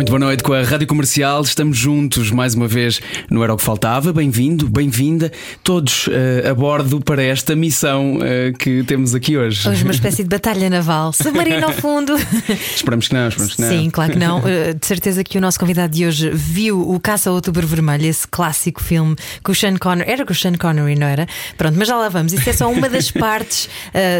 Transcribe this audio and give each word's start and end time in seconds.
Muito 0.00 0.08
boa 0.08 0.18
noite 0.18 0.42
com 0.42 0.54
a 0.54 0.62
Rádio 0.62 0.86
Comercial. 0.86 1.42
Estamos 1.42 1.76
juntos 1.76 2.30
mais 2.30 2.54
uma 2.54 2.66
vez 2.66 3.02
no 3.28 3.44
Era 3.44 3.52
o 3.52 3.56
que 3.58 3.62
Faltava. 3.62 4.14
Bem-vindo, 4.14 4.66
bem-vinda, 4.66 5.30
todos 5.62 6.06
uh, 6.06 6.48
a 6.50 6.54
bordo 6.54 7.02
para 7.02 7.22
esta 7.22 7.54
missão 7.54 8.16
uh, 8.16 8.56
que 8.58 8.82
temos 8.84 9.14
aqui 9.14 9.36
hoje. 9.36 9.68
Hoje, 9.68 9.84
uma 9.84 9.92
espécie 9.92 10.22
de 10.22 10.30
batalha 10.30 10.70
naval, 10.70 11.12
submarino 11.12 11.66
ao 11.66 11.74
fundo. 11.74 12.16
esperamos 12.74 13.08
que 13.08 13.14
não, 13.14 13.28
esperamos 13.28 13.54
que 13.56 13.60
não. 13.60 13.68
Sim, 13.68 13.90
claro 13.90 14.12
que 14.12 14.18
não. 14.18 14.38
Uh, 14.38 14.72
de 14.80 14.86
certeza 14.86 15.22
que 15.22 15.36
o 15.36 15.40
nosso 15.40 15.60
convidado 15.60 15.92
de 15.92 16.06
hoje 16.06 16.30
viu 16.30 16.80
o 16.80 16.98
Caça 16.98 17.28
ao 17.28 17.36
Outubro 17.36 17.66
Vermelho, 17.66 18.06
esse 18.06 18.26
clássico 18.26 18.82
filme 18.82 19.14
com 19.42 19.52
o 19.52 19.54
Sean 19.54 19.76
Connery. 19.76 20.10
Era 20.10 20.24
com 20.24 20.32
o 20.32 20.34
Sean 20.34 20.54
Connery, 20.54 20.98
não 20.98 21.08
era? 21.08 21.26
Pronto, 21.58 21.76
mas 21.76 21.86
já 21.86 21.96
lá 21.96 22.08
vamos. 22.08 22.32
Isso 22.32 22.48
é 22.48 22.54
só 22.54 22.72
uma 22.72 22.88
das 22.88 23.10
partes 23.10 23.68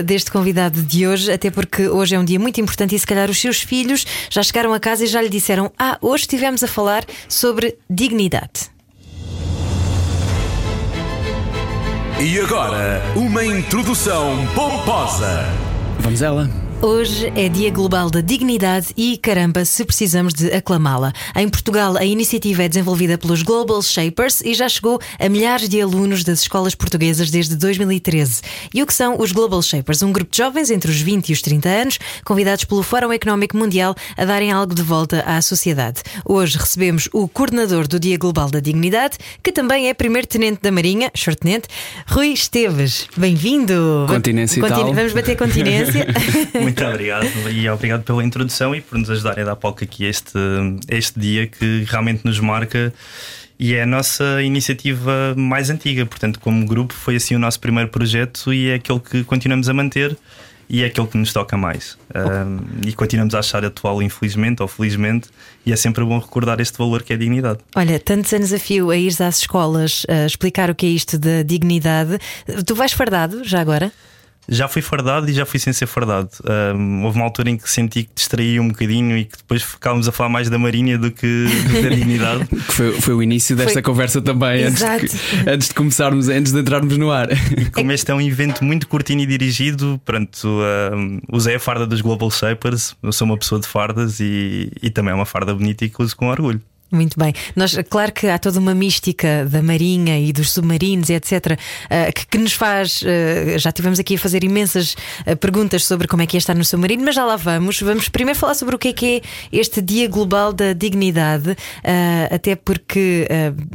deste 0.05 0.31
convidado 0.31 0.83
de 0.83 1.07
hoje, 1.07 1.33
até 1.33 1.51
porque 1.51 1.89
hoje 1.89 2.15
é 2.15 2.19
um 2.19 2.25
dia 2.25 2.39
muito 2.39 2.61
importante 2.61 2.95
e 2.95 2.99
se 2.99 3.07
calhar 3.07 3.31
os 3.31 3.41
seus 3.41 3.63
filhos 3.63 4.05
já 4.29 4.43
chegaram 4.43 4.75
a 4.75 4.79
casa 4.79 5.05
e 5.05 5.07
já 5.07 5.23
lhe 5.23 5.31
disseram 5.31 5.70
ah, 5.79 5.99
hoje 6.01 6.23
estivemos 6.23 6.63
a 6.63 6.69
falar 6.69 7.05
sobre 7.29 7.79
dignidade. 7.89 8.71
E 12.21 12.39
agora, 12.39 13.03
uma 13.17 13.45
introdução 13.45 14.47
pomposa. 14.55 15.47
Vamos 16.01 16.21
ela. 16.21 16.70
Hoje 16.83 17.31
é 17.37 17.47
Dia 17.47 17.71
Global 17.71 18.09
da 18.09 18.23
Dignidade 18.23 18.95
e 18.97 19.19
caramba, 19.19 19.67
se 19.67 19.85
precisamos 19.85 20.33
de 20.33 20.51
aclamá-la. 20.51 21.13
Em 21.37 21.47
Portugal, 21.47 21.99
a 21.99 22.07
iniciativa 22.07 22.63
é 22.63 22.69
desenvolvida 22.71 23.19
pelos 23.19 23.43
Global 23.43 23.83
Shapers 23.83 24.41
e 24.41 24.55
já 24.55 24.67
chegou 24.67 24.99
a 25.19 25.29
milhares 25.29 25.69
de 25.69 25.79
alunos 25.79 26.25
das 26.25 26.41
escolas 26.41 26.75
portuguesas 26.75 27.31
desde 27.31 27.55
2013. 27.55 28.41
E 28.73 28.83
o 28.83 28.87
que 28.87 28.95
são 28.95 29.21
os 29.21 29.31
Global 29.31 29.61
Shapers? 29.61 30.03
Um 30.03 30.11
grupo 30.11 30.31
de 30.31 30.39
jovens 30.39 30.71
entre 30.71 30.91
os 30.91 30.99
20 31.03 31.29
e 31.29 31.33
os 31.35 31.43
30 31.43 31.69
anos, 31.69 31.99
convidados 32.25 32.65
pelo 32.65 32.83
Fórum 32.83 33.13
Económico 33.13 33.59
Mundial 33.59 33.95
a 34.17 34.25
darem 34.25 34.51
algo 34.51 34.75
de 34.75 34.83
volta 34.83 35.23
à 35.27 35.43
sociedade. 35.43 36.01
Hoje 36.25 36.57
recebemos 36.57 37.11
o 37.13 37.29
coordenador 37.29 37.87
do 37.87 38.01
Dia 38.01 38.17
Global 38.17 38.51
da 38.51 38.59
Dignidade, 38.59 39.19
que 39.43 39.53
também 39.53 39.91
é 39.91 39.93
primeiro-tenente 39.93 40.63
da 40.63 40.73
Marinha, 40.73 41.11
short-tenente, 41.15 41.69
Rui 42.07 42.29
Esteves. 42.29 43.07
Bem-vindo! 43.15 44.07
Continência 44.09 44.63
Continu 44.63 44.81
e 44.81 44.85
tal. 44.85 44.95
Vamos 44.95 45.13
bater 45.13 45.37
continência. 45.37 46.07
Muito 46.71 46.85
obrigado 46.85 47.27
e 47.51 47.69
obrigado 47.69 48.05
pela 48.05 48.23
introdução 48.23 48.75
e 48.75 48.81
por 48.81 48.97
nos 48.97 49.11
ajudarem 49.11 49.43
a 49.43 49.47
dar 49.49 49.57
palco 49.57 49.83
aqui 49.83 50.05
este, 50.05 50.39
este 50.89 51.19
dia 51.19 51.49
que 51.49 51.85
realmente 51.89 52.25
nos 52.25 52.39
marca 52.39 52.95
e 53.59 53.75
é 53.75 53.83
a 53.83 53.87
nossa 53.87 54.41
iniciativa 54.41 55.35
mais 55.37 55.69
antiga. 55.69 56.07
Portanto, 56.07 56.39
como 56.39 56.65
grupo, 56.65 56.95
foi 56.95 57.17
assim 57.17 57.35
o 57.35 57.41
nosso 57.41 57.59
primeiro 57.59 57.91
projeto 57.91 58.55
e 58.55 58.69
é 58.71 58.75
aquele 58.75 59.01
que 59.01 59.25
continuamos 59.25 59.69
a 59.69 59.75
manter 59.75 60.17
e 60.69 60.85
é 60.85 60.87
aquele 60.87 61.09
que 61.09 61.19
nos 61.19 61.33
toca 61.33 61.57
mais. 61.57 61.99
Um, 62.15 62.87
e 62.87 62.93
continuamos 62.93 63.35
a 63.35 63.41
achar 63.41 63.65
atual, 63.65 64.01
infelizmente 64.01 64.63
ou 64.63 64.69
felizmente, 64.69 65.29
e 65.67 65.73
é 65.73 65.77
sempre 65.77 66.05
bom 66.05 66.21
recordar 66.21 66.61
este 66.61 66.79
valor 66.79 67.03
que 67.03 67.13
é 67.13 67.17
a 67.17 67.19
dignidade. 67.19 67.59
Olha, 67.75 67.99
tantos 67.99 68.33
anos 68.33 68.53
a 68.53 68.59
fio 68.61 68.91
a 68.91 68.97
ir 68.97 69.13
às 69.21 69.41
escolas 69.41 70.07
a 70.09 70.25
explicar 70.25 70.71
o 70.71 70.75
que 70.75 70.87
é 70.87 70.91
isto 70.91 71.19
da 71.19 71.43
dignidade. 71.43 72.17
Tu 72.65 72.75
vais 72.77 72.93
fardado 72.93 73.43
já 73.43 73.61
agora? 73.61 73.93
Já 74.49 74.67
fui 74.69 74.83
fardado 74.83 75.29
e 75.29 75.33
já 75.33 75.47
fui 75.47 75.61
sem 75.61 75.73
ser 75.73 75.87
fardado. 75.87 76.31
Um, 76.75 77.05
houve 77.05 77.19
uma 77.19 77.25
altura 77.25 77.51
em 77.51 77.57
que 77.57 77.71
senti 77.71 78.05
que 78.05 78.11
distraía 78.15 78.61
um 78.61 78.69
bocadinho 78.69 79.17
e 79.17 79.25
que 79.25 79.37
depois 79.37 79.63
ficávamos 79.63 80.09
a 80.09 80.13
falar 80.13 80.29
mais 80.29 80.51
da 80.51 80.59
Marinha 80.59 80.99
do 80.99 81.11
que, 81.11 81.47
da 81.83 81.89
dignidade. 81.89 82.47
que 82.49 82.73
foi, 82.73 83.01
foi, 83.01 83.15
o 83.15 83.23
início 83.23 83.55
desta 83.55 83.75
foi... 83.75 83.83
conversa 83.83 84.21
também, 84.21 84.65
antes 84.65 84.83
de, 84.83 85.51
antes 85.51 85.69
de, 85.69 85.75
começarmos, 85.75 86.29
antes 86.29 86.53
de 86.53 86.61
entrarmos 86.61 86.97
no 86.97 87.11
ar. 87.11 87.29
E 87.33 87.71
como 87.71 87.93
este 87.93 88.11
é 88.11 88.15
um 88.15 88.21
evento 88.21 88.65
muito 88.65 88.89
curtinho 88.89 89.21
e 89.21 89.27
dirigido, 89.27 90.01
pronto, 90.05 90.49
um, 90.95 91.21
usei 91.33 91.55
a 91.55 91.61
farda 91.61 91.87
dos 91.87 92.01
Global 92.01 92.31
Shapers. 92.31 92.97
Eu 93.03 93.13
sou 93.13 93.27
uma 93.27 93.37
pessoa 93.37 93.61
de 93.61 93.67
fardas 93.67 94.21
e, 94.21 94.71
e 94.83 94.91
também 94.91 95.13
é 95.13 95.15
uma 95.15 95.27
farda 95.27 95.55
bonita 95.55 95.85
e 95.85 95.89
que 95.89 96.03
uso 96.03 96.17
com 96.17 96.29
orgulho. 96.29 96.61
Muito 96.91 97.17
bem. 97.17 97.33
Nós, 97.55 97.77
claro 97.89 98.13
que 98.13 98.27
há 98.27 98.37
toda 98.37 98.59
uma 98.59 98.75
mística 98.75 99.47
da 99.49 99.63
Marinha 99.63 100.19
e 100.19 100.33
dos 100.33 100.51
submarinos 100.51 101.09
etc. 101.09 101.53
Uh, 101.85 102.13
que, 102.13 102.27
que, 102.27 102.39
nos 102.39 102.53
faz. 102.53 103.03
Uh, 103.03 103.59
já 103.59 103.71
tivemos 103.71 104.01
aqui 104.01 104.17
a 104.17 104.19
fazer 104.19 104.43
imensas 104.43 104.97
uh, 105.27 105.37
perguntas 105.37 105.85
sobre 105.85 106.09
como 106.09 106.23
é 106.23 106.27
que 106.27 106.37
é 106.37 106.39
estar 106.39 106.55
no 106.55 106.65
submarino, 106.65 107.05
mas 107.05 107.15
já 107.15 107.25
lá 107.25 107.37
vamos. 107.37 107.81
Vamos 107.81 108.09
primeiro 108.09 108.39
falar 108.39 108.55
sobre 108.55 108.75
o 108.75 108.79
que 108.79 108.89
é 108.89 108.93
que 108.93 109.07
é 109.07 109.21
este 109.53 109.81
Dia 109.81 110.09
Global 110.09 110.53
da 110.53 110.73
Dignidade, 110.73 111.57
até 112.31 112.57
porque 112.57 113.27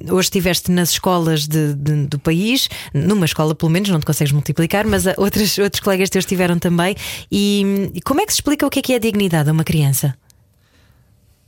hoje 0.09 0.27
estiveste 0.27 0.71
nas 0.71 0.91
escolas 0.91 1.47
de, 1.47 1.73
de, 1.73 2.05
do 2.07 2.19
país, 2.19 2.69
numa 2.93 3.25
escola 3.25 3.55
pelo 3.55 3.71
menos, 3.71 3.89
não 3.89 3.99
te 3.99 4.05
consegues 4.05 4.31
multiplicar, 4.31 4.85
mas 4.85 5.05
outros, 5.17 5.57
outros 5.57 5.79
colegas 5.81 6.09
teus 6.09 6.23
estiveram 6.23 6.59
também. 6.59 6.95
E 7.31 7.91
como 8.03 8.21
é 8.21 8.25
que 8.25 8.33
se 8.33 8.37
explica 8.37 8.65
o 8.65 8.69
que 8.69 8.79
é 8.79 8.81
que 8.81 8.93
é 8.93 8.95
a 8.97 8.99
dignidade 8.99 9.49
a 9.49 9.53
uma 9.53 9.63
criança? 9.63 10.15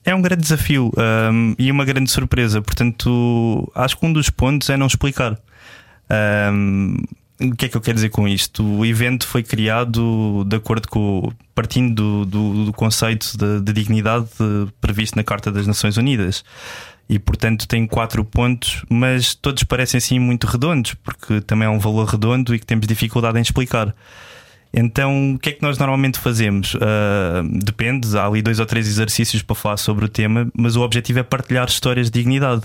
É 0.08 0.16
um 0.16 0.22
grande 0.22 0.42
desafio 0.42 0.90
um, 1.34 1.54
e 1.60 1.70
uma 1.70 1.84
grande 1.84 2.10
surpresa. 2.10 2.62
Portanto, 2.62 3.70
acho 3.76 3.98
que 3.98 4.06
um 4.06 4.14
dos 4.14 4.30
pontos 4.30 4.70
é 4.70 4.78
não 4.78 4.88
explicar. 4.88 5.38
Um, 6.54 6.96
o 7.42 7.54
que 7.54 7.66
é 7.66 7.68
que 7.68 7.76
eu 7.76 7.82
quero 7.82 7.96
dizer 7.96 8.08
com 8.08 8.26
isto? 8.26 8.64
O 8.64 8.86
evento 8.86 9.28
foi 9.28 9.44
criado 9.44 10.46
de 10.48 10.56
acordo 10.56 10.88
com 10.88 11.30
partindo 11.54 12.24
do, 12.24 12.26
do, 12.26 12.66
do 12.68 12.72
conceito 12.72 13.38
de, 13.38 13.60
de, 13.60 13.74
dignidade 13.74 14.30
previsto 14.80 15.18
na 15.18 15.26
Carta 15.26 15.52
das 15.52 15.68
Nações 15.68 15.98
Unidas. 15.98 16.46
E 17.10 17.20
portanto 17.20 17.68
tem 17.68 17.86
quatro 17.86 18.24
pontos, 18.24 18.86
mas 18.90 19.36
todos 19.36 19.66
parecem 19.66 19.98
assim 19.98 20.20
muito 20.20 20.48
redondos, 20.48 20.94
porque 20.94 21.42
também 21.42 21.68
é 21.68 21.70
um 21.70 21.80
valor 21.80 22.08
redondo 22.08 22.56
e 22.56 22.60
que 22.60 22.66
temos 22.66 22.88
dificuldade 22.88 23.38
em 23.38 23.42
explicar. 23.42 23.94
Então, 24.74 25.36
o 25.36 25.40
que 25.40 25.50
é 25.50 25.52
que 25.54 25.62
nós 25.62 25.78
normalmente 25.78 26.20
fazemos? 26.20 26.76
Uh, 26.76 26.80
depende, 27.64 28.18
há 28.18 28.26
ali 28.26 28.42
dois 28.42 28.60
ou 28.60 28.66
três 28.66 28.88
exercícios 28.88 29.42
para 29.42 29.56
falar 29.56 29.78
sobre 29.78 30.06
o 30.06 30.10
tema, 30.10 30.48
mas 30.56 30.76
o 30.76 30.82
objetivo 30.82 31.20
é 31.20 31.24
partilhar 31.24 31.68
histórias 31.68 32.12
de 32.12 32.20
dignidade. 32.20 32.64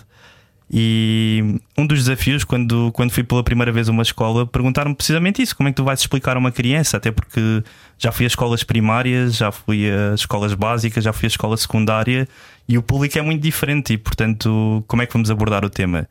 E 0.74 1.60
um 1.76 1.86
dos 1.86 1.98
desafios, 1.98 2.44
quando, 2.44 2.90
quando 2.92 3.10
fui 3.10 3.22
pela 3.22 3.44
primeira 3.44 3.70
vez 3.70 3.90
a 3.90 3.92
uma 3.92 4.02
escola, 4.02 4.46
perguntaram-me 4.46 4.96
precisamente 4.96 5.42
isso: 5.42 5.54
como 5.54 5.68
é 5.68 5.72
que 5.72 5.76
tu 5.76 5.84
vais 5.84 6.00
explicar 6.00 6.36
a 6.36 6.38
uma 6.38 6.50
criança? 6.50 6.96
Até 6.96 7.10
porque 7.10 7.62
já 7.98 8.10
fui 8.10 8.24
a 8.24 8.26
escolas 8.26 8.64
primárias, 8.64 9.36
já 9.36 9.52
fui 9.52 9.90
a 9.90 10.14
escolas 10.14 10.54
básicas, 10.54 11.04
já 11.04 11.12
fui 11.12 11.26
a 11.26 11.28
escola 11.28 11.58
secundária 11.58 12.26
e 12.66 12.78
o 12.78 12.82
público 12.82 13.18
é 13.18 13.22
muito 13.22 13.42
diferente, 13.42 13.92
e 13.92 13.98
portanto, 13.98 14.82
como 14.86 15.02
é 15.02 15.06
que 15.06 15.12
vamos 15.12 15.30
abordar 15.30 15.62
o 15.62 15.68
tema? 15.68 16.08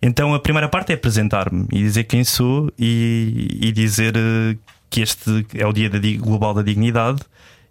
Então, 0.00 0.32
a 0.34 0.38
primeira 0.38 0.68
parte 0.68 0.92
é 0.92 0.94
apresentar-me 0.94 1.66
e 1.72 1.78
dizer 1.82 2.04
quem 2.04 2.22
sou 2.22 2.72
e, 2.78 3.58
e 3.60 3.72
dizer 3.72 4.14
eh, 4.16 4.56
que 4.90 5.00
este 5.00 5.46
é 5.54 5.66
o 5.66 5.72
Dia 5.72 5.88
Global 6.18 6.52
da 6.52 6.62
Dignidade 6.62 7.20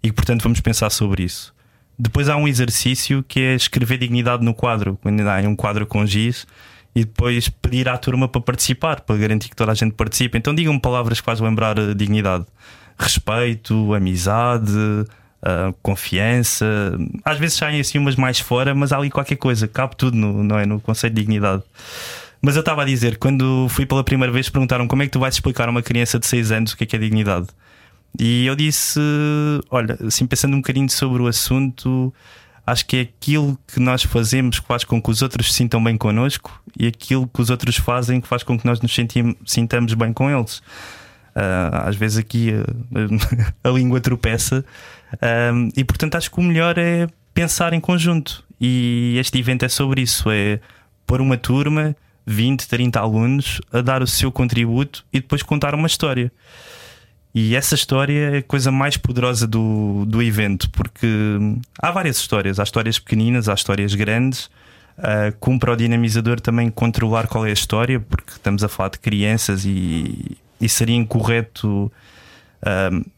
e 0.02 0.08
que, 0.08 0.14
portanto, 0.14 0.42
vamos 0.42 0.62
pensar 0.62 0.90
sobre 0.90 1.24
isso. 1.24 1.54
Depois 1.98 2.30
há 2.30 2.38
um 2.38 2.48
exercício 2.48 3.22
que 3.28 3.42
é 3.42 3.56
escrever 3.56 3.98
dignidade 3.98 4.44
no 4.44 4.54
quadro, 4.54 4.98
quando 5.02 5.20
há 5.28 5.38
um 5.42 5.56
quadro 5.56 5.86
com 5.86 6.06
giz, 6.06 6.48
e 6.96 7.04
depois 7.04 7.50
pedir 7.50 7.90
à 7.90 7.98
turma 7.98 8.28
para 8.28 8.40
participar, 8.40 9.02
para 9.02 9.18
garantir 9.18 9.50
que 9.50 9.56
toda 9.56 9.74
a 9.74 9.76
gente 9.76 9.94
participe. 9.94 10.38
Então 10.38 10.56
digam-me 10.56 10.80
palavras 10.80 11.20
que 11.20 11.26
fazem 11.26 11.46
lembrar 11.46 11.78
a 11.78 11.94
dignidade: 11.94 12.46
respeito, 12.98 13.94
amizade, 13.94 14.72
confiança. 15.82 16.66
Às 17.24 17.38
vezes 17.38 17.58
saem 17.58 17.82
assim 17.82 17.98
umas 17.98 18.16
mais 18.16 18.40
fora, 18.40 18.74
mas 18.74 18.94
há 18.94 18.98
ali 18.98 19.10
qualquer 19.10 19.36
coisa, 19.36 19.68
cabe 19.68 19.96
tudo 19.98 20.16
no, 20.16 20.42
não 20.42 20.58
é, 20.58 20.66
no 20.66 20.80
conceito 20.80 21.14
de 21.14 21.22
dignidade. 21.22 21.64
Mas 22.42 22.56
eu 22.56 22.62
estava 22.62 22.84
a 22.84 22.86
dizer, 22.86 23.18
quando 23.18 23.68
fui 23.70 23.86
pela 23.86 24.04
primeira 24.04 24.32
vez, 24.32 24.50
perguntaram 24.50 24.88
como 24.88 25.04
é 25.04 25.06
que 25.06 25.12
tu 25.12 25.20
vais 25.20 25.34
explicar 25.34 25.68
a 25.68 25.72
uma 25.72 25.82
criança 25.82 26.18
de 26.18 26.26
6 26.26 26.52
anos 26.52 26.72
o 26.72 26.78
que 26.78 26.86
é, 26.86 26.88
que 26.88 26.96
é 26.96 27.00
dignidade. 27.00 27.48
E 28.18 28.46
eu 28.46 28.56
disse: 28.56 29.00
olha, 29.70 29.98
assim 30.06 30.26
pensando 30.26 30.54
um 30.54 30.62
bocadinho 30.62 30.90
sobre 30.90 31.22
o 31.22 31.28
assunto, 31.28 32.14
acho 32.66 32.86
que 32.86 32.98
é 32.98 33.02
aquilo 33.02 33.60
que 33.68 33.80
nós 33.80 34.04
fazemos 34.04 34.60
que 34.60 34.68
faz 34.68 34.84
com 34.84 35.02
que 35.02 35.10
os 35.10 35.22
outros 35.22 35.52
se 35.52 35.54
sintam 35.54 35.84
bem 35.84 35.98
connosco 35.98 36.62
e 36.78 36.88
aquilo 36.88 37.28
que 37.28 37.42
os 37.42 37.50
outros 37.50 37.76
fazem 37.78 38.22
que 38.22 38.28
faz 38.28 38.42
com 38.42 38.58
que 38.58 38.66
nós 38.66 38.80
nos 38.82 38.94
sentimos, 38.94 39.36
sintamos 39.46 39.94
bem 39.94 40.14
com 40.14 40.30
eles. 40.30 40.60
Uh, 41.36 41.86
às 41.86 41.96
vezes 41.96 42.18
aqui 42.18 42.52
uh, 42.52 43.64
a 43.64 43.70
língua 43.70 44.02
tropeça, 44.02 44.66
uh, 45.14 45.70
e 45.76 45.84
portanto 45.84 46.16
acho 46.16 46.32
que 46.32 46.40
o 46.40 46.44
melhor 46.44 46.78
é 46.78 47.08
pensar 47.34 47.74
em 47.74 47.80
conjunto. 47.80 48.44
E 48.60 49.16
este 49.20 49.38
evento 49.38 49.64
é 49.64 49.70
sobre 49.70 50.02
isso: 50.02 50.30
é 50.32 50.60
pôr 51.06 51.22
uma 51.22 51.38
turma 51.38 51.96
20, 52.30 52.68
30 52.68 53.00
alunos 53.00 53.62
a 53.72 53.82
dar 53.82 54.02
o 54.02 54.08
seu 54.08 54.32
contributo 54.32 55.06
e 55.12 55.20
depois 55.20 55.44
contar 55.44 55.74
uma 55.74 55.88
história. 55.88 56.32
E 57.34 57.56
essa 57.56 57.76
história 57.76 58.36
é 58.36 58.38
a 58.38 58.44
coisa 58.44 58.72
mais 58.72 58.98
poderosa 58.98 59.46
do, 59.46 60.06
do 60.06 60.22
evento, 60.22 60.70
porque 60.72 61.08
há 61.80 61.92
várias 61.92 62.18
histórias. 62.18 62.60
Há 62.60 62.64
histórias 62.64 62.98
pequeninas, 62.98 63.48
há 63.48 63.54
histórias 63.54 63.94
grandes. 63.94 64.50
Uh, 64.98 65.32
cumpre 65.40 65.70
ao 65.70 65.76
dinamizador 65.76 66.42
também 66.42 66.70
controlar 66.70 67.28
qual 67.28 67.46
é 67.46 67.52
a 67.52 67.54
história, 67.54 68.00
porque 68.00 68.32
estamos 68.32 68.64
a 68.64 68.68
falar 68.68 68.90
de 68.90 69.00
crianças 69.00 69.64
e 69.64 70.38
e 70.60 70.68
seria 70.68 70.96
incorreto 70.96 71.92
uh, 72.62 73.12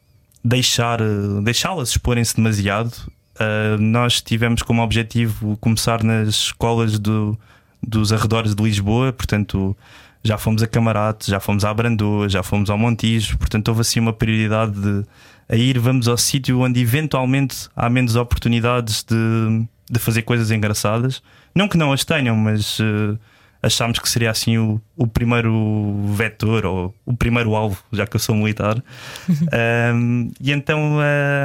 deixar, 0.43 0.99
deixá-las 1.43 1.89
exporem-se 1.89 2.35
demasiado. 2.35 2.93
Uh, 3.35 3.79
nós 3.79 4.21
tivemos 4.21 4.61
como 4.61 4.81
objetivo 4.83 5.57
começar 5.57 6.03
nas 6.03 6.27
escolas 6.27 6.99
do, 6.99 7.37
dos 7.81 8.13
arredores 8.13 8.55
de 8.55 8.63
Lisboa, 8.63 9.11
portanto 9.11 9.75
já 10.23 10.37
fomos 10.37 10.61
a 10.61 10.67
Camarate, 10.67 11.31
já 11.31 11.39
fomos 11.39 11.65
à 11.65 11.73
Brandoa, 11.73 12.29
já 12.29 12.43
fomos 12.43 12.69
ao 12.69 12.77
Montijo, 12.77 13.37
portanto 13.37 13.67
houve 13.69 13.81
assim 13.81 13.99
uma 13.99 14.13
prioridade 14.13 14.79
de 14.79 15.03
a 15.51 15.55
ir, 15.55 15.77
vamos 15.77 16.07
ao 16.07 16.17
sítio 16.17 16.61
onde 16.61 16.79
eventualmente 16.79 17.67
há 17.75 17.89
menos 17.89 18.15
oportunidades 18.15 19.03
de, 19.03 19.67
de 19.89 19.99
fazer 19.99 20.21
coisas 20.21 20.49
engraçadas. 20.49 21.21
Não 21.53 21.67
que 21.67 21.77
não 21.77 21.91
as 21.91 22.05
tenham, 22.05 22.37
mas 22.37 22.79
uh, 22.79 23.19
achámos 23.61 23.99
que 23.99 24.09
seria 24.09 24.31
assim 24.31 24.57
o, 24.57 24.81
o 24.95 25.05
primeiro 25.05 26.05
vetor 26.15 26.65
ou 26.65 26.95
o 27.05 27.15
primeiro 27.15 27.53
alvo, 27.53 27.83
já 27.91 28.07
que 28.07 28.15
eu 28.15 28.19
sou 28.19 28.33
militar. 28.33 28.81
um, 29.93 30.31
e 30.39 30.53
então, 30.53 30.99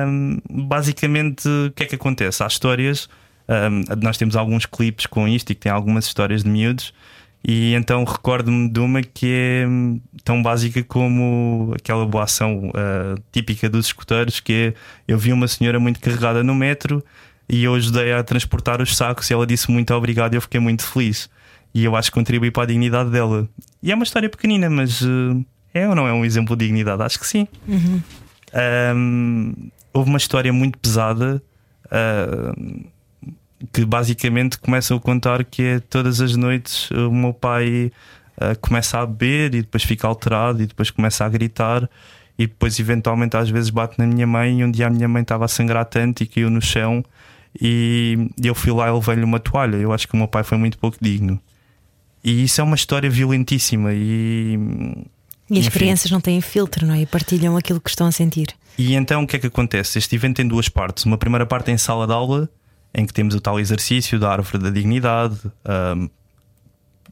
um, 0.06 0.38
basicamente, 0.48 1.48
o 1.48 1.72
que 1.72 1.82
é 1.82 1.86
que 1.86 1.96
acontece? 1.96 2.44
Há 2.44 2.46
histórias, 2.46 3.08
um, 3.48 4.02
nós 4.02 4.16
temos 4.16 4.36
alguns 4.36 4.66
clipes 4.66 5.06
com 5.06 5.26
isto 5.28 5.50
e 5.50 5.54
que 5.54 5.62
tem 5.62 5.72
algumas 5.72 6.06
histórias 6.06 6.42
de 6.42 6.48
miúdos. 6.48 6.92
E 7.48 7.74
então 7.74 8.02
recordo-me 8.02 8.68
de 8.68 8.80
uma 8.80 9.02
que 9.02 9.26
é 9.26 9.66
hum, 9.68 10.00
tão 10.24 10.42
básica 10.42 10.82
como 10.82 11.72
aquela 11.76 12.04
boa 12.04 12.24
ação 12.24 12.70
uh, 12.70 13.22
típica 13.30 13.68
dos 13.68 13.86
escuteiros, 13.86 14.40
que 14.40 14.52
é 14.52 14.74
eu 15.06 15.16
vi 15.16 15.32
uma 15.32 15.46
senhora 15.46 15.78
muito 15.78 16.00
carregada 16.00 16.42
no 16.42 16.54
metro 16.54 17.04
e 17.48 17.62
eu 17.62 17.74
ajudei 17.76 18.12
a 18.12 18.24
transportar 18.24 18.82
os 18.82 18.96
sacos 18.96 19.30
e 19.30 19.32
ela 19.32 19.46
disse 19.46 19.70
muito 19.70 19.94
obrigado 19.94 20.34
e 20.34 20.36
eu 20.36 20.40
fiquei 20.40 20.58
muito 20.58 20.84
feliz. 20.84 21.30
E 21.72 21.84
eu 21.84 21.94
acho 21.94 22.10
que 22.10 22.14
contribui 22.14 22.50
para 22.50 22.64
a 22.64 22.66
dignidade 22.66 23.10
dela. 23.10 23.48
E 23.80 23.92
é 23.92 23.94
uma 23.94 24.02
história 24.02 24.28
pequenina, 24.28 24.68
mas 24.68 25.02
uh, 25.02 25.44
é 25.72 25.88
ou 25.88 25.94
não 25.94 26.08
é 26.08 26.12
um 26.12 26.24
exemplo 26.24 26.56
de 26.56 26.64
dignidade? 26.64 27.02
Acho 27.02 27.20
que 27.20 27.26
sim. 27.26 27.46
Uhum. 27.68 28.02
Um, 28.96 29.70
houve 29.92 30.08
uma 30.08 30.18
história 30.18 30.52
muito 30.52 30.78
pesada. 30.78 31.40
Uh, 31.84 32.86
que 33.72 33.84
basicamente 33.84 34.58
começam 34.58 34.96
a 34.96 35.00
contar 35.00 35.44
que 35.44 35.62
é 35.62 35.80
todas 35.80 36.20
as 36.20 36.36
noites 36.36 36.90
o 36.90 37.10
meu 37.10 37.32
pai 37.32 37.90
uh, 38.36 38.58
começa 38.60 38.98
a 38.98 39.06
beber 39.06 39.54
e 39.54 39.62
depois 39.62 39.82
fica 39.82 40.06
alterado 40.06 40.62
e 40.62 40.66
depois 40.66 40.90
começa 40.90 41.24
a 41.24 41.28
gritar 41.28 41.88
e 42.38 42.46
depois 42.46 42.78
eventualmente 42.78 43.36
às 43.36 43.48
vezes 43.48 43.70
bate 43.70 43.98
na 43.98 44.06
minha 44.06 44.26
mãe 44.26 44.60
e 44.60 44.64
um 44.64 44.70
dia 44.70 44.86
a 44.86 44.90
minha 44.90 45.08
mãe 45.08 45.22
estava 45.22 45.44
a 45.44 45.48
sangrar 45.48 45.84
tanto 45.84 46.22
e 46.22 46.26
caiu 46.26 46.50
no 46.50 46.60
chão 46.60 47.04
e 47.60 48.30
eu 48.42 48.54
fui 48.54 48.72
lá 48.72 48.88
e 48.88 48.92
levei-lhe 48.92 49.24
uma 49.24 49.40
toalha. 49.40 49.76
Eu 49.76 49.92
acho 49.92 50.06
que 50.06 50.14
o 50.14 50.16
meu 50.16 50.28
pai 50.28 50.44
foi 50.44 50.58
muito 50.58 50.78
pouco 50.78 50.96
digno. 51.00 51.40
E 52.22 52.44
isso 52.44 52.60
é 52.60 52.64
uma 52.64 52.76
história 52.76 53.08
violentíssima 53.08 53.92
e. 53.92 54.58
E 55.48 55.60
as 55.60 55.66
enfim. 55.66 55.78
crianças 55.78 56.10
não 56.10 56.20
têm 56.20 56.40
filtro, 56.40 56.84
não 56.84 56.94
é? 56.94 57.02
E 57.02 57.06
partilham 57.06 57.56
aquilo 57.56 57.80
que 57.80 57.88
estão 57.88 58.08
a 58.08 58.12
sentir. 58.12 58.48
E 58.76 58.94
então 58.94 59.22
o 59.22 59.26
que 59.26 59.36
é 59.36 59.38
que 59.38 59.46
acontece? 59.46 59.96
Este 59.96 60.16
evento 60.16 60.36
tem 60.36 60.48
duas 60.48 60.68
partes. 60.68 61.04
Uma 61.04 61.16
primeira 61.16 61.46
parte 61.46 61.70
é 61.70 61.74
em 61.74 61.78
sala 61.78 62.06
de 62.06 62.12
aula, 62.12 62.48
em 62.96 63.04
que 63.04 63.12
temos 63.12 63.34
o 63.34 63.40
tal 63.40 63.60
exercício 63.60 64.18
da 64.18 64.32
árvore 64.32 64.64
da 64.64 64.70
dignidade. 64.70 65.38
Um, 65.94 66.08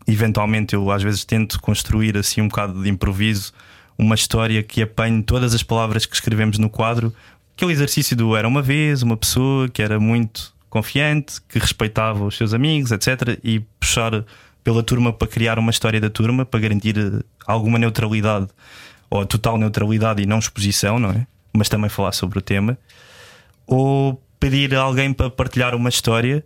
eventualmente 0.06 0.74
eu 0.74 0.90
às 0.90 1.02
vezes 1.02 1.26
tento 1.26 1.60
construir 1.60 2.16
assim 2.16 2.40
um 2.40 2.48
bocado 2.48 2.82
de 2.82 2.88
improviso 2.88 3.52
uma 3.98 4.14
história 4.14 4.62
que 4.62 4.82
apanhe 4.82 5.22
todas 5.22 5.54
as 5.54 5.62
palavras 5.62 6.06
que 6.06 6.14
escrevemos 6.14 6.58
no 6.58 6.70
quadro. 6.70 7.14
Aquele 7.54 7.72
exercício 7.72 8.16
do 8.16 8.34
era 8.34 8.48
uma 8.48 8.62
vez, 8.62 9.02
uma 9.02 9.16
pessoa 9.16 9.68
que 9.68 9.82
era 9.82 10.00
muito 10.00 10.52
confiante, 10.68 11.40
que 11.42 11.58
respeitava 11.58 12.24
os 12.24 12.36
seus 12.36 12.52
amigos, 12.52 12.90
etc. 12.90 13.38
E 13.44 13.60
puxar 13.78 14.24
pela 14.64 14.82
turma 14.82 15.12
para 15.12 15.28
criar 15.28 15.58
uma 15.58 15.70
história 15.70 16.00
da 16.00 16.10
turma, 16.10 16.44
para 16.44 16.58
garantir 16.60 16.96
alguma 17.46 17.78
neutralidade 17.78 18.48
ou 19.10 19.24
total 19.26 19.58
neutralidade 19.58 20.22
e 20.22 20.26
não 20.26 20.38
exposição, 20.38 20.98
não 20.98 21.10
é? 21.10 21.26
Mas 21.52 21.68
também 21.68 21.90
falar 21.90 22.12
sobre 22.12 22.38
o 22.38 22.42
tema. 22.42 22.76
Ou 23.66 24.20
pedir 24.44 24.74
a 24.74 24.82
alguém 24.82 25.10
para 25.10 25.30
partilhar 25.30 25.74
uma 25.74 25.88
história. 25.88 26.44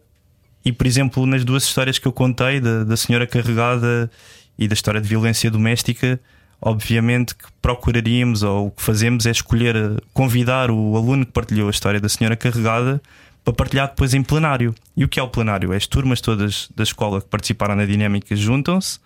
E, 0.64 0.70
por 0.70 0.86
exemplo, 0.86 1.26
nas 1.26 1.44
duas 1.44 1.64
histórias 1.64 1.98
que 1.98 2.06
eu 2.06 2.12
contei, 2.12 2.60
da, 2.60 2.84
da 2.84 2.96
senhora 2.96 3.26
carregada 3.26 4.08
e 4.56 4.68
da 4.68 4.74
história 4.74 5.00
de 5.00 5.08
violência 5.08 5.50
doméstica, 5.50 6.20
obviamente 6.62 7.34
que 7.34 7.46
procuraríamos 7.60 8.44
ou 8.44 8.68
o 8.68 8.70
que 8.70 8.82
fazemos 8.82 9.26
é 9.26 9.32
escolher, 9.32 10.00
convidar 10.14 10.70
o 10.70 10.96
aluno 10.96 11.26
que 11.26 11.32
partilhou 11.32 11.66
a 11.66 11.70
história 11.72 11.98
da 11.98 12.08
senhora 12.08 12.36
carregada 12.36 13.02
para 13.44 13.52
partilhar 13.52 13.88
depois 13.88 14.14
em 14.14 14.22
plenário. 14.22 14.72
E 14.96 15.04
o 15.04 15.08
que 15.08 15.18
é 15.18 15.22
o 15.22 15.28
plenário? 15.28 15.72
É 15.72 15.76
as 15.76 15.88
turmas 15.88 16.20
todas 16.20 16.70
da 16.76 16.84
escola 16.84 17.20
que 17.20 17.26
participaram 17.26 17.74
na 17.74 17.84
dinâmica 17.84 18.36
juntam-se 18.36 19.00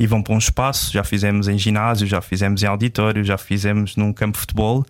e 0.00 0.06
vão 0.06 0.22
para 0.22 0.32
um 0.32 0.38
espaço. 0.38 0.90
Já 0.90 1.04
fizemos 1.04 1.48
em 1.48 1.58
ginásio, 1.58 2.06
já 2.06 2.22
fizemos 2.22 2.62
em 2.62 2.66
auditório, 2.66 3.22
já 3.22 3.36
fizemos 3.36 3.94
num 3.94 4.10
campo 4.10 4.36
de 4.36 4.40
futebol 4.40 4.86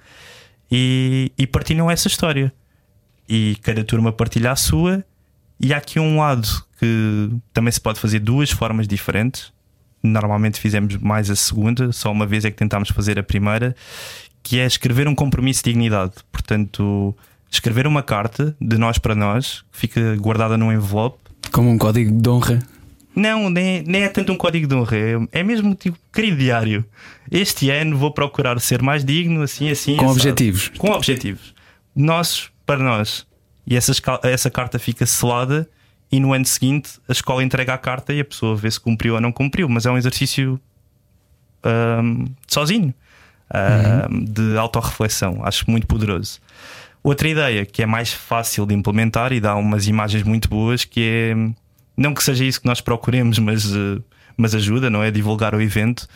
e, 0.71 1.33
e 1.37 1.45
partilham 1.45 1.91
essa 1.91 2.07
história 2.07 2.53
e 3.29 3.57
cada 3.63 3.85
turma 3.85 4.13
partilha 4.13 4.53
a 4.53 4.57
sua. 4.57 5.05
E 5.61 5.75
há 5.75 5.77
aqui 5.77 5.99
um 5.99 6.19
lado 6.19 6.49
que 6.79 7.31
também 7.53 7.73
se 7.73 7.81
pode 7.81 7.99
fazer 7.99 8.21
duas 8.21 8.51
formas 8.51 8.87
diferentes. 8.87 9.53
Normalmente 10.03 10.61
fizemos 10.61 10.97
mais 10.97 11.29
a 11.29 11.37
segunda, 11.37 11.91
só 11.93 12.13
uma 12.13 12.25
vez 12.25 12.45
é 12.45 12.51
que 12.51 12.57
tentámos 12.57 12.89
fazer 12.91 13.19
a 13.19 13.23
primeira, 13.23 13.75
que 14.43 14.59
é 14.59 14.67
escrever 14.67 15.09
um 15.09 15.15
compromisso 15.15 15.63
de 15.65 15.71
dignidade. 15.71 16.13
Portanto, 16.31 17.15
escrever 17.51 17.87
uma 17.87 18.03
carta 18.03 18.57
de 18.61 18.79
nós 18.79 18.99
para 18.99 19.15
nós, 19.15 19.65
que 19.73 19.79
fica 19.79 20.17
guardada 20.17 20.57
num 20.57 20.73
envelope. 20.73 21.19
Como 21.51 21.69
um 21.69 21.77
código 21.77 22.13
de 22.13 22.29
honra. 22.29 22.61
Não, 23.15 23.51
nem, 23.51 23.83
nem 23.83 24.03
é 24.03 24.09
tanto 24.09 24.33
um 24.33 24.37
código 24.37 24.69
de 24.69 24.75
honra, 24.77 24.97
é, 24.97 25.41
é 25.41 25.43
mesmo 25.43 25.75
tipo, 25.75 25.99
querido 26.13 26.37
diário. 26.37 26.85
Este 27.29 27.69
ano 27.69 27.99
vou 27.99 28.13
procurar 28.13 28.61
ser 28.61 28.81
mais 28.81 29.05
digno, 29.05 29.43
assim, 29.43 29.69
assim. 29.69 29.97
Com 29.97 30.07
objetivos. 30.07 30.71
Com 30.79 30.93
objetivos. 30.93 31.53
Nossos 31.97 32.53
para 32.69 32.85
nós. 32.85 33.27
E 33.67 33.75
essa, 33.75 33.93
essa 34.25 34.51
carta 34.51 34.79
fica 34.79 35.07
selada 35.07 35.67
e 36.13 36.21
no 36.21 36.35
ano 36.35 36.45
seguinte 36.45 37.01
a 37.09 37.13
escola 37.13 37.43
entrega 37.43 37.73
a 37.73 37.79
carta 37.79 38.13
e 38.13 38.21
a 38.21 38.25
pessoa 38.25 38.55
vê 38.55 38.71
se 38.71 38.79
cumpriu 38.79 39.15
ou 39.15 39.21
não 39.23 39.33
cumpriu. 39.33 39.67
Mas 39.71 39.87
é 39.87 39.91
um 39.91 39.97
exercício 39.97 40.61
um, 41.65 42.27
sozinho 42.47 42.93
um, 43.55 44.17
uhum. 44.17 44.25
de 44.25 44.59
autorreflexão. 44.59 45.41
Acho 45.43 45.71
muito 45.71 45.87
poderoso. 45.87 46.41
Outra 47.03 47.27
ideia 47.27 47.65
que 47.65 47.83
é 47.83 47.87
mais 47.87 48.13
fácil 48.13 48.67
de 48.67 48.75
implementar 48.75 49.33
e 49.33 49.41
dá 49.41 49.55
umas 49.55 49.87
imagens 49.87 50.23
muito 50.23 50.47
boas, 50.47 50.85
que 50.85 51.01
é 51.01 51.35
não 51.97 52.13
que 52.13 52.23
seja 52.23 52.45
isso 52.45 52.61
que 52.61 52.67
nós 52.67 52.83
procuremos, 52.83 53.39
mas, 53.39 53.65
uh, 53.75 54.05
mas 54.37 54.55
ajuda, 54.55 54.91
não 54.91 55.03
é? 55.03 55.11
Divulgar 55.11 55.55
o 55.55 55.61
evento, 55.61 56.07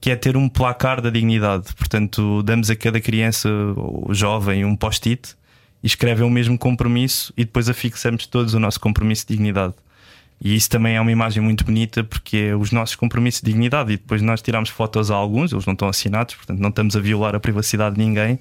que 0.00 0.10
é 0.10 0.16
ter 0.16 0.34
um 0.34 0.48
placar 0.48 1.02
da 1.02 1.10
dignidade. 1.10 1.74
Portanto, 1.74 2.42
damos 2.42 2.70
a 2.70 2.74
cada 2.74 3.00
criança 3.00 3.50
ou 3.76 4.14
jovem 4.14 4.64
um 4.64 4.74
post-it 4.74 5.38
e 5.82 5.86
escrevem 5.86 6.26
o 6.26 6.30
mesmo 6.30 6.58
compromisso 6.58 7.32
e 7.36 7.44
depois 7.44 7.68
afixamos 7.68 8.26
todos 8.26 8.54
o 8.54 8.60
nosso 8.60 8.80
compromisso 8.80 9.26
de 9.26 9.34
dignidade. 9.34 9.74
E 10.42 10.56
isso 10.56 10.70
também 10.70 10.96
é 10.96 11.00
uma 11.00 11.12
imagem 11.12 11.42
muito 11.42 11.64
bonita 11.64 12.02
porque 12.02 12.48
é 12.50 12.56
os 12.56 12.72
nossos 12.72 12.96
compromissos 12.96 13.42
de 13.42 13.50
dignidade. 13.50 13.92
E 13.92 13.96
depois 13.96 14.22
nós 14.22 14.40
tiramos 14.40 14.70
fotos 14.70 15.10
a 15.10 15.14
alguns, 15.14 15.52
eles 15.52 15.66
não 15.66 15.74
estão 15.74 15.88
assinados, 15.88 16.34
portanto 16.34 16.58
não 16.58 16.70
estamos 16.70 16.96
a 16.96 17.00
violar 17.00 17.34
a 17.34 17.40
privacidade 17.40 17.96
de 17.96 18.02
ninguém. 18.02 18.38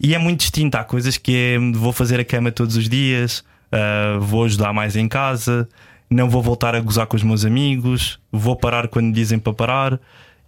E 0.00 0.14
é 0.14 0.18
muito 0.18 0.40
distinto. 0.40 0.76
Há 0.76 0.82
coisas 0.82 1.16
que 1.16 1.36
é 1.36 1.58
vou 1.78 1.92
fazer 1.92 2.18
a 2.18 2.24
cama 2.24 2.50
todos 2.50 2.76
os 2.76 2.88
dias, 2.88 3.44
uh, 3.72 4.20
vou 4.20 4.44
ajudar 4.44 4.72
mais 4.72 4.96
em 4.96 5.06
casa, 5.06 5.68
não 6.10 6.28
vou 6.28 6.42
voltar 6.42 6.74
a 6.74 6.80
gozar 6.80 7.06
com 7.06 7.16
os 7.16 7.22
meus 7.22 7.44
amigos, 7.44 8.18
vou 8.30 8.56
parar 8.56 8.88
quando 8.88 9.14
dizem 9.14 9.38
para 9.38 9.52
parar. 9.52 10.00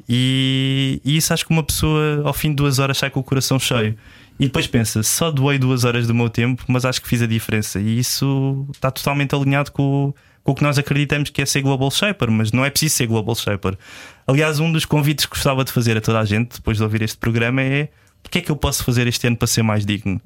E, 0.09 1.01
e 1.05 1.17
isso 1.17 1.33
acho 1.33 1.47
que 1.47 1.53
uma 1.53 1.63
pessoa 1.63 2.23
ao 2.25 2.33
fim 2.33 2.51
de 2.51 2.57
duas 2.57 2.81
horas 2.81 2.99
sai 2.99 3.11
com 3.11 3.21
o 3.21 3.23
coração 3.23 3.61
cheio. 3.61 3.97
E 4.39 4.47
depois 4.47 4.67
pensa, 4.67 5.03
só 5.03 5.31
doei 5.31 5.59
duas 5.59 5.85
horas 5.85 6.07
do 6.07 6.15
meu 6.15 6.29
tempo, 6.29 6.65
mas 6.67 6.85
acho 6.85 7.01
que 7.01 7.09
fiz 7.09 7.23
a 7.23 7.27
diferença. 7.27 7.81
E 7.81 7.99
isso 7.99 8.67
está 8.73 8.91
totalmente 8.91 9.35
alinhado 9.35 9.71
com, 9.71 10.13
com 10.43 10.53
o 10.53 10.55
que 10.55 10.63
nós 10.63 10.77
acreditamos 10.77 11.31
que 11.31 11.41
é 11.41 11.47
ser 11.47 11.63
Global 11.63 11.91
Shaper, 11.91 12.31
mas 12.31 12.51
não 12.51 12.65
é 12.65 12.71
preciso 12.71 12.97
ser 12.97 13.07
Global 13.07 13.35
Shaper. 13.37 13.79
Aliás, 14.27 14.59
um 14.59 14.73
dos 14.73 14.85
convites 14.85 15.25
que 15.27 15.35
gostava 15.35 15.65
de 15.65 15.71
fazer 15.71 15.97
a 15.97 16.01
toda 16.01 16.19
a 16.19 16.25
gente, 16.25 16.57
depois 16.57 16.77
de 16.77 16.83
ouvir 16.83 17.03
este 17.03 17.17
programa, 17.17 17.63
é 17.63 17.89
o 18.27 18.29
que 18.29 18.39
é 18.39 18.41
que 18.41 18.51
eu 18.51 18.57
posso 18.57 18.83
fazer 18.83 19.07
este 19.07 19.27
ano 19.27 19.37
para 19.37 19.47
ser 19.47 19.63
mais 19.63 19.87
digno? 19.87 20.21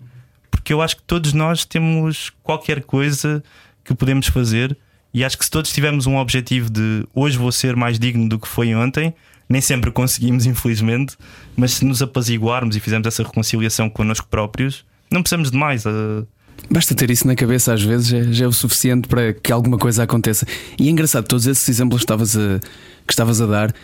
Porque 0.50 0.72
eu 0.72 0.80
acho 0.80 0.96
que 0.96 1.02
todos 1.02 1.34
nós 1.34 1.64
temos 1.64 2.32
qualquer 2.42 2.82
coisa 2.82 3.42
que 3.84 3.94
podemos 3.94 4.28
fazer, 4.28 4.76
e 5.12 5.24
acho 5.24 5.36
que 5.36 5.44
se 5.44 5.50
todos 5.50 5.72
tivermos 5.72 6.06
um 6.06 6.16
objetivo 6.16 6.70
de 6.70 7.06
hoje 7.14 7.36
vou 7.36 7.52
ser 7.52 7.76
mais 7.76 7.98
digno 7.98 8.28
do 8.28 8.38
que 8.38 8.48
foi 8.48 8.74
ontem, 8.74 9.14
nem 9.48 9.60
sempre 9.60 9.90
conseguimos, 9.90 10.46
infelizmente, 10.46 11.16
mas 11.56 11.72
se 11.72 11.84
nos 11.84 12.02
apaziguarmos 12.02 12.76
e 12.76 12.80
fizermos 12.80 13.06
essa 13.06 13.22
reconciliação 13.22 13.88
connosco 13.88 14.26
próprios, 14.28 14.84
não 15.10 15.22
precisamos 15.22 15.50
de 15.50 15.56
mais. 15.56 15.84
Uh... 15.86 16.26
Basta 16.70 16.94
ter 16.94 17.10
isso 17.10 17.26
na 17.26 17.34
cabeça, 17.34 17.72
às 17.72 17.82
vezes 17.82 18.08
já, 18.08 18.22
já, 18.24 18.44
é 18.44 18.48
o 18.48 18.52
suficiente 18.52 19.08
para 19.08 19.32
que 19.32 19.52
alguma 19.52 19.78
coisa 19.78 20.02
aconteça. 20.02 20.46
E 20.78 20.88
é 20.88 20.90
engraçado, 20.90 21.26
todos 21.26 21.46
esses 21.46 21.68
exemplos 21.68 22.00
que 22.00 22.04
estavas 22.04 22.36
a, 22.36 22.58
que 23.06 23.12
estavas 23.12 23.40
a 23.40 23.46
dar, 23.46 23.74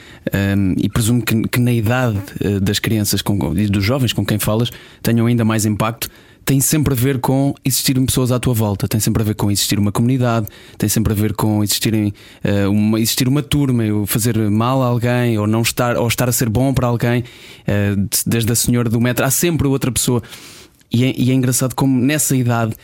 um, 0.57 0.75
e 0.77 0.89
presumo 0.89 1.23
que, 1.23 1.49
que, 1.49 1.61
na 1.61 1.73
idade 1.73 2.19
uh, 2.45 2.61
das 2.61 2.79
crianças 2.79 3.23
e 3.57 3.67
dos 3.69 3.83
jovens 3.83 4.13
com 4.13 4.27
quem 4.27 4.39
falas 4.39 4.71
tenham 5.03 5.27
ainda 5.27 5.45
mais 5.45 5.65
impacto. 5.65 6.11
Tem 6.45 6.61
sempre 6.61 6.93
a 6.93 6.97
ver 6.97 7.19
com 7.21 7.55
existirem 7.65 8.05
pessoas 8.05 8.31
à 8.31 8.39
tua 8.39 8.53
volta, 8.53 8.87
tem 8.87 9.01
sempre 9.01 9.23
a 9.23 9.25
ver 9.25 9.35
com 9.35 9.51
existir 9.51 9.79
uma 9.79 9.91
comunidade, 9.91 10.47
tem 10.77 10.89
sempre 10.89 11.13
a 11.13 11.17
ver 11.17 11.35
com 11.35 11.63
existirem, 11.63 12.13
uh, 12.45 12.71
uma, 12.71 13.01
existir 13.01 13.27
uma 13.27 13.43
turma, 13.43 13.85
fazer 14.07 14.37
mal 14.51 14.83
a 14.83 14.87
alguém 14.87 15.39
ou 15.39 15.47
não 15.47 15.63
estar, 15.63 15.97
ou 15.97 16.07
estar 16.07 16.29
a 16.29 16.33
ser 16.33 16.49
bom 16.49 16.75
para 16.75 16.87
alguém, 16.87 17.23
uh, 17.23 18.09
desde 18.27 18.53
a 18.53 18.55
senhora 18.55 18.89
do 18.89 19.01
metro, 19.01 19.25
há 19.25 19.31
sempre 19.31 19.67
outra 19.67 19.91
pessoa. 19.91 20.23
E 20.93 21.05
é, 21.05 21.15
e 21.17 21.31
é 21.31 21.35
engraçado 21.35 21.75
como 21.75 21.99
nessa 22.01 22.37
idade 22.37 22.75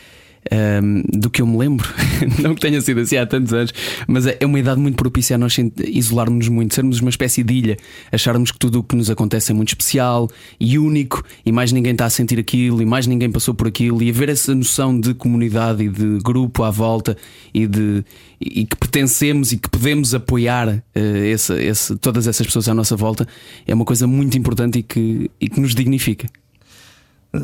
um, 0.51 1.03
do 1.19 1.29
que 1.29 1.41
eu 1.41 1.47
me 1.47 1.57
lembro, 1.57 1.87
não 2.41 2.55
que 2.55 2.61
tenha 2.61 2.81
sido 2.81 3.01
assim 3.01 3.17
há 3.17 3.25
tantos 3.25 3.53
anos, 3.53 3.73
mas 4.07 4.25
é, 4.25 4.37
é 4.39 4.45
uma 4.45 4.59
idade 4.59 4.79
muito 4.79 4.95
propícia 4.95 5.35
a 5.35 5.37
nós 5.37 5.55
isolarmos-nos 5.85 6.47
muito, 6.47 6.73
sermos 6.73 6.99
uma 6.99 7.09
espécie 7.09 7.43
de 7.43 7.53
ilha, 7.53 7.77
acharmos 8.11 8.51
que 8.51 8.57
tudo 8.57 8.79
o 8.79 8.83
que 8.83 8.95
nos 8.95 9.09
acontece 9.09 9.51
é 9.51 9.53
muito 9.53 9.69
especial 9.69 10.29
e 10.59 10.79
único, 10.79 11.23
e 11.45 11.51
mais 11.51 11.71
ninguém 11.71 11.91
está 11.91 12.05
a 12.05 12.09
sentir 12.09 12.39
aquilo, 12.39 12.81
e 12.81 12.85
mais 12.85 13.05
ninguém 13.05 13.31
passou 13.31 13.53
por 13.53 13.67
aquilo, 13.67 14.01
e 14.01 14.09
haver 14.09 14.29
essa 14.29 14.55
noção 14.55 14.99
de 14.99 15.13
comunidade 15.13 15.83
e 15.83 15.89
de 15.89 16.19
grupo 16.23 16.63
à 16.63 16.71
volta 16.71 17.15
e 17.53 17.67
de 17.67 18.03
e 18.43 18.65
que 18.65 18.75
pertencemos 18.75 19.51
e 19.51 19.57
que 19.57 19.69
podemos 19.69 20.15
apoiar 20.15 20.67
uh, 20.67 20.81
esse, 20.99 21.53
esse, 21.61 21.95
todas 21.97 22.25
essas 22.25 22.47
pessoas 22.47 22.67
à 22.67 22.73
nossa 22.73 22.95
volta 22.95 23.27
é 23.67 23.73
uma 23.73 23.85
coisa 23.85 24.07
muito 24.07 24.35
importante 24.35 24.79
e 24.79 24.83
que, 24.83 25.29
e 25.39 25.47
que 25.47 25.59
nos 25.59 25.75
dignifica. 25.75 26.27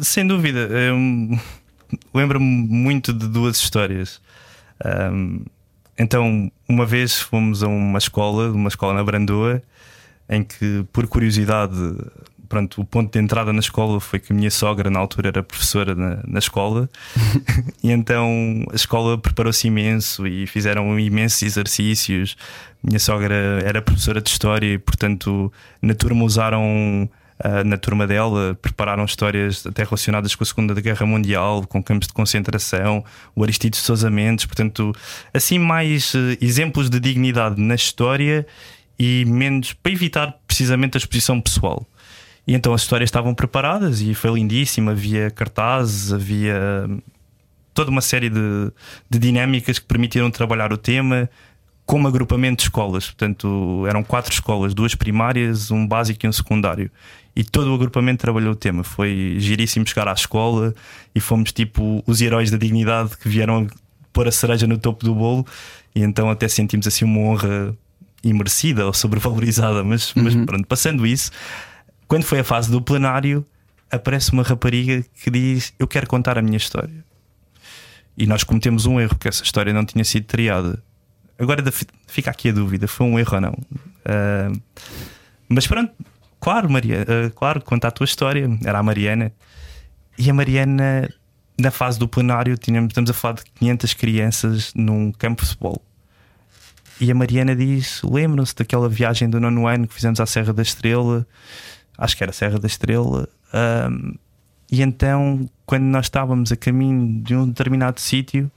Sem 0.01 0.25
dúvida. 0.25 0.61
É 0.71 0.91
um 0.91 1.37
lembro-me 2.13 2.46
muito 2.46 3.13
de 3.13 3.27
duas 3.27 3.58
histórias. 3.58 4.22
Um, 4.86 5.41
então, 5.98 6.51
uma 6.70 6.86
vez 6.86 7.20
fomos 7.20 7.63
a 7.63 7.67
uma 7.67 7.98
escola, 7.98 8.51
uma 8.51 8.67
escola 8.70 8.94
na 8.94 9.03
Brandoa, 9.03 9.62
em 10.29 10.44
que, 10.44 10.86
por 10.94 11.08
curiosidade, 11.08 11.75
pronto, 12.48 12.82
o 12.82 12.86
ponto 12.86 13.12
de 13.12 13.20
entrada 13.20 13.51
na 13.51 13.60
escola 13.60 14.00
foi 14.00 14.20
que 14.20 14.32
a 14.32 14.36
minha 14.36 14.51
sogra, 14.51 14.89
na 14.89 15.00
altura, 15.00 15.29
era 15.29 15.44
professora 15.44 15.96
na, 15.96 16.20
na 16.27 16.39
escola, 16.39 16.89
e 17.84 17.91
então 17.91 18.63
a 18.72 18.75
escola 18.75 19.17
preparou-se 19.17 19.67
imenso 19.67 20.27
e 20.27 20.46
fizeram 20.46 21.00
imensos 21.00 21.41
exercícios. 21.41 22.38
Minha 22.84 23.00
sogra 23.00 23.62
era 23.65 23.82
professora 23.82 24.22
de 24.22 24.29
história 24.29 24.74
e, 24.74 24.77
portanto, 24.77 25.51
na 25.82 25.96
turma 25.96 26.24
usaram 26.24 27.10
uh, 27.44 27.63
na 27.65 27.77
turma 27.77 28.06
dela, 28.08 28.58
prepararam 28.62 29.06
histórias 29.06 29.65
até 29.65 29.84
relacionadas 29.84 30.36
com 30.36 30.44
a 30.44 30.46
Segunda 30.46 30.74
Guerra 30.79 31.06
Mundial, 31.06 31.65
com 31.67 31.82
campos 31.82 32.08
de 32.08 32.13
concentração, 32.13 33.03
o 33.36 33.44
Aristides 33.44 33.79
Sousa 33.79 34.10
Mendes, 34.10 34.46
portanto, 34.46 34.94
assim, 35.34 35.60
mais 35.60 36.13
uh, 36.13 36.38
exemplos 36.41 36.89
de 36.89 37.00
dignidade 37.00 37.62
na 37.62 37.75
história 37.75 38.46
e 39.00 39.25
menos 39.25 39.74
para 39.74 39.91
evitar 39.91 40.36
precisamente 40.48 40.98
a 40.98 41.00
exposição 41.00 41.39
pessoal. 41.39 41.86
E 42.48 42.56
então 42.56 42.74
as 42.74 42.82
histórias 42.82 43.10
estavam 43.10 43.36
preparadas 43.36 44.01
e 44.01 44.13
foi 44.13 44.32
lindíssimo. 44.32 44.89
Havia 44.89 45.29
cartazes, 45.29 46.13
havia 46.13 46.88
toda 47.74 47.91
uma 47.91 48.01
série 48.01 48.29
de, 48.29 48.72
de 49.10 49.20
dinâmicas 49.20 49.77
que 49.77 49.86
permitiram 49.86 50.32
trabalhar 50.32 50.72
o 50.72 50.77
tema 50.77 51.29
como 51.88 52.08
agrupamento 52.08 52.58
de 52.58 52.63
escolas. 52.63 53.06
Portanto, 53.06 53.84
eram 53.88 54.03
quatro 54.03 54.32
escolas, 54.32 54.75
duas 54.75 54.94
primárias, 54.94 55.72
um 55.72 55.88
básico 55.88 56.24
e 56.24 56.29
um 56.29 56.32
secundário 56.32 56.91
e 57.38 57.44
todo 57.44 57.70
o 57.70 57.75
agrupamento 57.75 58.20
trabalhou 58.20 58.53
o 58.53 58.56
tema. 58.56 58.84
Foi 58.84 59.36
giríssimo 59.38 59.88
chegar 59.88 60.08
à 60.08 60.13
escola 60.13 60.74
e 61.13 61.20
fomos 61.20 61.51
tipo 61.51 62.03
os 62.08 62.20
heróis 62.20 62.50
da 62.50 62.58
dignidade 62.58 63.15
que 63.15 63.29
vieram 63.29 63.67
pôr 64.12 64.27
a 64.27 64.32
cereja 64.32 64.65
no 64.65 64.79
topo 64.79 65.06
do 65.06 65.13
bolo 65.13 65.46
e 65.94 66.01
então 66.01 66.32
até 66.32 66.48
sentimos 66.48 66.88
assim 66.88 67.06
uma 67.06 67.20
honra 67.20 67.77
imerecida 68.24 68.88
ou 68.88 68.91
sobrevalorizada. 68.91 69.84
Mas, 69.84 70.15
uhum. 70.15 70.24
mas 70.24 70.36
pronto, 70.36 70.65
passando 70.65 71.06
isso, 71.06 71.29
quando 72.08 72.24
foi 72.24 72.39
a 72.39 72.44
fase 72.44 72.72
do 72.72 72.82
plenário, 72.82 73.46
aparece 73.91 74.32
uma 74.32 74.41
rapariga 74.41 75.06
que 75.24 75.29
diz: 75.29 75.75
Eu 75.77 75.88
quero 75.88 76.08
contar 76.08 76.39
a 76.39 76.41
minha 76.41 76.58
história. 76.58 77.06
E 78.17 78.25
nós 78.25 78.44
cometemos 78.44 78.88
um 78.88 79.00
erro, 79.00 79.15
que 79.15 79.27
essa 79.27 79.44
história 79.44 79.72
não 79.72 79.86
tinha 79.86 80.03
sido 80.03 80.25
triada. 80.25 80.82
Agora 81.39 81.63
fica 82.08 82.32
aqui 82.32 82.50
a 82.50 82.53
dúvida: 82.53 82.88
foi 82.88 83.06
um 83.06 83.20
erro 83.20 83.36
ou 83.36 83.41
não? 83.41 83.51
Uh, 83.51 84.62
mas 85.50 85.67
pronto, 85.67 85.94
Claro, 86.39 86.70
Maria, 86.70 87.01
uh, 87.01 87.32
claro, 87.32 87.62
conta 87.62 87.88
a 87.88 87.91
tua 87.91 88.06
história. 88.06 88.48
Era 88.63 88.79
a 88.79 88.84
Mariana. 88.84 89.32
E 90.17 90.29
a 90.29 90.34
Mariana, 90.34 91.10
na 91.60 91.72
fase 91.72 92.00
do 92.00 92.08
plenário, 92.08 92.58
tínhamos, 92.58 92.91
estamos 92.91 93.10
a 93.10 93.13
falar 93.13 93.36
de 93.36 93.46
500 93.56 93.94
crianças 93.94 94.74
num 94.75 95.12
campo 95.12 95.41
de 95.41 95.50
futebol. 95.50 95.82
E 97.00 97.12
a 97.12 97.15
Mariana 97.15 97.56
diz: 97.56 98.01
Lembram-se 98.03 98.56
daquela 98.56 98.88
viagem 98.88 99.29
do 99.29 99.39
nono 99.39 99.67
ano 99.67 99.88
que 99.88 99.94
fizemos 99.94 100.20
à 100.20 100.25
Serra 100.25 100.53
da 100.53 100.62
Estrela? 100.62 101.25
Acho 101.98 102.15
que 102.15 102.24
era 102.24 102.29
a 102.29 102.34
Serra 102.34 102.60
da 102.60 102.67
Estrela. 102.67 103.27
Um, 103.53 104.15
e 104.72 104.82
então, 104.82 105.50
quando 105.65 105.84
nós 105.84 106.06
estávamos 106.06 106.51
a 106.51 106.56
caminho 106.56 107.22
de 107.24 107.36
um 107.36 107.48
determinado 107.48 108.00
sítio, 108.00 108.51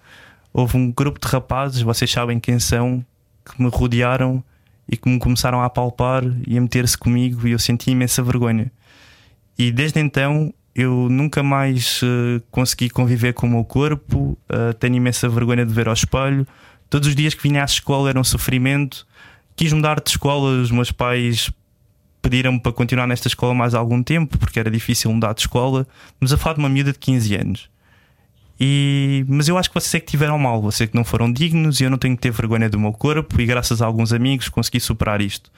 houve 0.53 0.77
um 0.77 0.91
grupo 0.91 1.19
de 1.21 1.29
rapazes, 1.29 1.83
vocês 1.83 2.11
sabem 2.11 2.39
quem 2.41 2.59
são, 2.59 3.05
que 3.45 3.63
me 3.63 3.69
rodearam 3.69 4.43
e 4.89 4.97
que 4.97 5.09
me 5.09 5.19
começaram 5.19 5.61
a 5.61 5.67
apalpar 5.67 6.25
e 6.47 6.59
a 6.59 6.61
meter-se 6.61 6.99
comigo 6.99 7.47
e 7.47 7.53
eu 7.53 7.59
senti 7.59 7.91
imensa 7.91 8.23
vergonha. 8.23 8.71
E 9.57 9.71
desde 9.71 10.01
então 10.01 10.53
eu 10.75 11.09
nunca 11.11 11.43
mais 11.43 12.01
uh, 12.03 12.41
consegui 12.51 12.89
conviver 12.91 13.35
com 13.35 13.47
o 13.47 13.51
meu 13.51 13.65
corpo, 13.65 14.39
uh, 14.51 14.75
tenho 14.79 14.97
imensa 14.97 15.29
vergonha 15.29 15.65
de 15.65 15.73
ver 15.73 15.89
ao 15.89 15.95
espelho. 15.95 16.47
Todos 16.89 17.09
os 17.09 17.15
dias 17.15 17.35
que 17.35 17.43
vinha 17.43 17.63
à 17.63 17.65
escola 17.65 18.09
era 18.09 18.19
um 18.19 18.25
sofrimento. 18.25 19.07
Quis 19.55 19.73
mudar 19.73 20.01
de 20.01 20.11
escola, 20.11 20.61
os 20.61 20.71
meus 20.71 20.91
pais 20.91 21.51
pediram-me 22.23 22.61
para 22.61 22.73
continuar 22.73 23.07
nesta 23.07 23.29
escola 23.29 23.55
mais 23.55 23.75
algum 23.75 24.03
tempo, 24.03 24.39
porque 24.39 24.59
era 24.59 24.71
difícil 24.71 25.13
mudar 25.13 25.35
de 25.35 25.43
escola. 25.43 25.87
Mas 26.19 26.33
a 26.33 26.39
falar 26.39 26.55
de 26.55 26.61
uma 26.61 26.69
miúda 26.69 26.93
de 26.93 26.99
15 26.99 27.35
anos. 27.35 27.71
E, 28.63 29.25
mas 29.27 29.49
eu 29.49 29.57
acho 29.57 29.71
que 29.71 29.75
vocês 29.75 29.95
é 29.95 30.01
que 30.01 30.11
tiveram 30.11 30.39
mal, 30.39 30.61
vocês 30.61 30.87
é 30.87 30.91
que 30.91 30.95
não 30.95 31.03
foram 31.03 31.33
dignos 31.33 31.81
e 31.81 31.85
eu 31.85 31.91
não 31.91 31.97
tenho 31.97 32.15
que 32.15 32.21
ter 32.21 32.31
vergonha 32.31 32.69
do 32.69 32.79
meu 32.79 32.93
corpo 32.93 33.41
e 33.41 33.47
graças 33.47 33.81
a 33.81 33.87
alguns 33.87 34.13
amigos 34.13 34.51
consegui 34.51 34.79
superar 34.79 35.23
isto. 35.23 35.51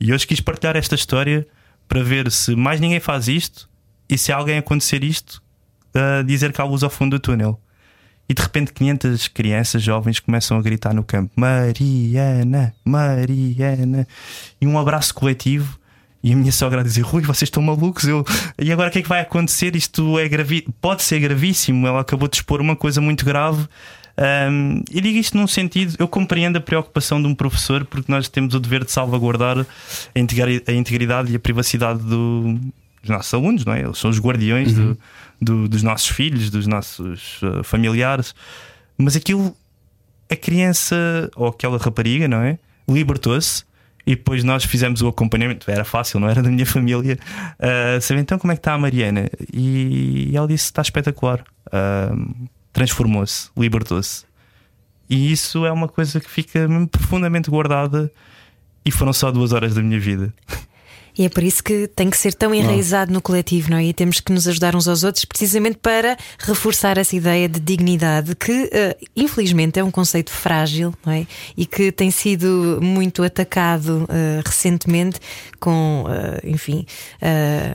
E 0.00 0.10
hoje 0.10 0.26
quis 0.26 0.40
partilhar 0.40 0.74
esta 0.74 0.94
história 0.94 1.46
para 1.86 2.02
ver 2.02 2.30
se 2.30 2.56
mais 2.56 2.80
ninguém 2.80 2.98
faz 2.98 3.28
isto 3.28 3.68
e 4.08 4.16
se 4.16 4.32
alguém 4.32 4.56
acontecer 4.56 5.04
isto, 5.04 5.42
uh, 5.94 6.24
dizer 6.24 6.50
que 6.50 6.60
há 6.60 6.64
luz 6.64 6.82
ao 6.82 6.88
fundo 6.88 7.18
do 7.18 7.20
túnel. 7.20 7.60
E 8.26 8.32
de 8.32 8.42
repente 8.42 8.72
500 8.72 9.28
crianças 9.28 9.82
jovens 9.82 10.18
começam 10.18 10.58
a 10.58 10.62
gritar 10.62 10.94
no 10.94 11.04
campo: 11.04 11.30
Mariana, 11.36 12.74
Mariana. 12.84 14.08
E 14.60 14.66
um 14.66 14.78
abraço 14.78 15.14
coletivo 15.14 15.78
e 16.26 16.32
a 16.32 16.36
minha 16.36 16.50
sogra 16.50 16.80
a 16.80 16.82
dizer: 16.82 17.02
Rui, 17.02 17.22
vocês 17.22 17.46
estão 17.46 17.62
malucos. 17.62 18.02
Eu... 18.02 18.24
E 18.58 18.72
agora 18.72 18.88
o 18.88 18.92
que 18.92 18.98
é 18.98 19.02
que 19.02 19.08
vai 19.08 19.20
acontecer? 19.20 19.76
Isto 19.76 20.18
é 20.18 20.28
gravi... 20.28 20.66
pode 20.80 21.04
ser 21.04 21.20
gravíssimo. 21.20 21.86
Ela 21.86 22.00
acabou 22.00 22.28
de 22.28 22.38
expor 22.38 22.60
uma 22.60 22.74
coisa 22.74 23.00
muito 23.00 23.24
grave. 23.24 23.64
Um, 24.50 24.82
e 24.90 25.00
digo 25.00 25.18
isto 25.18 25.36
num 25.36 25.46
sentido, 25.46 25.94
eu 26.00 26.08
compreendo 26.08 26.56
a 26.56 26.60
preocupação 26.60 27.22
de 27.22 27.28
um 27.28 27.34
professor, 27.34 27.84
porque 27.84 28.10
nós 28.10 28.28
temos 28.28 28.54
o 28.54 28.58
dever 28.58 28.84
de 28.84 28.90
salvaguardar 28.90 29.64
a 30.14 30.72
integridade 30.72 31.30
e 31.30 31.36
a 31.36 31.38
privacidade 31.38 32.00
do, 32.00 32.58
dos 33.02 33.10
nossos 33.10 33.32
alunos, 33.32 33.64
não 33.64 33.74
é? 33.74 33.82
Eles 33.82 33.98
são 33.98 34.10
os 34.10 34.18
guardiões 34.18 34.76
uhum. 34.76 34.96
do, 35.40 35.58
do, 35.62 35.68
dos 35.68 35.84
nossos 35.84 36.08
filhos, 36.08 36.50
dos 36.50 36.66
nossos 36.66 37.40
uh, 37.42 37.62
familiares. 37.62 38.34
Mas 38.98 39.14
aquilo, 39.14 39.56
a 40.28 40.34
criança 40.34 41.30
ou 41.36 41.46
aquela 41.46 41.78
rapariga, 41.78 42.26
não 42.26 42.42
é? 42.42 42.58
Libertou-se 42.88 43.64
e 44.06 44.14
depois 44.14 44.44
nós 44.44 44.64
fizemos 44.64 45.02
o 45.02 45.08
acompanhamento, 45.08 45.68
era 45.68 45.84
fácil, 45.84 46.20
não 46.20 46.28
era 46.28 46.40
da 46.40 46.48
minha 46.48 46.64
família. 46.64 47.18
Uh, 47.58 48.00
saber 48.00 48.20
então 48.20 48.38
como 48.38 48.52
é 48.52 48.56
que 48.56 48.60
está 48.60 48.74
a 48.74 48.78
Mariana. 48.78 49.28
E 49.52 50.30
ela 50.32 50.46
disse: 50.46 50.66
está 50.66 50.80
espetacular. 50.80 51.44
Uh, 51.66 52.46
Transformou-se, 52.72 53.48
libertou-se. 53.56 54.24
E 55.08 55.32
isso 55.32 55.64
é 55.64 55.72
uma 55.72 55.88
coisa 55.88 56.20
que 56.20 56.30
fica 56.30 56.68
profundamente 56.90 57.50
guardada. 57.50 58.12
E 58.84 58.90
foram 58.90 59.12
só 59.12 59.32
duas 59.32 59.52
horas 59.52 59.74
da 59.74 59.82
minha 59.82 59.98
vida. 59.98 60.32
E 61.18 61.24
é 61.24 61.28
por 61.28 61.42
isso 61.42 61.62
que 61.64 61.88
tem 61.88 62.10
que 62.10 62.16
ser 62.16 62.34
tão 62.34 62.54
enraizado 62.54 63.12
no 63.12 63.22
coletivo, 63.22 63.70
não 63.70 63.78
é? 63.78 63.84
E 63.84 63.92
temos 63.92 64.20
que 64.20 64.32
nos 64.32 64.46
ajudar 64.46 64.76
uns 64.76 64.86
aos 64.86 65.02
outros, 65.02 65.24
precisamente 65.24 65.78
para 65.78 66.16
reforçar 66.38 66.98
essa 66.98 67.16
ideia 67.16 67.48
de 67.48 67.58
dignidade, 67.58 68.34
que 68.36 68.52
uh, 68.52 69.06
infelizmente 69.16 69.78
é 69.78 69.84
um 69.84 69.90
conceito 69.90 70.30
frágil, 70.30 70.92
não 71.04 71.12
é? 71.12 71.26
E 71.56 71.64
que 71.64 71.90
tem 71.90 72.10
sido 72.10 72.78
muito 72.82 73.22
atacado 73.22 74.04
uh, 74.04 74.42
recentemente 74.44 75.18
com, 75.58 76.04
uh, 76.04 76.46
enfim, 76.46 76.86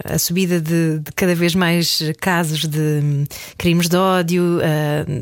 a 0.05 0.17
subida 0.19 0.61
de, 0.61 0.99
de, 0.99 1.11
cada 1.15 1.33
vez 1.33 1.55
mais 1.55 2.01
casos 2.19 2.65
de 2.65 3.01
um, 3.03 3.23
crimes 3.57 3.87
de 3.87 3.97
ódio, 3.97 4.59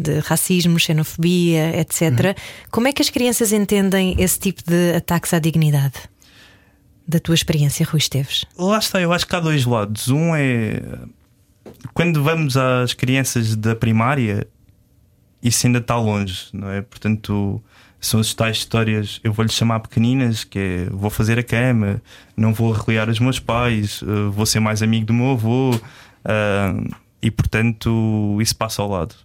de 0.01 0.19
racismo, 0.19 0.77
xenofobia, 0.79 1.79
etc. 1.79 2.01
Uhum. 2.01 2.33
Como 2.71 2.87
é 2.87 2.93
que 2.93 3.01
as 3.01 3.09
crianças 3.09 3.51
entendem 3.51 4.15
esse 4.19 4.39
tipo 4.39 4.61
de 4.65 4.93
ataques 4.95 5.33
à 5.33 5.39
dignidade? 5.39 5.93
Da 7.09 7.19
tua 7.19 7.35
experiência, 7.35 7.85
Rui 7.85 7.97
Esteves? 7.97 8.45
Lá 8.57 8.77
está, 8.77 9.01
eu 9.01 9.11
acho 9.11 9.25
que 9.25 9.35
há 9.35 9.39
dois 9.39 9.65
lados. 9.65 10.09
Um 10.09 10.35
é 10.35 10.81
quando 11.93 12.23
vamos 12.23 12.55
às 12.55 12.93
crianças 12.93 13.55
da 13.55 13.75
primária, 13.75 14.47
isso 15.41 15.65
ainda 15.65 15.79
está 15.79 15.95
longe, 15.95 16.47
não 16.53 16.69
é? 16.69 16.81
Portanto, 16.81 17.61
são 17.99 18.19
as 18.19 18.33
tais 18.33 18.57
histórias, 18.57 19.19
eu 19.23 19.33
vou-lhe 19.33 19.51
chamar 19.51 19.79
pequeninas, 19.81 20.43
que 20.43 20.59
é 20.59 20.89
vou 20.89 21.09
fazer 21.09 21.37
a 21.39 21.43
cama, 21.43 22.01
não 22.35 22.53
vou 22.53 22.73
arreliar 22.73 23.09
os 23.09 23.19
meus 23.19 23.39
pais, 23.39 24.01
eh, 24.03 24.29
vou 24.29 24.45
ser 24.45 24.59
mais 24.59 24.81
amigo 24.81 25.05
do 25.05 25.13
meu 25.13 25.31
avô. 25.31 25.71
Uh, 26.19 26.93
e 27.21 27.31
portanto 27.31 28.37
isso 28.41 28.55
passa 28.55 28.81
ao 28.81 28.89
lado. 28.89 29.15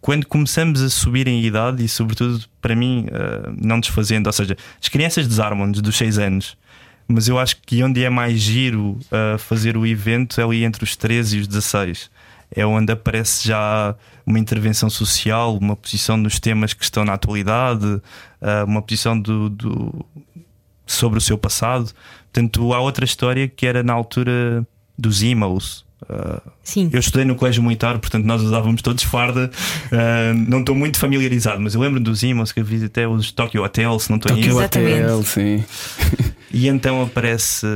Quando 0.00 0.26
começamos 0.26 0.82
a 0.82 0.90
subir 0.90 1.28
em 1.28 1.42
idade, 1.42 1.84
e 1.84 1.88
sobretudo 1.88 2.44
para 2.60 2.74
mim, 2.74 3.06
uh, 3.06 3.54
não 3.56 3.78
desfazendo, 3.80 4.26
ou 4.26 4.32
seja, 4.32 4.56
as 4.80 4.88
crianças 4.88 5.26
desarmam-nos 5.28 5.80
dos 5.80 5.96
6 5.96 6.18
anos, 6.18 6.56
mas 7.08 7.28
eu 7.28 7.38
acho 7.38 7.56
que 7.64 7.82
onde 7.82 8.02
é 8.02 8.10
mais 8.10 8.40
giro 8.40 8.98
uh, 9.06 9.38
fazer 9.38 9.76
o 9.76 9.86
evento 9.86 10.40
é 10.40 10.44
ali 10.44 10.64
entre 10.64 10.84
os 10.84 10.96
13 10.96 11.38
e 11.38 11.40
os 11.40 11.46
16. 11.46 12.10
É 12.54 12.66
onde 12.66 12.92
aparece 12.92 13.48
já 13.48 13.94
uma 14.26 14.38
intervenção 14.38 14.90
social, 14.90 15.56
uma 15.56 15.74
posição 15.74 16.16
nos 16.16 16.38
temas 16.38 16.72
que 16.74 16.84
estão 16.84 17.04
na 17.04 17.14
atualidade, 17.14 17.86
uh, 17.86 18.02
uma 18.66 18.82
posição 18.82 19.18
do, 19.18 19.48
do, 19.48 20.06
sobre 20.86 21.18
o 21.18 21.20
seu 21.20 21.38
passado. 21.38 21.90
Portanto, 22.32 22.72
há 22.72 22.80
outra 22.80 23.04
história 23.04 23.48
que 23.48 23.66
era 23.66 23.82
na 23.82 23.92
altura 23.92 24.66
dos 24.96 25.22
emails. 25.22 25.84
Uh, 26.02 26.40
Sim. 26.62 26.90
Eu 26.92 26.98
estudei 26.98 27.24
no 27.24 27.34
colégio 27.36 27.62
militar, 27.62 27.98
portanto 27.98 28.24
nós 28.24 28.42
usávamos 28.42 28.82
todos 28.82 29.02
farda. 29.02 29.50
Uh, 29.86 30.34
não 30.48 30.60
estou 30.60 30.74
muito 30.74 30.98
familiarizado, 30.98 31.60
mas 31.60 31.74
eu 31.74 31.80
lembro 31.80 32.00
dos 32.00 32.22
emails 32.22 32.52
que 32.52 32.60
eu 32.60 32.64
vi 32.64 32.84
até 32.84 33.06
os 33.06 33.32
Tokyo 33.32 33.62
Hotel, 33.62 33.98
se 33.98 34.10
não 34.10 34.16
estou 34.16 34.34
Tokyo 34.34 34.58
Hotel, 34.58 35.22
sim. 35.22 35.64
E 36.52 36.68
então 36.68 37.02
aparece 37.02 37.66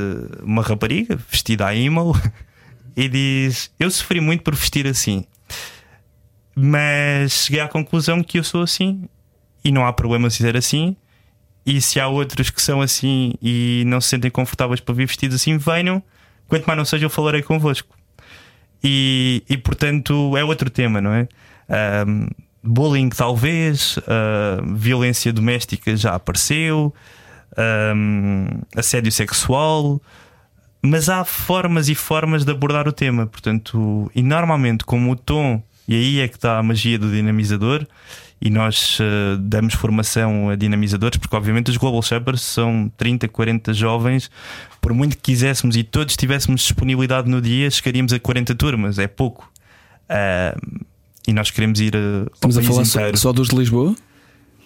uma 0.42 0.62
rapariga 0.62 1.18
vestida 1.30 1.66
a 1.66 1.74
email 1.74 2.12
e 2.96 3.08
diz: 3.08 3.70
Eu 3.78 3.90
sofri 3.90 4.20
muito 4.20 4.42
por 4.42 4.54
vestir 4.54 4.86
assim, 4.86 5.24
mas 6.54 7.32
cheguei 7.32 7.60
à 7.60 7.68
conclusão 7.68 8.22
que 8.22 8.38
eu 8.38 8.44
sou 8.44 8.62
assim 8.62 9.08
e 9.64 9.72
não 9.72 9.86
há 9.86 9.92
problema 9.92 10.30
se 10.30 10.38
ser 10.38 10.56
assim. 10.56 10.96
E 11.64 11.80
se 11.80 11.98
há 11.98 12.06
outros 12.06 12.48
que 12.50 12.62
são 12.62 12.80
assim 12.80 13.34
e 13.42 13.82
não 13.86 14.00
se 14.00 14.10
sentem 14.10 14.30
confortáveis 14.30 14.78
para 14.78 14.94
vir 14.94 15.06
vestidos 15.06 15.36
assim, 15.36 15.58
venham. 15.58 16.00
Quanto 16.46 16.64
mais 16.64 16.78
não 16.78 16.84
seja, 16.84 17.06
eu 17.06 17.10
falarei 17.10 17.42
convosco. 17.42 17.96
E, 18.84 19.42
e 19.48 19.56
portanto 19.56 20.36
é 20.36 20.44
outro 20.44 20.70
tema, 20.70 21.00
não 21.00 21.12
é? 21.12 21.26
Um, 22.06 22.28
bullying, 22.62 23.08
talvez, 23.08 23.96
uh, 23.96 24.74
violência 24.74 25.32
doméstica 25.32 25.96
já 25.96 26.14
apareceu, 26.14 26.94
um, 27.58 28.46
assédio 28.76 29.10
sexual, 29.10 30.00
mas 30.82 31.08
há 31.08 31.24
formas 31.24 31.88
e 31.88 31.94
formas 31.94 32.44
de 32.44 32.50
abordar 32.50 32.86
o 32.88 32.92
tema. 32.92 33.26
Portanto, 33.26 34.10
e 34.14 34.22
normalmente, 34.22 34.84
como 34.84 35.10
o 35.12 35.16
tom, 35.16 35.62
e 35.88 35.94
aí 35.94 36.20
é 36.20 36.28
que 36.28 36.36
está 36.36 36.58
a 36.58 36.62
magia 36.62 36.98
do 36.98 37.10
dinamizador, 37.10 37.86
e 38.40 38.50
nós 38.50 38.98
uh, 39.00 39.38
damos 39.38 39.74
formação 39.74 40.50
a 40.50 40.56
dinamizadores, 40.56 41.16
porque 41.16 41.34
obviamente 41.34 41.70
os 41.70 41.76
Global 41.76 42.02
Shepherds 42.02 42.42
são 42.42 42.90
30, 42.96 43.28
40 43.28 43.72
jovens. 43.72 44.30
Por 44.80 44.92
muito 44.92 45.16
que 45.16 45.22
quiséssemos 45.22 45.76
e 45.76 45.82
todos 45.82 46.16
tivéssemos 46.16 46.60
disponibilidade 46.60 47.28
no 47.30 47.40
dia, 47.40 47.70
chegaríamos 47.70 48.12
a 48.12 48.20
40 48.20 48.54
turmas, 48.54 48.98
é 48.98 49.06
pouco. 49.06 49.50
Uh, 50.08 50.86
e 51.26 51.32
nós 51.32 51.50
queremos 51.50 51.80
ir 51.80 51.96
uh, 51.96 52.30
Estamos 52.32 52.58
a 52.58 52.62
falar 52.62 52.84
só, 52.84 53.14
só, 53.14 53.32
dos 53.32 53.48
de 53.48 53.56
Lisboa? 53.56 53.96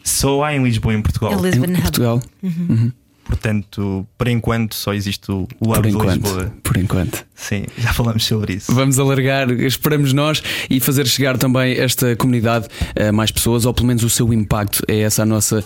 Só 0.02 0.42
há 0.42 0.54
em 0.54 0.62
Lisboa, 0.62 0.95
em 0.95 1.02
Portugal. 1.02 1.33
Em 1.47 1.80
Portugal. 1.80 2.23
Uhum. 2.42 2.66
Uhum. 2.69 2.92
Portanto, 3.23 4.04
por 4.19 4.26
enquanto 4.26 4.75
só 4.75 4.92
existe 4.92 5.30
o 5.30 5.47
Hub 5.61 5.83
de 5.83 5.97
Lisboa. 5.97 6.52
Por 6.64 6.76
enquanto. 6.76 7.25
Sim, 7.37 7.64
já 7.78 7.92
falamos 7.92 8.26
sobre 8.26 8.54
isso. 8.54 8.75
Vamos 8.75 8.99
alargar, 8.99 9.49
esperamos 9.52 10.12
nós, 10.12 10.42
e 10.69 10.80
fazer 10.80 11.07
chegar 11.07 11.38
também 11.38 11.78
esta 11.78 12.16
comunidade 12.16 12.66
a 12.99 13.12
mais 13.12 13.30
pessoas, 13.30 13.64
ou 13.64 13.73
pelo 13.73 13.87
menos 13.87 14.02
o 14.02 14.11
seu 14.11 14.33
impacto. 14.33 14.83
É 14.88 15.02
essa 15.02 15.23
a 15.23 15.26
nossa 15.26 15.64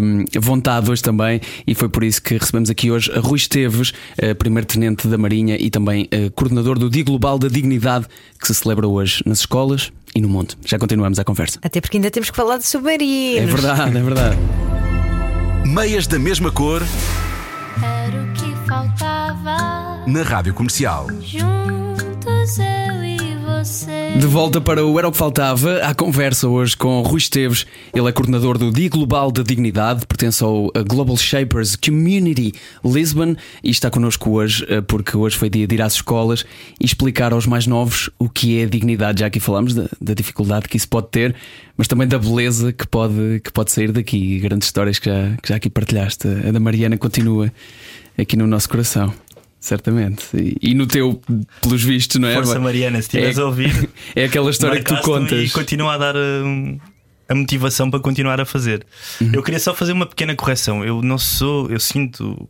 um, 0.00 0.24
vontade 0.40 0.88
hoje 0.88 1.02
também, 1.02 1.40
e 1.66 1.74
foi 1.74 1.88
por 1.88 2.04
isso 2.04 2.22
que 2.22 2.38
recebemos 2.38 2.70
aqui 2.70 2.92
hoje 2.92 3.10
a 3.12 3.18
Rui 3.18 3.38
Esteves, 3.38 3.92
primeiro-tenente 4.38 5.08
da 5.08 5.18
Marinha 5.18 5.56
e 5.58 5.68
também 5.68 6.08
coordenador 6.36 6.78
do 6.78 6.88
Dia 6.88 7.02
Global 7.02 7.40
da 7.40 7.48
Dignidade, 7.48 8.06
que 8.40 8.46
se 8.46 8.54
celebra 8.54 8.86
hoje 8.86 9.20
nas 9.26 9.40
escolas 9.40 9.90
e 10.14 10.20
no 10.20 10.28
mundo. 10.28 10.54
Já 10.64 10.78
continuamos 10.78 11.18
a 11.18 11.24
conversa. 11.24 11.58
Até 11.62 11.80
porque 11.80 11.96
ainda 11.96 12.10
temos 12.10 12.30
que 12.30 12.36
falar 12.36 12.58
de 12.58 12.66
submarinos. 12.66 13.42
É 13.42 13.46
verdade, 13.46 13.96
é 13.96 14.02
verdade. 14.02 14.38
Meias 15.66 16.06
da 16.06 16.18
mesma 16.18 16.50
cor. 16.50 16.82
Era 17.82 18.22
o 18.22 18.32
que 18.32 18.54
faltava. 18.68 20.04
Na 20.06 20.22
rádio 20.22 20.54
comercial. 20.54 21.06
Juntos 21.20 22.58
eu 22.58 23.04
e. 23.04 23.09
De 24.18 24.26
volta 24.26 24.58
para 24.58 24.86
o 24.86 24.98
Era 24.98 25.06
o 25.06 25.12
que 25.12 25.18
Faltava, 25.18 25.80
à 25.82 25.94
conversa 25.94 26.48
hoje 26.48 26.74
com 26.74 27.02
Rui 27.02 27.18
Esteves. 27.18 27.66
Ele 27.92 28.08
é 28.08 28.12
coordenador 28.12 28.56
do 28.56 28.72
Dia 28.72 28.88
Global 28.88 29.30
da 29.30 29.42
Dignidade, 29.42 30.06
pertence 30.06 30.42
ao 30.42 30.72
Global 30.88 31.14
Shapers 31.18 31.76
Community 31.76 32.54
Lisbon 32.82 33.36
e 33.62 33.70
está 33.70 33.90
connosco 33.90 34.30
hoje 34.30 34.66
porque 34.86 35.14
hoje 35.14 35.36
foi 35.36 35.50
dia 35.50 35.66
de 35.66 35.74
ir 35.74 35.82
às 35.82 35.92
escolas 35.92 36.46
e 36.80 36.86
explicar 36.86 37.34
aos 37.34 37.46
mais 37.46 37.66
novos 37.66 38.08
o 38.18 38.30
que 38.30 38.58
é 38.58 38.64
dignidade. 38.64 39.20
Já 39.20 39.26
aqui 39.26 39.40
falamos 39.40 39.74
da, 39.74 39.84
da 40.00 40.14
dificuldade 40.14 40.66
que 40.66 40.78
isso 40.78 40.88
pode 40.88 41.08
ter, 41.08 41.34
mas 41.76 41.86
também 41.86 42.08
da 42.08 42.18
beleza 42.18 42.72
que 42.72 42.86
pode, 42.86 43.40
que 43.44 43.52
pode 43.52 43.72
sair 43.72 43.92
daqui. 43.92 44.38
Grandes 44.38 44.68
histórias 44.68 44.98
que 44.98 45.10
já, 45.10 45.36
que 45.42 45.48
já 45.50 45.56
aqui 45.56 45.68
partilhaste. 45.68 46.26
A 46.48 46.50
da 46.50 46.60
Mariana 46.60 46.96
continua 46.96 47.52
aqui 48.16 48.36
no 48.36 48.46
nosso 48.46 48.70
coração. 48.70 49.12
Certamente. 49.60 50.24
E, 50.34 50.70
e, 50.70 50.74
no 50.74 50.86
teu, 50.86 51.20
pelos 51.60 51.82
vistos, 51.84 52.18
não 52.18 52.28
é? 52.28 52.34
Força 52.34 52.58
Mariana, 52.58 52.96
se 52.96 53.08
estiveres 53.08 53.38
é, 53.38 53.40
a 53.42 53.44
ouvir. 53.44 53.90
É 54.16 54.24
aquela 54.24 54.50
história 54.50 54.82
que 54.82 54.94
tu 54.94 55.00
contas. 55.02 55.38
E 55.38 55.50
continua 55.50 55.94
a 55.94 55.98
dar 55.98 56.16
um, 56.16 56.78
a 57.28 57.34
motivação 57.34 57.90
para 57.90 58.00
continuar 58.00 58.40
a 58.40 58.44
fazer. 58.44 58.84
Uhum. 59.20 59.30
Eu 59.34 59.42
queria 59.42 59.60
só 59.60 59.74
fazer 59.74 59.92
uma 59.92 60.06
pequena 60.06 60.34
correção. 60.34 60.84
Eu 60.84 61.02
não 61.02 61.18
sou, 61.18 61.70
eu 61.70 61.78
sinto 61.78 62.48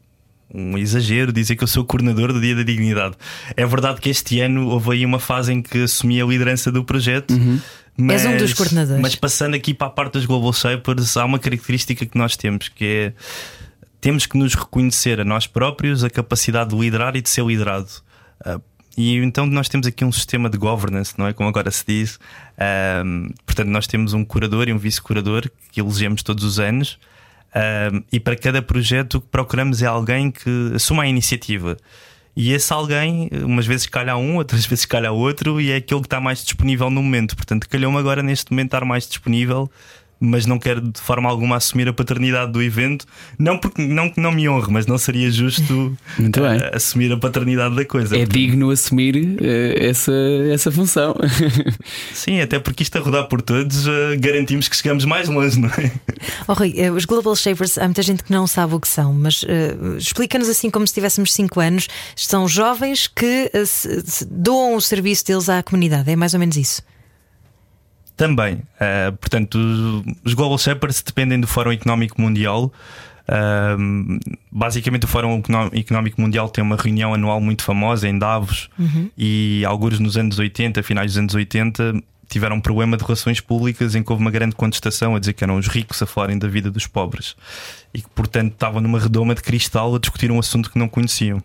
um 0.52 0.78
exagero 0.78 1.32
dizer 1.32 1.56
que 1.56 1.64
eu 1.64 1.68
sou 1.68 1.84
coordenador 1.84 2.32
do 2.32 2.40
Dia 2.40 2.54
da 2.54 2.62
Dignidade. 2.62 3.16
É 3.56 3.66
verdade 3.66 4.00
que 4.00 4.08
este 4.08 4.40
ano 4.40 4.68
houve 4.68 4.92
aí 4.92 5.04
uma 5.04 5.18
fase 5.18 5.52
em 5.52 5.60
que 5.60 5.82
assumi 5.82 6.20
a 6.20 6.24
liderança 6.24 6.70
do 6.70 6.84
projeto. 6.84 7.32
Uhum. 7.32 7.60
Mas, 7.96 8.24
És 8.24 8.34
um 8.34 8.36
dos 8.38 8.54
coordenadores. 8.54 9.02
Mas 9.02 9.14
passando 9.14 9.54
aqui 9.54 9.74
para 9.74 9.88
a 9.88 9.90
parte 9.90 10.14
dos 10.14 10.26
Global 10.26 10.52
Shapers, 10.52 11.16
há 11.16 11.24
uma 11.24 11.38
característica 11.38 12.06
que 12.06 12.16
nós 12.16 12.36
temos 12.36 12.68
que 12.68 12.84
é 12.84 13.12
temos 14.00 14.26
que 14.26 14.38
nos 14.38 14.54
reconhecer 14.54 15.20
a 15.20 15.24
nós 15.24 15.46
próprios 15.46 16.02
a 16.02 16.10
capacidade 16.10 16.70
de 16.70 16.76
liderar 16.76 17.16
e 17.16 17.22
de 17.22 17.28
ser 17.28 17.44
liderado. 17.44 17.88
Uh, 18.40 18.60
e 18.96 19.16
então 19.16 19.46
nós 19.46 19.68
temos 19.68 19.86
aqui 19.86 20.04
um 20.04 20.12
sistema 20.12 20.50
de 20.50 20.58
governance, 20.58 21.14
não 21.16 21.26
é? 21.26 21.32
Como 21.32 21.48
agora 21.48 21.70
se 21.70 21.84
diz. 21.86 22.18
Portanto, 23.46 23.68
nós 23.68 23.86
temos 23.86 24.12
um 24.12 24.24
curador 24.24 24.68
e 24.68 24.72
um 24.72 24.78
vice-curador 24.78 25.48
que 25.72 25.80
elegemos 25.80 26.22
todos 26.22 26.44
os 26.44 26.58
anos. 26.58 26.98
E 28.12 28.20
para 28.20 28.36
cada 28.36 28.60
projeto 28.60 29.14
o 29.14 29.20
que 29.20 29.28
procuramos 29.28 29.80
é 29.80 29.86
alguém 29.86 30.30
que 30.30 30.72
assuma 30.74 31.04
a 31.04 31.06
iniciativa. 31.06 31.78
E 32.36 32.52
esse 32.52 32.72
alguém, 32.72 33.28
umas 33.42 33.66
vezes 33.66 33.86
calha 33.86 34.16
um, 34.16 34.36
outras 34.36 34.64
vezes 34.66 34.84
calha 34.84 35.12
outro, 35.12 35.60
e 35.60 35.70
é 35.70 35.76
aquele 35.76 36.00
que 36.00 36.06
está 36.06 36.20
mais 36.20 36.44
disponível 36.44 36.90
no 36.90 37.02
momento. 37.02 37.36
Portanto, 37.36 37.68
calhou-me 37.68 37.98
agora 37.98 38.22
neste 38.22 38.50
momento 38.50 38.68
estar 38.68 38.84
mais 38.84 39.06
disponível 39.08 39.70
mas 40.20 40.44
não 40.44 40.58
quero 40.58 40.82
de 40.82 41.00
forma 41.00 41.28
alguma 41.28 41.56
assumir 41.56 41.88
a 41.88 41.92
paternidade 41.94 42.52
do 42.52 42.62
evento. 42.62 43.06
Não 43.38 43.56
porque 43.56 43.80
não 43.80 44.10
que 44.10 44.20
não 44.20 44.30
me 44.30 44.46
honre, 44.46 44.70
mas 44.70 44.86
não 44.86 44.98
seria 44.98 45.30
justo 45.30 45.96
uh, 46.18 46.76
assumir 46.76 47.10
a 47.10 47.16
paternidade 47.16 47.74
da 47.74 47.84
coisa. 47.86 48.18
É 48.18 48.26
digno 48.26 48.70
assumir 48.70 49.16
uh, 49.16 49.38
essa, 49.78 50.12
essa 50.52 50.70
função. 50.70 51.16
Sim, 52.12 52.40
até 52.40 52.58
porque 52.58 52.82
isto 52.82 52.96
a 52.98 53.00
rodar 53.00 53.28
por 53.28 53.40
todos 53.40 53.86
uh, 53.86 53.90
garantimos 54.18 54.68
que 54.68 54.76
chegamos 54.76 55.06
mais 55.06 55.28
longe, 55.28 55.58
não 55.58 55.70
é? 55.70 55.90
Oh, 56.46 56.52
Rui, 56.52 56.74
os 56.90 57.06
Global 57.06 57.34
Shapers, 57.34 57.78
há 57.78 57.84
muita 57.84 58.02
gente 58.02 58.22
que 58.22 58.30
não 58.30 58.46
sabe 58.46 58.74
o 58.74 58.80
que 58.80 58.88
são, 58.88 59.14
mas 59.14 59.42
explica-nos 59.96 60.48
assim 60.50 60.68
como 60.68 60.86
se 60.86 60.92
tivéssemos 60.92 61.32
5 61.32 61.60
anos. 61.60 61.88
São 62.14 62.46
jovens 62.46 63.06
que 63.06 63.50
se, 63.64 64.02
se 64.04 64.24
doam 64.26 64.74
o 64.74 64.80
serviço 64.80 65.24
deles 65.24 65.48
à 65.48 65.62
comunidade, 65.62 66.10
é 66.10 66.16
mais 66.16 66.34
ou 66.34 66.40
menos 66.40 66.56
isso. 66.56 66.82
Também. 68.20 68.56
Uh, 68.56 69.16
portanto, 69.18 69.58
os 70.22 70.34
Global 70.34 70.58
Shepherds 70.58 71.00
dependem 71.00 71.40
do 71.40 71.46
Fórum 71.46 71.72
Económico 71.72 72.20
Mundial. 72.20 72.70
Uh, 73.26 74.20
basicamente, 74.52 75.04
o 75.04 75.08
Fórum 75.08 75.42
Económico 75.72 76.20
Mundial 76.20 76.50
tem 76.50 76.62
uma 76.62 76.76
reunião 76.76 77.14
anual 77.14 77.40
muito 77.40 77.62
famosa 77.62 78.06
em 78.06 78.18
Davos 78.18 78.68
uhum. 78.78 79.08
e 79.16 79.64
alguns 79.64 79.98
nos 79.98 80.18
anos 80.18 80.38
80, 80.38 80.82
finais 80.82 81.12
dos 81.12 81.18
anos 81.18 81.34
80, 81.34 81.94
tiveram 82.28 82.56
um 82.56 82.60
problema 82.60 82.94
de 82.98 83.04
relações 83.04 83.40
públicas 83.40 83.94
em 83.94 84.02
que 84.02 84.12
houve 84.12 84.22
uma 84.22 84.30
grande 84.30 84.54
contestação 84.54 85.16
a 85.16 85.18
dizer 85.18 85.32
que 85.32 85.42
eram 85.42 85.56
os 85.56 85.66
ricos 85.66 86.02
a 86.02 86.06
falarem 86.06 86.38
da 86.38 86.46
vida 86.46 86.70
dos 86.70 86.86
pobres 86.86 87.34
e 87.94 88.02
que, 88.02 88.08
portanto, 88.10 88.52
estavam 88.52 88.82
numa 88.82 89.00
redoma 89.00 89.34
de 89.34 89.40
cristal 89.40 89.94
a 89.94 89.98
discutir 89.98 90.30
um 90.30 90.38
assunto 90.38 90.70
que 90.70 90.78
não 90.78 90.88
conheciam. 90.90 91.42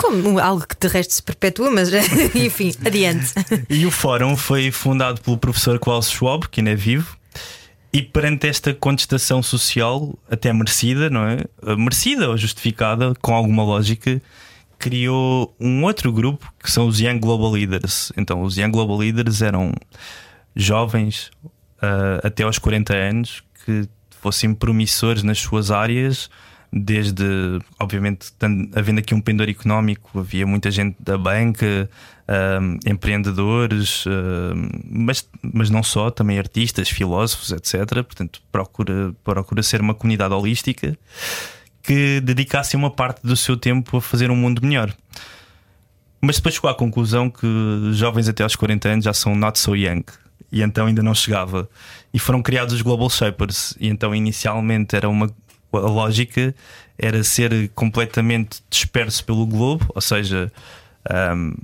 Como 0.00 0.38
algo 0.38 0.66
que 0.66 0.74
de 0.80 0.88
resto 0.88 1.12
se 1.12 1.22
perpetua, 1.22 1.70
mas 1.70 1.90
enfim, 2.34 2.72
adiante. 2.84 3.34
E 3.68 3.84
o 3.84 3.90
fórum 3.90 4.36
foi 4.36 4.70
fundado 4.70 5.20
pelo 5.20 5.36
professor 5.36 5.78
Klaus 5.78 6.10
Schwab, 6.10 6.48
que 6.48 6.60
ainda 6.60 6.70
é 6.70 6.74
vivo, 6.74 7.16
e 7.92 8.00
perante 8.00 8.48
esta 8.48 8.72
contestação 8.72 9.42
social, 9.42 10.14
até 10.30 10.52
merecida, 10.52 11.10
não 11.10 11.26
é? 11.26 11.44
Merecida 11.76 12.28
ou 12.30 12.36
justificada, 12.36 13.12
com 13.20 13.34
alguma 13.34 13.62
lógica, 13.62 14.22
criou 14.78 15.54
um 15.60 15.84
outro 15.84 16.10
grupo 16.10 16.50
que 16.62 16.70
são 16.70 16.86
os 16.86 16.98
Young 16.98 17.18
Global 17.18 17.50
Leaders. 17.50 18.10
Então, 18.16 18.42
os 18.42 18.56
Young 18.56 18.70
Global 18.70 18.96
Leaders 18.96 19.42
eram 19.42 19.72
jovens 20.56 21.30
uh, 21.44 22.24
até 22.24 22.44
aos 22.44 22.58
40 22.58 22.94
anos 22.94 23.42
que 23.66 23.86
fossem 24.22 24.54
promissores 24.54 25.22
nas 25.22 25.38
suas 25.38 25.70
áreas 25.70 26.30
desde, 26.72 27.24
obviamente, 27.78 28.32
havendo 28.74 29.00
aqui 29.00 29.14
um 29.14 29.20
pendor 29.20 29.48
económico, 29.48 30.20
havia 30.20 30.46
muita 30.46 30.70
gente 30.70 30.96
da 31.00 31.18
banca, 31.18 31.90
um, 32.28 32.78
empreendedores, 32.88 34.04
um, 34.06 34.68
mas, 34.88 35.28
mas 35.42 35.68
não 35.68 35.82
só, 35.82 36.10
também 36.10 36.38
artistas, 36.38 36.88
filósofos, 36.88 37.50
etc. 37.50 37.86
Portanto, 38.04 38.40
procura, 38.52 39.14
procura 39.24 39.62
ser 39.62 39.80
uma 39.80 39.94
comunidade 39.94 40.32
holística 40.32 40.96
que 41.82 42.20
dedicasse 42.20 42.76
uma 42.76 42.90
parte 42.90 43.20
do 43.26 43.36
seu 43.36 43.56
tempo 43.56 43.96
a 43.96 44.00
fazer 44.00 44.30
um 44.30 44.36
mundo 44.36 44.64
melhor. 44.64 44.94
Mas 46.20 46.36
depois 46.36 46.54
chegou 46.54 46.70
à 46.70 46.74
conclusão 46.74 47.30
que 47.30 47.46
jovens 47.92 48.28
até 48.28 48.42
aos 48.42 48.54
40 48.54 48.88
anos 48.88 49.04
já 49.06 49.12
são 49.12 49.34
not 49.34 49.58
so 49.58 49.74
young 49.74 50.04
e 50.52 50.62
então 50.62 50.86
ainda 50.86 51.02
não 51.02 51.14
chegava. 51.14 51.68
E 52.12 52.18
foram 52.18 52.42
criados 52.42 52.74
os 52.74 52.82
Global 52.82 53.08
Shapers, 53.08 53.74
e 53.78 53.88
então 53.88 54.14
inicialmente 54.14 54.96
era 54.96 55.08
uma 55.08 55.30
a 55.72 55.78
lógica 55.78 56.54
era 56.98 57.24
ser 57.24 57.70
completamente 57.74 58.62
disperso 58.68 59.24
pelo 59.24 59.46
globo, 59.46 59.86
ou 59.94 60.00
seja, 60.00 60.52
um, 61.34 61.54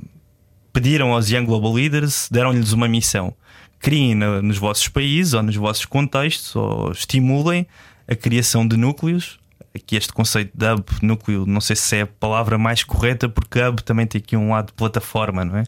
pediram 0.72 1.12
aos 1.12 1.30
Young 1.30 1.44
Global 1.44 1.72
Leaders, 1.72 2.28
deram-lhes 2.30 2.72
uma 2.72 2.88
missão. 2.88 3.34
Criem 3.78 4.14
na, 4.14 4.40
nos 4.40 4.58
vossos 4.58 4.88
países 4.88 5.34
ou 5.34 5.42
nos 5.42 5.56
vossos 5.56 5.84
contextos, 5.84 6.56
ou 6.56 6.90
estimulem 6.92 7.66
a 8.08 8.14
criação 8.14 8.66
de 8.66 8.76
núcleos. 8.76 9.38
Aqui 9.74 9.94
este 9.96 10.12
conceito 10.12 10.56
de 10.56 10.66
hub, 10.66 10.84
núcleo, 11.02 11.44
não 11.46 11.60
sei 11.60 11.76
se 11.76 11.96
é 11.96 12.00
a 12.02 12.06
palavra 12.06 12.56
mais 12.56 12.82
correta, 12.82 13.28
porque 13.28 13.60
hub 13.60 13.82
também 13.82 14.06
tem 14.06 14.18
aqui 14.18 14.34
um 14.34 14.50
lado 14.50 14.68
de 14.68 14.72
plataforma, 14.72 15.44
não 15.44 15.58
é? 15.58 15.64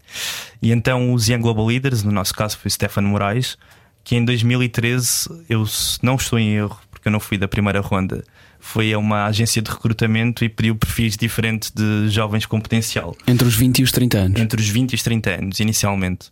E 0.63 0.73
então 0.73 1.13
os 1.13 1.29
Young 1.29 1.43
Global 1.43 1.67
Leaders, 1.67 2.03
no 2.03 2.11
nosso 2.11 2.33
caso 2.35 2.57
foi 2.57 2.71
Stefano 2.71 3.09
Moraes, 3.09 3.59
que 4.03 4.17
em 4.17 4.25
2013, 4.25 5.45
eu 5.51 5.67
não 6.03 6.15
estou 6.15 6.39
em 6.39 6.55
erro, 6.55 6.81
porque 7.09 7.11
eu 7.11 7.11
não 7.11 7.21
fui 7.21 7.39
da 7.39 7.49
primeira 7.49 7.81
ronda, 7.81 8.23
foi 8.61 8.93
a 8.93 8.99
uma 8.99 9.25
agência 9.25 9.61
de 9.63 9.71
recrutamento 9.71 10.45
e 10.45 10.49
pediu 10.49 10.77
perfis 10.77 11.17
diferentes 11.17 11.71
de 11.71 12.09
jovens 12.09 12.47
com 12.47 12.61
potencial. 12.61 13.17
Entre 13.27 13.47
os 13.49 13.55
20 13.55 13.79
e 13.79 13.83
os 13.83 13.93
30 13.93 14.19
anos? 14.19 14.41
Entre 14.41 14.61
os 14.61 14.69
20 14.69 14.93
e 14.93 14.95
os 14.95 15.03
30 15.03 15.31
anos, 15.31 15.61
inicialmente. 15.61 16.31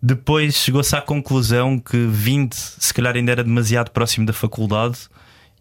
Depois 0.00 0.54
chegou-se 0.54 0.94
à 0.94 1.00
conclusão 1.00 1.78
que 1.78 2.06
20 2.06 2.54
se 2.54 2.94
calhar 2.94 3.16
ainda 3.16 3.32
era 3.32 3.44
demasiado 3.44 3.90
próximo 3.90 4.26
da 4.26 4.32
faculdade 4.32 4.98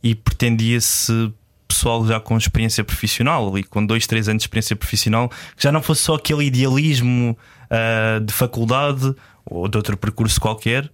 e 0.02 0.14
pretendia-se 0.14 1.32
pessoal 1.68 2.06
já 2.06 2.20
com 2.20 2.38
experiência 2.38 2.84
profissional, 2.84 3.50
ali 3.50 3.64
com 3.64 3.84
2, 3.84 4.06
3 4.06 4.30
anos 4.30 4.42
de 4.42 4.44
experiência 4.44 4.76
profissional, 4.76 5.30
que 5.30 5.64
já 5.64 5.72
não 5.72 5.82
fosse 5.82 6.02
só 6.02 6.16
aquele 6.16 6.46
idealismo 6.46 7.38
uh, 7.72 8.20
de 8.20 8.34
faculdade 8.34 9.16
ou 9.46 9.68
de 9.68 9.78
outro 9.78 9.98
percurso 9.98 10.40
qualquer, 10.40 10.90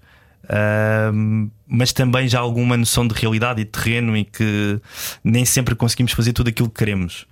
Uh, 0.46 1.50
mas 1.68 1.94
também 1.94 2.28
já 2.28 2.40
alguma 2.40 2.76
noção 2.76 3.08
de 3.08 3.14
realidade 3.14 3.62
e 3.62 3.64
de 3.64 3.70
terreno 3.70 4.18
e 4.18 4.24
que 4.26 4.80
nem 5.24 5.46
sempre 5.46 5.76
conseguimos 5.76 6.12
fazer 6.14 6.34
tudo 6.34 6.50
aquilo 6.50 6.70
que 6.70 6.80
queremos. 6.80 7.28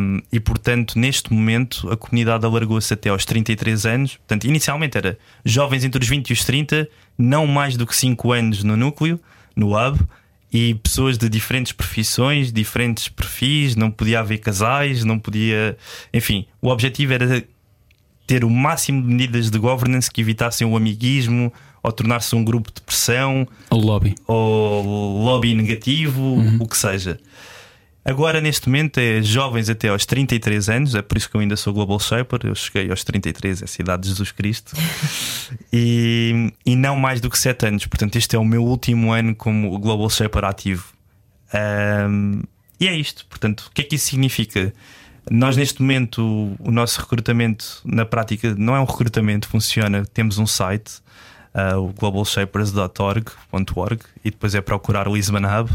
Um, 0.00 0.22
e 0.32 0.40
portanto, 0.40 0.98
neste 0.98 1.32
momento, 1.32 1.90
a 1.90 1.96
comunidade 1.96 2.46
alargou-se 2.46 2.92
até 2.94 3.10
aos 3.10 3.24
33 3.24 3.84
anos. 3.84 4.16
Portanto, 4.16 4.44
inicialmente 4.44 4.96
era 4.96 5.18
jovens 5.44 5.84
entre 5.84 6.02
os 6.02 6.08
20 6.08 6.30
e 6.30 6.32
os 6.32 6.44
30, 6.44 6.88
não 7.18 7.46
mais 7.46 7.76
do 7.76 7.86
que 7.86 7.94
5 7.94 8.32
anos 8.32 8.64
no 8.64 8.76
núcleo, 8.76 9.20
no 9.54 9.76
hub, 9.76 10.00
e 10.52 10.74
pessoas 10.76 11.18
de 11.18 11.28
diferentes 11.28 11.72
profissões, 11.72 12.52
diferentes 12.52 13.08
perfis. 13.08 13.76
Não 13.76 13.90
podia 13.90 14.20
haver 14.20 14.38
casais, 14.38 15.04
não 15.04 15.18
podia. 15.18 15.76
Enfim, 16.12 16.46
o 16.62 16.68
objetivo 16.68 17.12
era 17.12 17.44
ter 18.26 18.44
o 18.44 18.50
máximo 18.50 19.02
de 19.02 19.08
medidas 19.08 19.50
de 19.50 19.58
governance 19.58 20.10
que 20.10 20.20
evitassem 20.20 20.66
o 20.66 20.76
amiguismo, 20.76 21.52
ou 21.82 21.92
tornar-se 21.92 22.34
um 22.34 22.44
grupo 22.44 22.70
de 22.74 22.80
pressão, 22.80 23.46
ou 23.70 23.80
lobby, 23.80 24.14
ou 24.26 25.22
lobby 25.24 25.54
negativo, 25.54 26.20
uhum. 26.20 26.58
o 26.60 26.68
que 26.68 26.76
seja. 26.76 27.18
Agora, 28.02 28.40
neste 28.40 28.66
momento, 28.66 28.98
é 28.98 29.20
jovens 29.22 29.68
até 29.68 29.88
aos 29.88 30.06
33 30.06 30.68
anos, 30.70 30.94
é 30.94 31.02
por 31.02 31.18
isso 31.18 31.28
que 31.28 31.36
eu 31.36 31.40
ainda 31.40 31.54
sou 31.54 31.72
Global 31.72 32.00
Shaper. 32.00 32.40
Eu 32.44 32.54
cheguei 32.54 32.90
aos 32.90 33.04
33, 33.04 33.62
essa 33.62 33.82
idade 33.82 34.02
de 34.02 34.08
Jesus 34.08 34.32
Cristo, 34.32 34.74
e, 35.72 36.50
e 36.64 36.74
não 36.74 36.96
mais 36.96 37.20
do 37.20 37.28
que 37.28 37.38
7 37.38 37.66
anos. 37.66 37.86
Portanto, 37.86 38.16
este 38.16 38.34
é 38.34 38.38
o 38.38 38.44
meu 38.44 38.64
último 38.64 39.12
ano 39.12 39.34
como 39.34 39.78
Global 39.78 40.08
Shaper 40.08 40.44
ativo. 40.44 40.86
Um, 42.08 42.42
e 42.80 42.88
é 42.88 42.96
isto. 42.96 43.26
Portanto, 43.26 43.66
o 43.68 43.70
que 43.70 43.82
é 43.82 43.84
que 43.84 43.96
isso 43.96 44.06
significa? 44.06 44.72
Nós, 45.30 45.56
neste 45.56 45.82
momento, 45.82 46.56
o 46.58 46.70
nosso 46.70 47.00
recrutamento 47.00 47.82
na 47.84 48.06
prática 48.06 48.54
não 48.56 48.74
é 48.74 48.80
um 48.80 48.84
recrutamento, 48.84 49.46
funciona. 49.46 50.06
Temos 50.06 50.38
um 50.38 50.46
site 50.46 51.02
uh, 51.54 51.78
o 51.78 51.92
globalshapers.org 51.92 54.02
e 54.24 54.30
depois 54.30 54.54
é 54.54 54.60
procurar 54.60 55.08
o 55.08 55.14
Lisbon 55.14 55.38
Hub 55.38 55.70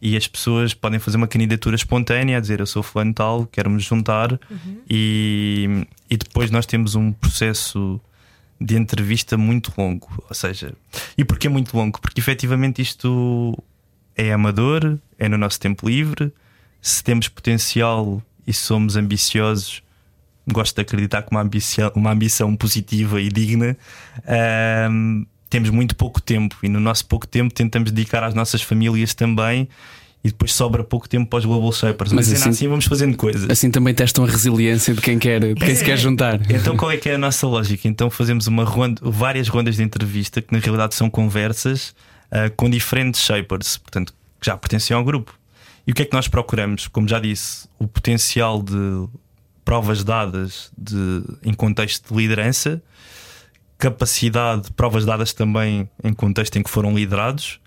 e 0.00 0.16
as 0.16 0.28
pessoas 0.28 0.74
podem 0.74 0.98
fazer 0.98 1.16
uma 1.16 1.26
candidatura 1.26 1.74
espontânea 1.74 2.36
a 2.36 2.40
dizer 2.40 2.60
eu 2.60 2.66
sou 2.66 2.82
fulano 2.82 3.14
tal, 3.14 3.46
quero 3.46 3.70
me 3.70 3.80
juntar 3.80 4.32
uhum. 4.32 4.80
e, 4.88 5.86
e 6.10 6.16
depois 6.16 6.50
nós 6.50 6.66
temos 6.66 6.94
um 6.94 7.12
processo 7.12 8.00
de 8.60 8.76
entrevista 8.76 9.36
muito 9.36 9.72
longo, 9.76 10.08
ou 10.28 10.34
seja, 10.34 10.72
e 11.16 11.24
porquê 11.24 11.48
muito 11.48 11.76
longo? 11.76 12.00
Porque 12.00 12.20
efetivamente 12.20 12.80
isto 12.80 13.56
é 14.16 14.32
amador, 14.32 14.98
é 15.18 15.28
no 15.28 15.36
nosso 15.36 15.60
tempo 15.60 15.86
livre, 15.86 16.32
se 16.80 17.04
temos 17.04 17.28
potencial 17.28 18.22
e 18.46 18.52
somos 18.52 18.96
ambiciosos, 18.96 19.82
gosto 20.52 20.74
de 20.74 20.82
acreditar 20.82 21.22
com 21.22 21.34
uma 21.34 21.42
ambição, 21.42 21.92
uma 21.94 22.12
ambição 22.12 22.54
positiva 22.56 23.20
e 23.20 23.28
digna. 23.28 23.76
Um, 24.90 25.26
temos 25.48 25.70
muito 25.70 25.94
pouco 25.94 26.20
tempo 26.20 26.56
e 26.62 26.68
no 26.68 26.80
nosso 26.80 27.06
pouco 27.06 27.26
tempo 27.26 27.52
tentamos 27.52 27.90
dedicar 27.90 28.22
às 28.24 28.34
nossas 28.34 28.62
famílias 28.62 29.14
também 29.14 29.68
e 30.24 30.28
depois 30.28 30.52
sobra 30.52 30.82
pouco 30.82 31.08
tempo 31.08 31.30
para 31.30 31.38
os 31.38 31.44
Global 31.44 31.72
Shapers. 31.72 32.12
Mas, 32.12 32.28
Mas 32.28 32.40
assim, 32.40 32.50
assim, 32.50 32.68
vamos 32.68 32.86
fazendo 32.86 33.16
coisas. 33.16 33.48
Assim 33.48 33.70
também 33.70 33.94
testam 33.94 34.24
a 34.24 34.26
resiliência 34.26 34.92
de 34.92 35.00
quem 35.00 35.18
quer, 35.18 35.40
de 35.40 35.54
quem 35.54 35.70
é. 35.70 35.74
se 35.74 35.84
quer 35.84 35.96
juntar. 35.96 36.40
Então 36.50 36.76
qual 36.76 36.90
é 36.90 36.96
que 36.96 37.08
é 37.08 37.14
a 37.14 37.18
nossa 37.18 37.46
lógica? 37.46 37.86
Então 37.86 38.10
fazemos 38.10 38.46
uma 38.46 38.64
ronda, 38.64 39.00
várias 39.04 39.46
rondas 39.48 39.76
de 39.76 39.82
entrevista 39.82 40.42
que 40.42 40.52
na 40.52 40.58
realidade 40.58 40.94
são 40.94 41.08
conversas 41.08 41.94
uh, 42.32 42.50
com 42.56 42.68
diferentes 42.68 43.20
Shapers, 43.20 43.78
portanto, 43.78 44.12
que 44.40 44.46
já 44.46 44.56
pertencem 44.56 44.96
ao 44.96 45.04
grupo. 45.04 45.32
E 45.86 45.92
o 45.92 45.94
que 45.94 46.02
é 46.02 46.04
que 46.04 46.12
nós 46.12 46.26
procuramos? 46.26 46.88
Como 46.88 47.06
já 47.06 47.20
disse, 47.20 47.68
o 47.78 47.86
potencial 47.86 48.60
de 48.60 49.06
provas 49.66 50.04
dadas 50.04 50.70
de, 50.78 51.24
em 51.42 51.52
contexto 51.52 52.14
de 52.14 52.22
liderança, 52.22 52.80
capacidade, 53.76 54.70
provas 54.72 55.04
dadas 55.04 55.32
também 55.32 55.90
em 56.04 56.12
contexto 56.14 56.56
em 56.56 56.62
que 56.62 56.70
foram 56.70 56.94
liderados, 56.94 57.58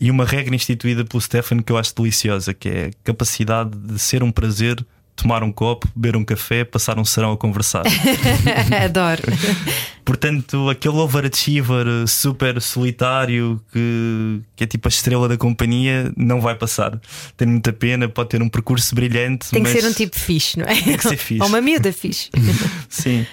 e 0.00 0.08
uma 0.08 0.24
regra 0.24 0.54
instituída 0.54 1.04
pelo 1.04 1.20
Stefan 1.20 1.58
que 1.62 1.72
eu 1.72 1.76
acho 1.76 1.92
deliciosa, 1.96 2.54
que 2.54 2.68
é 2.68 2.86
a 2.86 2.90
capacidade 3.02 3.76
de 3.76 3.98
ser 3.98 4.22
um 4.22 4.30
prazer 4.30 4.86
tomar 5.16 5.42
um 5.42 5.50
copo, 5.50 5.88
beber 5.96 6.16
um 6.16 6.24
café, 6.24 6.64
passar 6.64 6.96
um 6.96 7.04
serão 7.04 7.32
a 7.32 7.36
conversar. 7.36 7.82
Adoro. 8.84 9.22
Portanto, 10.06 10.70
aquele 10.70 10.98
overachiever 10.98 11.84
super 12.06 12.62
solitário 12.62 13.60
que, 13.72 14.40
que 14.54 14.62
é 14.62 14.66
tipo 14.66 14.86
a 14.86 14.88
estrela 14.88 15.28
da 15.28 15.36
companhia 15.36 16.12
não 16.16 16.40
vai 16.40 16.54
passar. 16.54 17.00
Tem 17.36 17.48
muita 17.48 17.72
pena, 17.72 18.08
pode 18.08 18.28
ter 18.28 18.40
um 18.40 18.48
percurso 18.48 18.94
brilhante. 18.94 19.50
Tem 19.50 19.64
que 19.64 19.68
ser 19.68 19.84
um 19.84 19.92
tipo 19.92 20.16
fixe, 20.16 20.60
não 20.60 20.64
é? 20.64 20.80
Tem 20.80 20.96
que 20.96 21.08
ser 21.08 21.16
fixe. 21.18 21.42
Ou 21.42 21.48
uma 21.48 21.60
miúda 21.60 21.92
fixe. 21.92 22.30
Sim. 22.88 23.26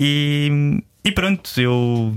E, 0.00 0.82
e 1.04 1.12
pronto, 1.12 1.50
eu 1.60 2.14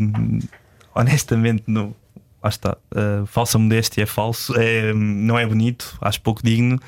honestamente 0.96 1.64
não. 1.68 1.94
Lá 2.42 2.50
está. 2.50 2.78
Uh, 2.96 3.26
falsa 3.26 3.58
modéstia 3.58 4.04
é 4.04 4.06
falso, 4.06 4.54
é, 4.58 4.94
não 4.94 5.38
é 5.38 5.46
bonito, 5.46 5.98
acho 6.00 6.22
pouco 6.22 6.42
digno, 6.42 6.80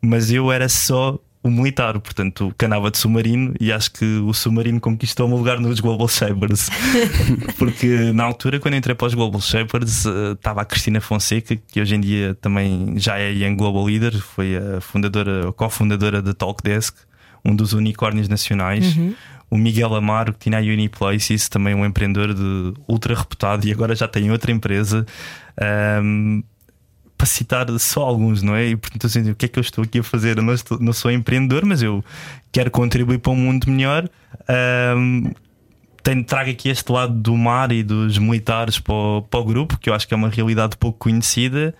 mas 0.00 0.30
eu 0.30 0.50
era 0.50 0.66
só 0.66 1.18
o 1.44 1.50
militar, 1.50 2.00
portanto, 2.00 2.54
canava 2.56 2.90
de 2.90 2.96
submarino 2.96 3.52
e 3.60 3.70
acho 3.70 3.92
que 3.92 4.04
o 4.04 4.32
submarino 4.32 4.80
conquistou 4.80 5.28
um 5.28 5.36
lugar 5.36 5.60
nos 5.60 5.78
Global 5.78 6.08
Shapers. 6.08 6.70
Porque 7.58 8.12
na 8.14 8.24
altura, 8.24 8.58
quando 8.58 8.76
entrei 8.76 8.94
para 8.94 9.08
os 9.08 9.12
Global 9.12 9.42
Shapers, 9.42 10.06
eh, 10.06 10.32
estava 10.32 10.62
a 10.62 10.64
Cristina 10.64 11.02
Fonseca, 11.02 11.54
que 11.54 11.78
hoje 11.82 11.96
em 11.96 12.00
dia 12.00 12.34
também 12.40 12.94
já 12.96 13.18
é 13.18 13.30
Young 13.30 13.56
Global 13.56 13.84
Leader, 13.84 14.18
foi 14.18 14.56
a 14.56 14.80
fundadora, 14.80 15.50
a 15.50 15.52
cofundadora 15.52 16.22
da 16.22 16.32
Talkdesk, 16.32 16.96
um 17.44 17.54
dos 17.54 17.74
unicórnios 17.74 18.26
nacionais. 18.26 18.96
Uhum. 18.96 19.14
O 19.50 19.58
Miguel 19.58 19.94
Amaro, 19.94 20.32
que 20.32 20.38
tinha 20.38 20.58
a 20.58 20.62
Uniplaces, 20.62 21.50
também 21.50 21.74
um 21.74 21.84
empreendedor 21.84 22.32
de 22.32 22.72
ultra 22.88 23.14
reputado 23.14 23.66
e 23.66 23.70
agora 23.70 23.94
já 23.94 24.08
tem 24.08 24.30
outra 24.30 24.50
empresa. 24.50 25.04
Um, 26.02 26.42
para 27.16 27.26
citar 27.26 27.66
só 27.78 28.02
alguns, 28.02 28.42
não 28.42 28.54
é? 28.54 28.68
E 28.68 28.76
portanto, 28.76 29.06
assim, 29.06 29.30
o 29.30 29.34
que 29.34 29.46
é 29.46 29.48
que 29.48 29.58
eu 29.58 29.62
estou 29.62 29.84
aqui 29.84 30.00
a 30.00 30.02
fazer? 30.02 30.38
Eu 30.38 30.42
não, 30.42 30.52
estou, 30.52 30.78
não 30.78 30.92
sou 30.92 31.10
empreendedor, 31.10 31.64
mas 31.64 31.82
eu 31.82 32.04
quero 32.52 32.70
contribuir 32.70 33.18
para 33.18 33.32
um 33.32 33.36
mundo 33.36 33.70
melhor. 33.70 34.08
Um, 34.96 35.30
tenho, 36.02 36.22
trago 36.22 36.50
aqui 36.50 36.68
este 36.68 36.90
lado 36.92 37.14
do 37.14 37.36
mar 37.36 37.72
e 37.72 37.82
dos 37.82 38.18
militares 38.18 38.78
para 38.78 38.94
o, 38.94 39.22
para 39.22 39.40
o 39.40 39.44
grupo, 39.44 39.78
que 39.78 39.88
eu 39.88 39.94
acho 39.94 40.06
que 40.06 40.12
é 40.12 40.16
uma 40.16 40.28
realidade 40.28 40.76
pouco 40.76 40.98
conhecida. 40.98 41.74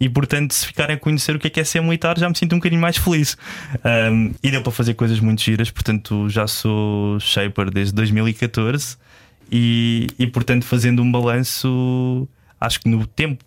E 0.00 0.08
portanto, 0.08 0.52
se 0.52 0.66
ficarem 0.66 0.96
a 0.96 0.98
conhecer 0.98 1.34
o 1.34 1.38
que 1.38 1.48
é, 1.48 1.50
que 1.50 1.60
é 1.60 1.64
ser 1.64 1.80
militar, 1.82 2.18
já 2.18 2.28
me 2.28 2.36
sinto 2.36 2.54
um 2.54 2.58
bocadinho 2.58 2.80
mais 2.80 2.96
feliz. 2.96 3.36
Um, 3.84 4.32
e 4.42 4.50
deu 4.50 4.62
para 4.62 4.72
fazer 4.72 4.94
coisas 4.94 5.18
muito 5.20 5.42
giras, 5.42 5.70
portanto, 5.70 6.28
já 6.28 6.46
sou 6.46 7.18
shaper 7.20 7.70
desde 7.70 7.92
2014. 7.94 8.96
E, 9.50 10.06
e 10.18 10.26
portanto, 10.26 10.64
fazendo 10.64 11.02
um 11.02 11.10
balanço, 11.10 12.28
acho 12.60 12.80
que 12.80 12.88
no 12.88 13.06
tempo 13.06 13.44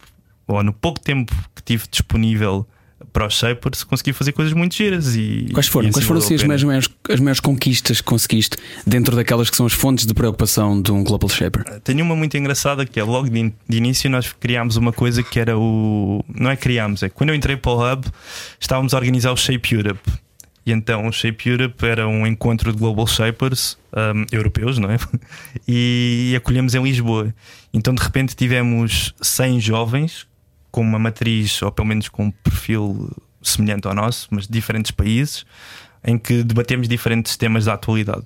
ou 0.56 0.64
no 0.64 0.74
pouco 0.74 1.00
tempo 1.00 1.34
que 1.56 1.64
tive 1.64 1.86
disponível 1.90 2.68
para 3.12 3.26
os 3.28 3.34
Shapers 3.34 3.84
consegui 3.84 4.14
fazer 4.14 4.32
coisas 4.32 4.54
muito 4.54 4.76
giras. 4.76 5.16
E, 5.16 5.48
Quais 5.52 5.68
foram? 5.68 5.90
e 5.90 5.92
Quais 5.92 5.98
assim 5.98 6.08
foram 6.08 6.22
valeu 6.22 6.36
assim, 6.38 6.54
as, 6.54 6.64
maiores, 6.64 6.90
as 7.10 7.20
maiores 7.20 7.40
conquistas 7.40 8.00
que 8.00 8.06
conseguiste 8.06 8.58
dentro 8.86 9.16
daquelas 9.16 9.50
que 9.50 9.58
são 9.58 9.66
as 9.66 9.74
fontes 9.74 10.06
de 10.06 10.14
preocupação 10.14 10.80
de 10.82 10.92
um 10.92 11.04
Global 11.04 11.28
Shaper? 11.28 11.80
Tenho 11.82 12.06
uma 12.06 12.16
muito 12.16 12.38
engraçada 12.38 12.86
que 12.86 13.00
é 13.00 13.04
logo 13.04 13.28
de, 13.28 13.40
in- 13.40 13.54
de 13.68 13.78
início 13.78 14.10
nós 14.10 14.32
criámos 14.40 14.78
uma 14.78 14.94
coisa 14.94 15.24
que 15.24 15.40
era 15.40 15.58
o. 15.58 16.24
Não 16.34 16.50
é 16.52 16.56
criámos, 16.56 17.02
é 17.04 17.10
quando 17.10 17.30
eu 17.32 17.36
entrei 17.36 17.58
para 17.58 17.72
o 17.72 17.92
Hub 17.94 18.06
estávamos 18.60 18.94
a 18.94 18.98
organizar 18.98 19.32
o 19.32 19.36
Shape 19.38 19.74
Europe. 19.76 20.10
E 20.64 20.72
então 20.72 21.08
o 21.08 21.12
Shape 21.12 21.50
Europe 21.50 21.84
era 21.84 22.08
um 22.08 22.26
encontro 22.28 22.72
de 22.72 22.78
Global 22.78 23.08
Shapers 23.08 23.80
um, 23.94 24.26
europeus, 24.32 24.78
não 24.78 24.92
é? 24.92 24.98
E 25.68 26.34
acolhemos 26.38 26.76
em 26.76 26.84
Lisboa. 26.84 27.34
Então 27.74 27.94
de 27.96 28.02
repente 28.02 28.36
tivemos 28.36 29.14
100 29.22 29.60
jovens 29.60 30.28
com 30.72 30.82
uma 30.82 30.98
matriz, 30.98 31.62
ou 31.62 31.72
pelo 31.72 31.88
menos 31.88 32.10
com 32.10 32.26
um 32.26 32.32
perfil 32.32 33.12
semelhante 33.42 33.88
ao 33.88 33.94
nosso, 33.94 34.28
mas 34.32 34.48
de 34.48 34.54
diferentes 34.54 34.92
países, 34.92 35.46
em 36.04 36.18
que 36.18 36.44
debatemos 36.44 36.88
diferentes 36.88 37.36
temas 37.38 37.66
da 37.66 37.74
atualidade. 37.74 38.26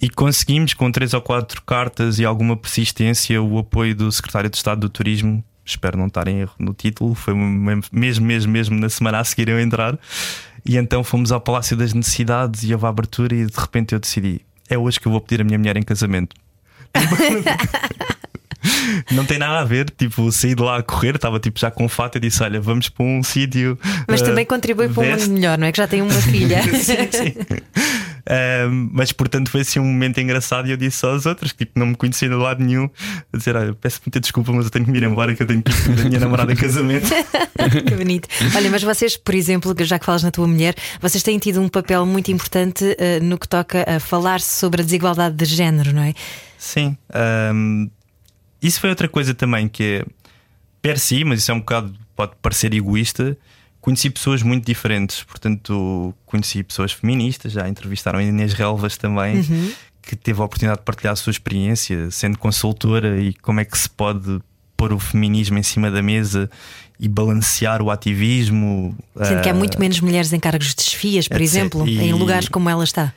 E 0.00 0.10
conseguimos, 0.10 0.74
com 0.74 0.90
três 0.90 1.14
ou 1.14 1.22
quatro 1.22 1.62
cartas 1.62 2.18
e 2.18 2.24
alguma 2.24 2.56
persistência, 2.56 3.40
o 3.40 3.58
apoio 3.58 3.94
do 3.94 4.10
Secretário 4.10 4.50
de 4.50 4.56
Estado 4.56 4.80
do 4.80 4.88
Turismo. 4.88 5.42
Espero 5.64 5.96
não 5.96 6.08
estar 6.08 6.28
em 6.28 6.40
erro 6.40 6.54
no 6.58 6.74
título, 6.74 7.14
foi 7.14 7.32
mesmo, 7.34 8.26
mesmo, 8.26 8.52
mesmo 8.52 8.78
na 8.78 8.88
semana 8.90 9.20
a 9.20 9.24
seguir 9.24 9.48
eu 9.48 9.58
entrar. 9.58 9.98
E 10.66 10.76
então 10.76 11.02
fomos 11.02 11.32
ao 11.32 11.40
Palácio 11.40 11.76
das 11.76 11.94
Necessidades 11.94 12.64
e 12.64 12.72
houve 12.72 12.84
a 12.84 12.88
abertura, 12.88 13.34
e 13.34 13.46
de 13.46 13.58
repente 13.58 13.94
eu 13.94 14.00
decidi: 14.00 14.42
é 14.68 14.76
hoje 14.76 15.00
que 15.00 15.06
eu 15.06 15.12
vou 15.12 15.20
pedir 15.20 15.40
a 15.40 15.44
minha 15.44 15.58
mulher 15.58 15.76
em 15.76 15.82
casamento. 15.82 16.36
Não 19.12 19.24
tem 19.24 19.38
nada 19.38 19.60
a 19.60 19.64
ver, 19.64 19.90
tipo, 19.90 20.30
saí 20.32 20.54
de 20.54 20.62
lá 20.62 20.78
a 20.78 20.82
correr, 20.82 21.16
estava 21.16 21.38
tipo 21.38 21.58
já 21.58 21.70
com 21.70 21.88
fato 21.88 22.16
e 22.16 22.20
disse: 22.20 22.42
Olha, 22.42 22.60
vamos 22.60 22.88
para 22.88 23.04
um 23.04 23.22
sítio. 23.22 23.78
Mas 24.08 24.22
eh, 24.22 24.24
também 24.24 24.44
contribui 24.44 24.88
para 24.88 25.02
um 25.02 25.10
mundo 25.10 25.28
melhor, 25.30 25.58
não 25.58 25.66
é? 25.66 25.72
Que 25.72 25.78
já 25.78 25.86
tem 25.86 26.02
uma 26.02 26.12
filha. 26.12 26.62
sim, 26.74 27.08
sim. 27.10 27.34
Ahm, 28.26 28.88
mas 28.90 29.12
portanto 29.12 29.50
foi 29.50 29.60
assim 29.60 29.78
um 29.78 29.84
momento 29.84 30.18
engraçado 30.18 30.66
e 30.66 30.70
eu 30.70 30.78
disse 30.78 31.04
aos 31.04 31.26
outros 31.26 31.52
que 31.52 31.66
tipo, 31.66 31.78
não 31.78 31.88
me 31.88 31.94
conhecia 31.94 32.26
de 32.26 32.34
lado 32.34 32.64
nenhum 32.64 32.88
a 33.32 33.36
dizer: 33.36 33.54
Olha, 33.54 33.74
peço 33.74 34.00
muita 34.04 34.18
desculpa, 34.18 34.52
mas 34.52 34.64
eu 34.64 34.70
tenho 34.70 34.84
que 34.84 34.90
me 34.90 34.98
ir 34.98 35.04
embora 35.04 35.34
que 35.34 35.42
eu 35.42 35.46
tenho 35.46 35.62
que 35.62 35.70
ir 35.70 36.00
a 36.00 36.04
minha 36.04 36.20
namorada 36.20 36.52
em 36.52 36.56
casamento. 36.56 37.06
que 37.86 37.94
bonito. 37.94 38.28
Olha, 38.56 38.70
mas 38.70 38.82
vocês, 38.82 39.16
por 39.16 39.34
exemplo, 39.34 39.74
já 39.80 39.98
que 39.98 40.06
falas 40.06 40.22
na 40.22 40.30
tua 40.30 40.46
mulher, 40.46 40.74
vocês 41.00 41.22
têm 41.22 41.38
tido 41.38 41.60
um 41.60 41.68
papel 41.68 42.06
muito 42.06 42.30
importante 42.30 42.96
eh, 42.98 43.20
no 43.20 43.38
que 43.38 43.46
toca 43.46 43.84
a 43.86 44.00
falar 44.00 44.40
sobre 44.40 44.80
a 44.80 44.84
desigualdade 44.84 45.36
de 45.36 45.44
género, 45.44 45.92
não 45.92 46.02
é? 46.02 46.14
Sim. 46.58 46.96
ahm, 47.12 47.88
isso 48.66 48.80
foi 48.80 48.90
outra 48.90 49.08
coisa 49.08 49.34
também 49.34 49.68
que 49.68 49.82
é 49.82 50.06
per 50.80 50.98
si, 50.98 51.24
mas 51.24 51.40
isso 51.40 51.50
é 51.50 51.54
um 51.54 51.60
bocado, 51.60 51.94
pode 52.16 52.32
parecer 52.42 52.74
egoísta. 52.74 53.36
Conheci 53.80 54.08
pessoas 54.08 54.42
muito 54.42 54.64
diferentes, 54.66 55.22
portanto, 55.22 56.14
conheci 56.24 56.62
pessoas 56.62 56.92
feministas, 56.92 57.52
já 57.52 57.68
entrevistaram 57.68 58.18
a 58.18 58.22
Inês 58.22 58.54
Relvas 58.54 58.96
também, 58.96 59.42
que 60.00 60.16
teve 60.16 60.40
a 60.40 60.44
oportunidade 60.44 60.80
de 60.80 60.84
partilhar 60.84 61.12
a 61.12 61.16
sua 61.16 61.30
experiência 61.30 62.10
sendo 62.10 62.38
consultora 62.38 63.20
e 63.20 63.34
como 63.34 63.60
é 63.60 63.64
que 63.64 63.76
se 63.76 63.88
pode 63.88 64.40
pôr 64.76 64.92
o 64.92 64.98
feminismo 64.98 65.58
em 65.58 65.62
cima 65.62 65.90
da 65.90 66.02
mesa 66.02 66.50
e 66.98 67.08
balancear 67.08 67.82
o 67.82 67.90
ativismo. 67.90 68.96
Sendo 69.22 69.42
que 69.42 69.48
há 69.48 69.52
ah, 69.52 69.54
muito 69.54 69.78
menos 69.78 70.00
mulheres 70.00 70.32
em 70.32 70.40
cargos 70.40 70.68
de 70.68 70.76
desfias, 70.76 71.28
por 71.28 71.36
etc. 71.36 71.42
exemplo, 71.42 71.88
E- 71.88 72.00
em 72.00 72.12
lugares 72.12 72.48
como 72.48 72.68
ela 72.68 72.84
está. 72.84 73.12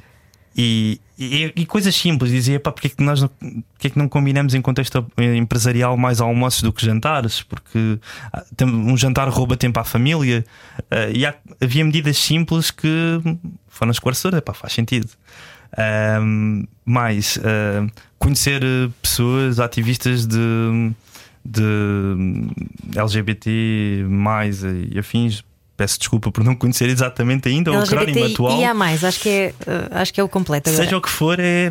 E, 0.60 1.00
e- 1.20 1.54
e 1.56 1.66
coisas 1.68 1.96
simples, 1.96 2.32
dizia, 2.32 2.60
pá, 2.60 2.72
porque 2.72 2.88
é 2.88 2.90
que 2.90 3.04
nós 3.04 3.22
não, 3.22 3.28
porque 3.74 3.88
é 3.88 3.90
que 3.92 3.98
não 4.00 4.10
combinamos 4.10 4.56
em 4.56 4.62
contexto 4.62 5.06
empresarial 5.36 5.96
mais 5.96 6.20
almoços 6.20 6.64
do 6.64 6.74
que 6.74 6.84
jantares? 6.84 7.44
Porque 7.44 8.00
ah, 8.34 8.44
um 8.64 8.98
jantar 8.98 9.30
rouba 9.30 9.56
tempo 9.56 9.80
à 9.80 9.84
família 9.84 10.44
ah, 10.90 11.10
e 11.14 11.26
há- 11.28 11.36
havia 11.62 11.86
medidas 11.86 12.18
simples 12.18 12.72
que 12.72 12.88
foram 13.68 13.92
esclarecedoras, 13.92 14.42
pá, 14.42 14.54
faz 14.54 14.74
sentido. 14.74 15.10
Ahm, 15.78 16.64
mais 16.84 17.38
ah, 17.44 17.86
conhecer 18.18 18.64
pessoas 19.02 19.60
ativistas 19.60 20.26
de, 20.26 20.92
de 21.46 21.66
LGBT 22.96 24.06
mais 24.10 24.64
e 24.64 24.98
afins. 24.98 25.44
Peço 25.78 26.00
desculpa 26.00 26.32
por 26.32 26.44
não 26.44 26.56
conhecer 26.56 26.90
exatamente 26.90 27.48
ainda 27.48 27.72
o 27.72 27.78
acrónimo 27.80 28.26
atual. 28.26 28.60
E 28.60 28.66
há 28.66 28.74
mais, 28.74 29.04
acho 29.04 29.20
que 29.20 29.30
é, 29.30 29.54
eh, 29.66 29.88
acho 29.92 30.12
que 30.12 30.20
é 30.20 30.24
o 30.24 30.28
completo 30.28 30.70
agora. 30.70 30.84
Seja 30.84 30.98
o 30.98 31.02
que 31.02 31.10
for, 31.10 31.40
é. 31.40 31.70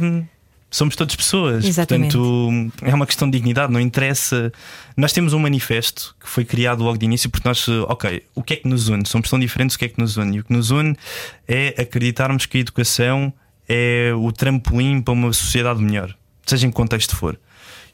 Somos 0.70 0.94
todos 0.94 1.16
pessoas. 1.16 1.64
Exatamente. 1.64 2.16
Portanto, 2.16 2.72
é 2.82 2.94
uma 2.94 3.06
questão 3.06 3.28
de 3.28 3.36
dignidade, 3.36 3.72
não 3.72 3.80
interessa. 3.80 4.52
Nós 4.96 5.12
temos 5.12 5.32
um 5.32 5.38
manifesto 5.38 6.14
que 6.20 6.28
foi 6.28 6.44
criado 6.44 6.84
logo 6.84 6.98
de 6.98 7.04
início, 7.04 7.28
porque 7.30 7.48
nós, 7.48 7.68
ok, 7.68 8.22
o 8.34 8.42
que 8.42 8.54
é 8.54 8.56
que 8.56 8.68
nos 8.68 8.88
une? 8.88 9.04
Somos 9.06 9.28
tão 9.28 9.38
diferentes, 9.38 9.74
o 9.74 9.78
que 9.78 9.86
é 9.86 9.88
que 9.88 9.98
nos 9.98 10.16
une? 10.16 10.36
E 10.36 10.40
o 10.40 10.44
que 10.44 10.52
nos 10.52 10.70
une 10.70 10.96
é 11.48 11.74
acreditarmos 11.80 12.46
que 12.46 12.58
a 12.58 12.60
educação 12.60 13.32
é 13.68 14.12
o 14.14 14.30
trampolim 14.30 15.00
para 15.00 15.12
uma 15.12 15.32
sociedade 15.32 15.82
melhor, 15.82 16.14
seja 16.44 16.66
em 16.66 16.70
que 16.70 16.76
contexto 16.76 17.16
for. 17.16 17.38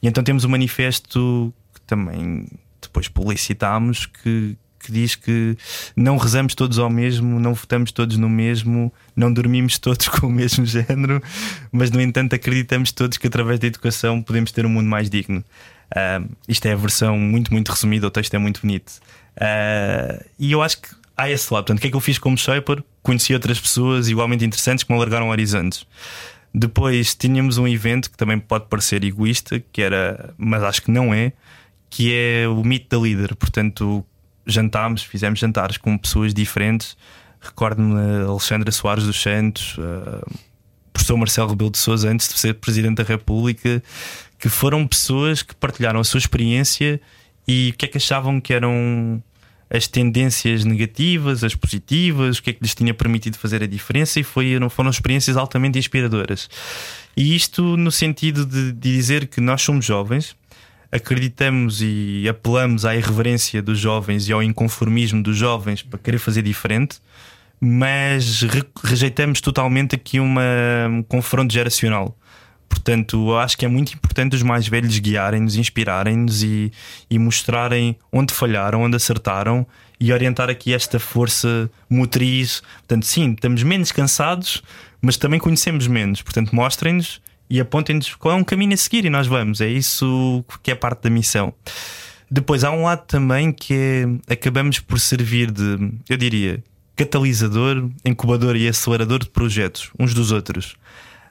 E 0.02 0.08
então 0.08 0.22
temos 0.22 0.44
um 0.44 0.48
manifesto 0.48 1.54
que 1.72 1.80
também 1.82 2.46
depois 2.80 3.08
publicitámos 3.08 4.06
que, 4.06 4.56
que 4.82 4.92
diz 4.92 5.14
que 5.14 5.56
não 5.96 6.16
rezamos 6.16 6.54
todos 6.54 6.78
ao 6.78 6.90
mesmo, 6.90 7.38
não 7.38 7.54
votamos 7.54 7.92
todos 7.92 8.16
no 8.16 8.28
mesmo, 8.28 8.92
não 9.14 9.32
dormimos 9.32 9.78
todos 9.78 10.08
com 10.10 10.26
o 10.26 10.30
mesmo 10.30 10.66
género, 10.66 11.22
mas 11.70 11.90
no 11.90 12.00
entanto 12.00 12.34
acreditamos 12.34 12.92
todos 12.92 13.18
que 13.18 13.26
através 13.26 13.58
da 13.58 13.66
educação 13.66 14.20
podemos 14.22 14.52
ter 14.52 14.66
um 14.66 14.70
mundo 14.70 14.88
mais 14.88 15.08
digno. 15.08 15.44
Ah, 15.94 16.22
isto 16.48 16.66
é 16.66 16.72
a 16.72 16.76
versão 16.76 17.18
muito, 17.18 17.52
muito 17.52 17.70
resumida, 17.70 18.06
o 18.06 18.10
texto 18.10 18.34
é 18.34 18.38
muito 18.38 18.60
bonito. 18.62 18.92
Ah, 19.38 20.22
e 20.38 20.52
eu 20.52 20.62
acho 20.62 20.80
que 20.80 20.88
há 21.16 21.30
esse 21.30 21.52
lado. 21.52 21.64
Portanto, 21.64 21.78
o 21.78 21.80
que 21.80 21.86
é 21.88 21.90
que 21.90 21.96
eu 21.96 22.00
fiz 22.00 22.18
como 22.18 22.36
shaper? 22.36 22.82
Conheci 23.02 23.34
outras 23.34 23.60
pessoas 23.60 24.08
igualmente 24.08 24.44
interessantes 24.44 24.84
que 24.84 24.92
me 24.92 24.96
alargaram 24.96 25.28
horizontes. 25.28 25.86
Depois 26.54 27.14
tínhamos 27.14 27.56
um 27.56 27.66
evento 27.66 28.10
que 28.10 28.16
também 28.16 28.38
pode 28.38 28.66
parecer 28.66 29.02
egoísta, 29.04 29.62
que 29.72 29.80
era, 29.80 30.34
mas 30.36 30.62
acho 30.62 30.82
que 30.82 30.90
não 30.90 31.12
é, 31.14 31.32
que 31.88 32.12
é 32.14 32.46
o 32.46 32.62
mito 32.62 32.94
da 32.94 33.02
líder. 33.02 33.34
Portanto, 33.36 34.04
jantámos, 34.46 35.02
fizemos 35.02 35.38
jantares 35.38 35.76
com 35.76 35.96
pessoas 35.96 36.34
diferentes. 36.34 36.96
Recordo-me 37.40 38.24
Alexandra 38.24 38.70
Soares 38.70 39.04
dos 39.04 39.20
Santos, 39.20 39.76
a 39.78 40.24
professor 40.92 41.16
Marcelo 41.16 41.50
Rebelo 41.50 41.70
de 41.70 41.78
Sousa, 41.78 42.08
antes 42.08 42.28
de 42.28 42.38
ser 42.38 42.54
Presidente 42.54 42.96
da 42.96 43.02
República, 43.02 43.82
que 44.38 44.48
foram 44.48 44.86
pessoas 44.86 45.42
que 45.42 45.54
partilharam 45.54 46.00
a 46.00 46.04
sua 46.04 46.18
experiência 46.18 47.00
e 47.46 47.70
o 47.74 47.76
que 47.76 47.86
é 47.86 47.88
que 47.88 47.96
achavam 47.98 48.40
que 48.40 48.52
eram 48.52 49.22
as 49.72 49.86
tendências 49.86 50.64
negativas, 50.64 51.42
as 51.42 51.54
positivas, 51.54 52.38
o 52.38 52.42
que 52.42 52.50
é 52.50 52.52
que 52.52 52.62
lhes 52.62 52.74
tinha 52.74 52.92
permitido 52.92 53.38
fazer 53.38 53.62
a 53.62 53.66
diferença 53.66 54.20
e 54.20 54.22
foi, 54.22 54.58
foram 54.68 54.90
experiências 54.90 55.36
altamente 55.36 55.78
inspiradoras. 55.78 56.48
E 57.16 57.34
isto 57.34 57.76
no 57.76 57.90
sentido 57.90 58.44
de, 58.44 58.72
de 58.72 58.92
dizer 58.94 59.28
que 59.28 59.40
nós 59.40 59.62
somos 59.62 59.84
jovens, 59.84 60.36
acreditamos 60.92 61.80
e 61.80 62.26
apelamos 62.28 62.84
à 62.84 62.94
irreverência 62.94 63.62
dos 63.62 63.78
jovens 63.78 64.28
e 64.28 64.32
ao 64.32 64.42
inconformismo 64.42 65.22
dos 65.22 65.36
jovens 65.36 65.82
para 65.82 65.98
querer 65.98 66.18
fazer 66.18 66.42
diferente, 66.42 66.98
mas 67.58 68.42
re- 68.42 68.64
rejeitamos 68.84 69.40
totalmente 69.40 69.94
aqui 69.94 70.20
uma, 70.20 70.42
um 70.90 71.02
confronto 71.02 71.52
geracional. 71.52 72.16
Portanto, 72.68 73.34
acho 73.36 73.56
que 73.56 73.64
é 73.64 73.68
muito 73.68 73.92
importante 73.92 74.34
os 74.34 74.42
mais 74.42 74.66
velhos 74.66 74.98
guiarem-nos, 74.98 75.56
inspirarem-nos 75.56 76.42
e, 76.42 76.72
e 77.10 77.18
mostrarem 77.18 77.96
onde 78.10 78.32
falharam, 78.32 78.82
onde 78.82 78.96
acertaram 78.96 79.66
e 80.00 80.12
orientar 80.12 80.50
aqui 80.50 80.74
esta 80.74 80.98
força 80.98 81.70
motriz. 81.88 82.62
Portanto, 82.78 83.06
sim, 83.06 83.32
estamos 83.32 83.62
menos 83.62 83.92
cansados, 83.92 84.62
mas 85.00 85.16
também 85.16 85.38
conhecemos 85.38 85.86
menos. 85.86 86.22
Portanto, 86.22 86.54
mostrem-nos 86.54 87.20
e 87.54 87.60
apontem-nos 87.60 88.14
qual 88.14 88.34
é 88.34 88.38
um 88.38 88.44
caminho 88.44 88.72
a 88.72 88.76
seguir 88.78 89.04
e 89.04 89.10
nós 89.10 89.26
vamos. 89.26 89.60
É 89.60 89.68
isso 89.68 90.42
que 90.62 90.70
é 90.70 90.74
parte 90.74 91.02
da 91.02 91.10
missão. 91.10 91.52
Depois 92.30 92.64
há 92.64 92.70
um 92.70 92.84
lado 92.84 93.04
também 93.06 93.52
que 93.52 93.74
é 94.28 94.32
acabamos 94.32 94.78
por 94.80 94.98
servir 94.98 95.50
de, 95.50 95.92
eu 96.08 96.16
diria, 96.16 96.64
catalisador, 96.96 97.90
incubador 98.04 98.56
e 98.56 98.66
acelerador 98.66 99.18
de 99.18 99.28
projetos 99.28 99.90
uns 99.98 100.14
dos 100.14 100.32
outros. 100.32 100.76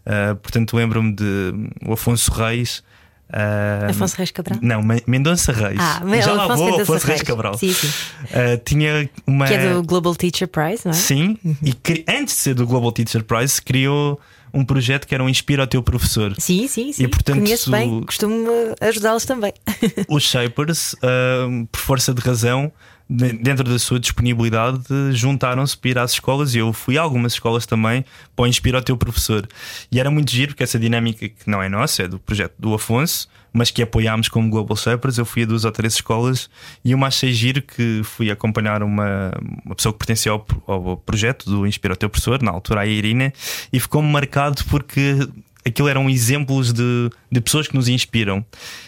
Uh, 0.05 0.35
portanto, 0.35 0.75
lembro-me 0.77 1.11
de 1.13 1.53
o 1.87 1.93
Afonso 1.93 2.31
Reis. 2.31 2.83
uh, 3.31 3.89
Afonso 3.89 4.15
Reis 4.17 4.29
Cabral? 4.31 4.59
Não, 4.61 4.83
Me- 4.83 5.01
Mendonça 5.07 5.51
Reis. 5.51 5.79
Ah, 5.79 6.01
Já 6.21 6.33
lá 6.33 6.43
Afonso 6.45 6.57
vou, 6.57 6.65
Mendonça 6.71 6.81
Afonso 6.83 7.07
Reis 7.07 7.19
Reis. 7.19 7.21
Cabral. 7.23 7.57
Sim, 7.57 7.73
sim. 7.73 7.87
Uh, 7.87 8.57
tinha 8.63 9.09
uma. 9.25 9.47
Que 9.47 9.53
é 9.55 9.73
do 9.73 9.81
Global 9.83 10.15
Teacher 10.15 10.47
Prize, 10.47 10.81
não 10.85 10.91
é? 10.91 10.95
Sim, 10.95 11.37
e 11.63 11.73
cri- 11.73 12.05
antes 12.07 12.35
de 12.35 12.41
ser 12.41 12.53
do 12.53 12.67
Global 12.67 12.91
Teacher 12.91 13.23
Prize, 13.23 13.59
criou 13.61 14.19
um 14.53 14.65
projeto 14.65 15.07
que 15.07 15.13
era 15.13 15.23
um 15.23 15.29
Inspira 15.29 15.63
o 15.63 15.67
Teu 15.67 15.81
Professor. 15.81 16.33
Sim, 16.37 16.67
sim, 16.67 16.91
sim. 16.91 17.03
E, 17.03 17.07
portanto, 17.07 17.39
Conheço 17.39 17.71
bem, 17.71 18.01
costumo 18.03 18.49
ajudá-los 18.79 19.25
também. 19.25 19.53
Os 20.07 20.23
Shapers, 20.23 20.93
uh, 20.93 21.67
por 21.71 21.79
força 21.79 22.13
de 22.13 22.21
razão, 22.21 22.71
dentro 23.09 23.65
da 23.65 23.77
sua 23.77 23.99
disponibilidade, 23.99 24.83
juntaram-se 25.11 25.77
para 25.77 25.89
ir 25.89 25.97
às 25.97 26.13
escolas 26.13 26.55
e 26.55 26.59
eu 26.59 26.71
fui 26.71 26.97
a 26.97 27.01
algumas 27.01 27.33
escolas 27.33 27.65
também 27.65 28.05
para 28.35 28.47
inspirar 28.47 28.79
o 28.79 28.81
teu 28.81 28.95
professor. 28.95 29.47
E 29.91 29.99
era 29.99 30.09
muito 30.09 30.31
giro, 30.31 30.51
porque 30.51 30.63
essa 30.63 30.79
dinâmica 30.79 31.27
que 31.27 31.49
não 31.49 31.61
é 31.61 31.67
nossa, 31.67 32.03
é 32.03 32.07
do 32.07 32.17
projeto 32.17 32.53
do 32.57 32.73
Afonso, 32.73 33.27
mas 33.53 33.69
que 33.71 33.81
apoiámos 33.81 34.29
como 34.29 34.49
Global 34.49 34.77
Shapers. 34.77 35.17
Eu 35.17 35.25
fui 35.25 35.43
a 35.43 35.45
duas 35.45 35.65
ou 35.65 35.71
três 35.71 35.93
escolas 35.93 36.49
e 36.83 36.95
uma 36.95 37.07
achei 37.07 37.33
giro 37.33 37.61
que 37.61 38.01
fui 38.03 38.31
acompanhar 38.31 38.83
uma, 38.83 39.31
uma 39.65 39.75
pessoa 39.75 39.91
que 39.91 39.99
pertencia 39.99 40.31
ao, 40.31 40.45
ao 40.67 40.97
projeto 40.97 41.49
do 41.49 41.67
Inspira 41.67 41.93
o 41.93 41.97
Teu 41.97 42.09
Professor, 42.09 42.41
na 42.41 42.51
altura 42.51 42.81
a 42.81 42.85
Irina, 42.85 43.33
e 43.71 43.79
ficou-me 43.79 44.09
marcado 44.09 44.63
porque 44.65 45.17
aquilo 45.65 45.87
eram 45.87 46.09
exemplos 46.09 46.73
de, 46.73 47.09
de 47.31 47.41
pessoas 47.41 47.67
que 47.67 47.75
nos 47.75 47.87
inspiram. 47.87 48.43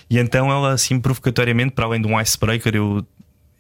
E 0.10 0.18
então 0.18 0.52
ela, 0.52 0.74
assim, 0.74 1.00
provocatoriamente, 1.00 1.72
para 1.72 1.86
além 1.86 2.02
de 2.02 2.08
um 2.08 2.20
icebreaker, 2.20 2.76
eu 2.76 3.06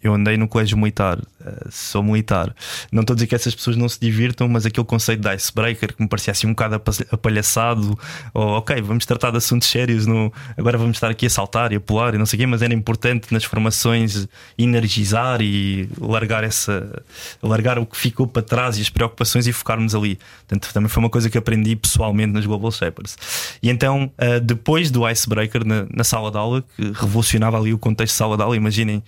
eu 0.03 0.13
andei 0.13 0.35
no 0.37 0.47
colégio 0.47 0.77
militar, 0.77 1.17
uh, 1.17 1.71
sou 1.71 2.03
militar. 2.03 2.53
Não 2.91 3.01
estou 3.01 3.13
a 3.13 3.15
dizer 3.15 3.27
que 3.27 3.35
essas 3.35 3.55
pessoas 3.55 3.77
não 3.77 3.87
se 3.87 3.99
divirtam, 3.99 4.47
mas 4.49 4.65
aquele 4.65 4.85
conceito 4.85 5.21
de 5.21 5.33
icebreaker 5.33 5.95
que 5.95 6.01
me 6.01 6.09
parecia 6.09 6.31
assim 6.31 6.47
um 6.47 6.51
bocado 6.51 6.81
apalhaçado, 7.11 7.97
ou 8.33 8.57
ok, 8.57 8.81
vamos 8.81 9.05
tratar 9.05 9.31
de 9.31 9.37
assuntos 9.37 9.69
sérios, 9.69 10.05
no, 10.05 10.31
agora 10.57 10.77
vamos 10.77 10.97
estar 10.97 11.09
aqui 11.09 11.25
a 11.25 11.29
saltar 11.29 11.71
e 11.71 11.77
a 11.77 11.79
pular 11.79 12.13
e 12.13 12.17
não 12.17 12.25
sei 12.25 12.37
o 12.37 12.39
quê, 12.41 12.45
mas 12.45 12.61
era 12.61 12.73
importante 12.73 13.33
nas 13.33 13.43
formações 13.43 14.27
energizar 14.57 15.41
e 15.41 15.89
largar 15.99 16.43
essa 16.43 17.03
largar 17.41 17.79
o 17.79 17.85
que 17.85 17.97
ficou 17.97 18.27
para 18.27 18.41
trás 18.41 18.77
e 18.77 18.81
as 18.81 18.89
preocupações 18.89 19.47
e 19.47 19.53
focarmos 19.53 19.95
ali. 19.95 20.19
Portanto, 20.47 20.73
também 20.73 20.89
foi 20.89 21.03
uma 21.03 21.09
coisa 21.09 21.29
que 21.29 21.37
aprendi 21.37 21.75
pessoalmente 21.75 22.33
nas 22.33 22.45
Global 22.45 22.71
Shapers. 22.71 23.15
E 23.61 23.69
então, 23.69 24.11
uh, 24.17 24.39
depois 24.41 24.91
do 24.91 25.07
icebreaker 25.09 25.65
na, 25.65 25.85
na 25.93 26.03
sala 26.03 26.31
de 26.31 26.37
aula, 26.37 26.63
que 26.75 26.83
revolucionava 26.91 27.57
ali 27.57 27.73
o 27.73 27.77
contexto 27.77 28.13
de 28.13 28.17
sala 28.17 28.35
de 28.35 28.43
aula, 28.43 28.55
imaginem 28.55 29.03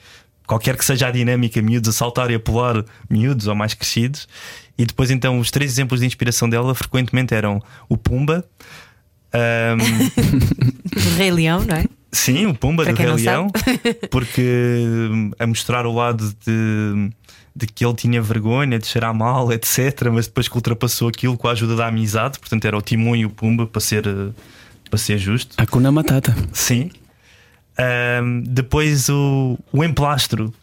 qualquer 0.46 0.78
que 0.78 0.86
seja 0.86 1.08
a 1.08 1.12
dinâmica, 1.12 1.62
miúdos 1.62 1.90
a 1.90 1.94
saltar 1.94 2.32
e 2.32 2.36
a 2.36 2.40
pular, 2.40 2.84
miúdos 3.10 3.48
ou 3.48 3.56
mais 3.56 3.74
crescidos. 3.74 4.28
E 4.78 4.86
depois, 4.86 5.10
então, 5.10 5.40
os 5.40 5.52
três 5.52 5.72
exemplos 5.72 6.02
de 6.02 6.06
inspiração 6.06 6.50
dela 6.50 6.76
frequentemente 6.76 7.34
eram 7.34 7.62
o 7.88 7.98
Pumba. 7.98 8.46
Um... 9.34 9.78
do 11.00 11.10
Rei 11.18 11.32
Leão, 11.32 11.64
não 11.64 11.76
é? 11.76 11.86
Sim, 12.12 12.46
o 12.46 12.56
Pumba 12.56 12.84
Para 12.84 12.94
do 12.94 12.98
Rei 12.98 13.12
Leão, 13.12 13.48
porque 14.10 14.80
a 15.38 15.46
mostrar 15.46 15.86
o 15.86 15.94
lado 15.94 16.34
de, 16.46 17.12
de 17.54 17.68
que 17.68 17.86
ele 17.86 17.94
tinha 17.94 18.22
vergonha 18.22 18.80
de 18.80 18.88
cheirar 18.88 19.14
mal, 19.14 19.52
etc. 19.52 20.10
Mas 20.12 20.28
depois 20.28 20.48
que 20.48 20.56
ultrapassou 20.56 21.10
aquilo 21.10 21.38
com 21.38 21.48
a 21.48 21.52
ajuda 21.52 21.76
da 21.76 21.88
amizade, 21.88 22.40
portanto 22.40 22.64
era 22.66 22.78
o 22.78 22.82
Timon 22.82 23.16
e 23.18 23.26
o 23.26 23.30
Pumba 23.30 23.68
para 23.68 23.82
ser, 23.82 24.06
para 24.90 24.98
ser 24.98 25.18
justo. 25.18 25.56
Hakuna 25.58 25.92
Matata. 25.92 26.34
Sim, 26.54 26.90
um, 27.80 28.44
depois 28.48 29.10
o, 29.10 29.58
o 29.72 29.84
Emplastro. 29.84 30.54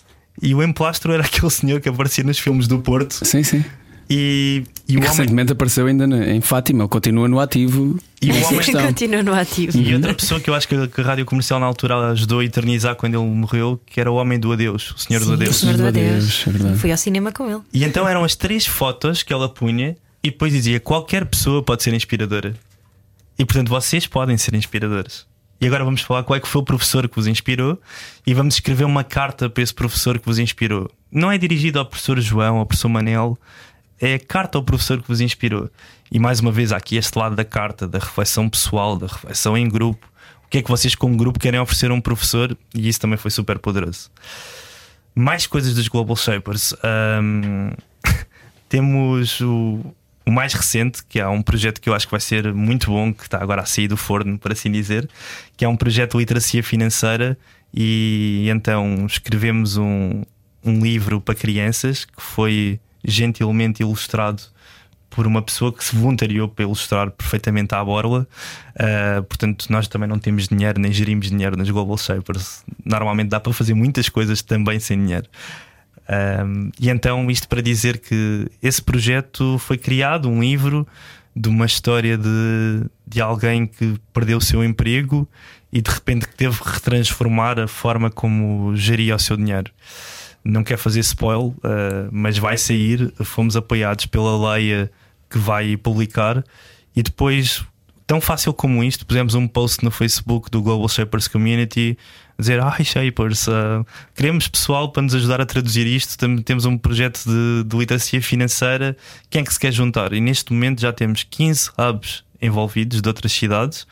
E 0.41 0.55
o 0.55 0.63
Emplastro 0.63 1.13
era 1.13 1.23
aquele 1.27 1.51
senhor 1.51 1.81
que 1.81 1.89
aparecia 1.89 2.25
nos 2.25 2.39
filmes 2.39 2.67
do 2.67 2.79
Porto. 2.79 3.25
Sim, 3.25 3.43
sim. 3.43 3.65
E, 4.11 4.65
e, 4.87 4.95
e 4.95 5.01
recentemente 5.01 5.33
homem... 5.33 5.53
apareceu 5.53 5.87
ainda 5.87 6.05
em 6.05 6.41
Fátima, 6.41 6.83
ele 6.83 6.89
continua 6.89 7.29
no 7.29 7.41
ativo. 7.41 7.99
E 8.21 8.31
o 8.31 8.47
homem 8.47 8.73
continua 8.87 9.23
no 9.23 9.33
ativo. 9.33 9.79
E 9.79 9.95
outra 9.95 10.13
pessoa 10.13 10.39
que 10.39 10.51
eu 10.51 10.55
acho 10.55 10.69
que 10.69 10.75
a, 10.75 10.87
que 10.87 11.01
a 11.01 11.05
rádio 11.05 11.25
comercial 11.25 11.59
na 11.59 11.67
altura 11.67 12.11
ajudou 12.11 12.41
a 12.41 12.45
eternizar 12.45 12.95
quando 12.95 13.15
ele 13.15 13.25
morreu, 13.25 13.81
que 13.87 14.01
era 14.01 14.11
o 14.11 14.17
homem 14.17 14.39
do 14.39 14.53
adeus, 14.53 14.91
o 14.91 14.99
senhor 14.99 15.21
Sim, 15.21 15.27
do 15.27 15.33
adeus. 15.33 15.57
O 15.57 15.59
senhor 15.61 15.77
do 15.79 15.87
adeus. 15.87 16.45
É 16.47 16.77
Fui 16.77 16.91
ao 16.91 16.99
cinema 16.99 17.33
com 17.33 17.51
ele. 17.51 17.61
E 17.73 17.85
então 17.85 18.07
eram 18.07 18.23
as 18.23 18.35
três 18.35 18.67
fotos 18.67 19.23
que 19.23 19.33
ela 19.33 19.49
punha 19.49 19.97
e 20.23 20.31
depois 20.31 20.53
dizia: 20.53 20.79
qualquer 20.79 21.25
pessoa 21.25 21.63
pode 21.63 21.83
ser 21.83 21.95
inspiradora. 21.95 22.55
E 23.39 23.45
portanto 23.47 23.71
vocês 23.71 24.07
podem 24.07 24.37
ser 24.37 24.55
inspiradores. 24.55 25.27
E 25.63 25.67
agora 25.69 25.85
vamos 25.85 26.01
falar 26.01 26.25
qual 26.25 26.37
é 26.37 26.41
que 26.41 26.49
foi 26.49 26.61
o 26.61 26.65
professor 26.65 27.09
que 27.09 27.15
vos 27.15 27.29
inspirou 27.29 27.81
e 28.27 28.35
vamos 28.35 28.55
escrever 28.55 28.85
uma 28.85 29.05
carta 29.05 29.49
para 29.49 29.63
esse 29.63 29.73
professor 29.73 30.19
que 30.19 30.27
vos 30.27 30.41
inspirou. 30.41 30.91
Não 31.09 31.31
é 31.31 31.39
dirigido 31.39 31.79
ao 31.79 31.87
professor 31.87 32.21
João, 32.21 32.57
ao 32.57 32.67
professor 32.67 32.89
Manel, 32.89 33.39
é 34.01 34.15
a 34.15 34.19
carta 34.19 34.59
ao 34.59 34.65
professor 34.65 35.01
que 35.01 35.07
vos 35.07 35.21
inspirou. 35.21 35.71
E 36.11 36.19
mais 36.19 36.41
uma 36.41 36.51
vez, 36.51 36.73
há 36.73 36.79
aqui 36.79 36.97
este 36.97 37.17
lado 37.17 37.37
da 37.37 37.45
carta, 37.45 37.87
da 37.87 38.01
reflexão 38.01 38.49
pessoal, 38.49 38.97
da 38.97 39.07
reflexão 39.07 39.57
em 39.57 39.69
grupo. 39.69 40.05
O 40.45 40.49
que 40.49 40.59
é 40.59 40.63
que 40.63 40.69
vocês, 40.69 40.97
como 40.97 41.17
grupo, 41.17 41.39
querem 41.39 41.61
oferecer 41.61 41.93
a 41.93 41.95
um 41.95 42.01
professor? 42.01 42.59
E 42.75 42.89
isso 42.89 42.99
também 42.99 43.17
foi 43.17 43.31
super 43.31 43.61
poderoso. 43.61 44.11
Mais 45.15 45.47
coisas 45.47 45.77
dos 45.77 45.87
Global 45.87 46.17
Shapers. 46.17 46.75
Um, 47.23 47.71
temos 48.69 49.41
o, 49.41 49.95
o 50.27 50.31
mais 50.31 50.53
recente, 50.55 51.03
que 51.09 51.19
é 51.19 51.27
um 51.27 51.43
projeto 51.43 51.81
que 51.81 51.89
eu 51.89 51.95
acho 51.95 52.07
que 52.07 52.11
vai 52.11 52.21
ser 52.21 52.53
muito 52.53 52.91
bom, 52.91 53.13
que 53.13 53.25
está 53.25 53.43
agora 53.43 53.63
a 53.63 53.67
sair 53.67 53.89
do 53.89 53.97
forno, 53.97 54.39
por 54.39 54.53
assim 54.53 54.71
dizer, 54.71 55.09
que 55.57 55.65
é 55.65 55.69
um 55.69 55.77
projeto 55.77 56.13
de 56.13 56.19
literacia 56.19 56.63
financeira. 56.63 57.37
E 57.75 58.49
então 58.51 59.07
escrevemos 59.07 59.77
um, 59.77 60.23
um 60.65 60.81
livro 60.81 61.21
para 61.21 61.35
crianças 61.35 62.05
que 62.05 62.23
foi 62.23 62.79
gentilmente 63.05 63.83
ilustrado 63.83 64.43
por 65.15 65.27
uma 65.27 65.43
pessoa 65.43 65.73
que 65.73 65.85
se 65.85 65.95
voluntariou 65.95 66.49
para 66.49 66.65
ilustrar 66.65 67.11
perfeitamente 67.11 67.75
à 67.75 67.85
borla. 67.85 68.27
Uh, 68.75 69.23
portanto, 69.25 69.67
nós 69.69 69.87
também 69.87 70.09
não 70.09 70.19
temos 70.19 70.49
dinheiro, 70.49 70.81
nem 70.81 70.93
gerimos 70.93 71.29
dinheiro 71.29 71.57
nas 71.57 71.69
Global 71.69 71.99
Shapers. 71.99 72.65
Normalmente 72.85 73.29
dá 73.29 73.39
para 73.39 73.53
fazer 73.53 73.75
muitas 73.75 74.09
coisas 74.09 74.41
também 74.43 74.81
sem 74.81 74.99
dinheiro. 74.99 75.29
Um, 76.09 76.71
e 76.81 76.91
então, 76.91 77.31
isto 77.31 77.49
para 77.49 77.63
dizer 77.63 77.99
que 77.99 78.47
esse 78.63 78.83
projeto 78.83 79.59
foi 79.59 79.79
criado, 79.79 80.29
um 80.29 80.43
livro 80.43 80.87
de 81.35 81.49
uma 81.49 81.65
história 81.65 82.19
de, 82.19 82.85
de 83.07 83.21
alguém 83.21 83.67
que 83.67 83.99
perdeu 84.13 84.39
o 84.39 84.41
seu 84.41 84.63
emprego 84.63 85.27
e 85.73 85.81
de 85.81 85.91
repente 85.91 86.27
teve 86.37 86.59
que 86.61 86.69
retransformar 86.69 87.59
a 87.59 87.67
forma 87.67 88.11
como 88.11 88.77
geria 88.77 89.17
o 89.17 89.19
seu 89.19 89.37
dinheiro. 89.37 89.71
Não 90.45 90.63
quer 90.63 90.77
fazer 90.77 91.01
spoil, 91.01 91.55
uh, 91.59 92.09
mas 92.11 92.37
vai 92.37 92.59
sair. 92.59 93.13
Fomos 93.25 93.57
apoiados 93.57 94.07
pela 94.07 94.53
Leia 94.53 94.91
que 95.31 95.39
vai 95.39 95.77
publicar 95.77 96.45
e 96.95 97.03
depois 97.03 97.65
tão 98.07 98.21
fácil 98.21 98.53
como 98.53 98.85
isto, 98.85 99.07
pusemos 99.07 99.35
um 99.35 99.49
post 99.49 99.83
no 99.83 99.91
Facebook 99.91 100.51
do 100.51 100.61
Global 100.61 100.87
Shapers 100.89 101.29
Community 101.29 101.97
dizer: 102.39 102.61
Ai, 102.61 102.85
Shapers, 102.85 103.47
uh, 103.49 103.87
queremos 104.15 104.49
pessoal 104.49 104.91
para 104.91 105.03
nos 105.03 105.15
ajudar 105.15 105.41
a 105.41 105.47
traduzir 105.47 105.87
isto. 105.87 106.17
Temos 106.43 106.65
um 106.65 106.77
projeto 106.77 107.23
de, 107.25 107.65
de 107.65 107.77
literacia 107.77 108.23
financeira. 108.23 108.97
Quem 109.31 109.43
é 109.43 109.45
que 109.45 109.53
se 109.53 109.61
quer 109.61 109.73
juntar? 109.73 110.13
E 110.13 110.21
neste 110.21 110.53
momento 110.53 110.81
já 110.81 110.93
temos 110.93 111.23
15 111.25 111.71
hubs 111.79 112.25
envolvidos 112.41 113.01
de 113.01 113.09
outras 113.09 113.33
cidades 113.33 113.87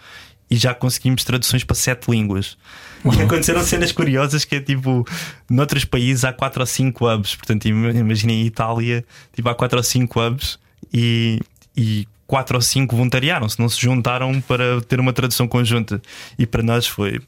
e 0.50 0.57
já 0.57 0.74
conseguimos 0.74 1.22
traduções 1.22 1.62
para 1.62 1.76
sete 1.76 2.11
línguas. 2.11 2.59
E 3.05 3.22
aconteceram 3.22 3.62
cenas 3.62 3.92
curiosas 3.92 4.44
que 4.44 4.57
é 4.57 4.61
tipo, 4.61 5.07
noutros 5.48 5.85
países 5.85 6.24
há 6.24 6.33
quatro 6.33 6.61
ou 6.61 6.66
cinco 6.66 7.09
hubs. 7.09 7.37
Portanto, 7.37 7.66
imaginem 7.66 8.42
em 8.42 8.46
Itália, 8.46 9.05
tipo, 9.33 9.48
há 9.48 9.55
quatro 9.55 9.79
ou 9.79 9.85
cinco 9.85 10.20
hubs 10.20 10.59
e, 10.92 11.40
e 11.76 12.07
quatro 12.26 12.57
ou 12.57 12.62
cinco 12.62 12.96
voluntariaram-se, 12.96 13.59
não 13.59 13.68
se 13.68 13.81
juntaram 13.81 14.40
para 14.40 14.81
ter 14.83 14.98
uma 14.98 15.12
tradução 15.12 15.46
conjunta. 15.46 16.03
E 16.37 16.44
para 16.44 16.62
nós 16.62 16.87
foi. 16.87 17.20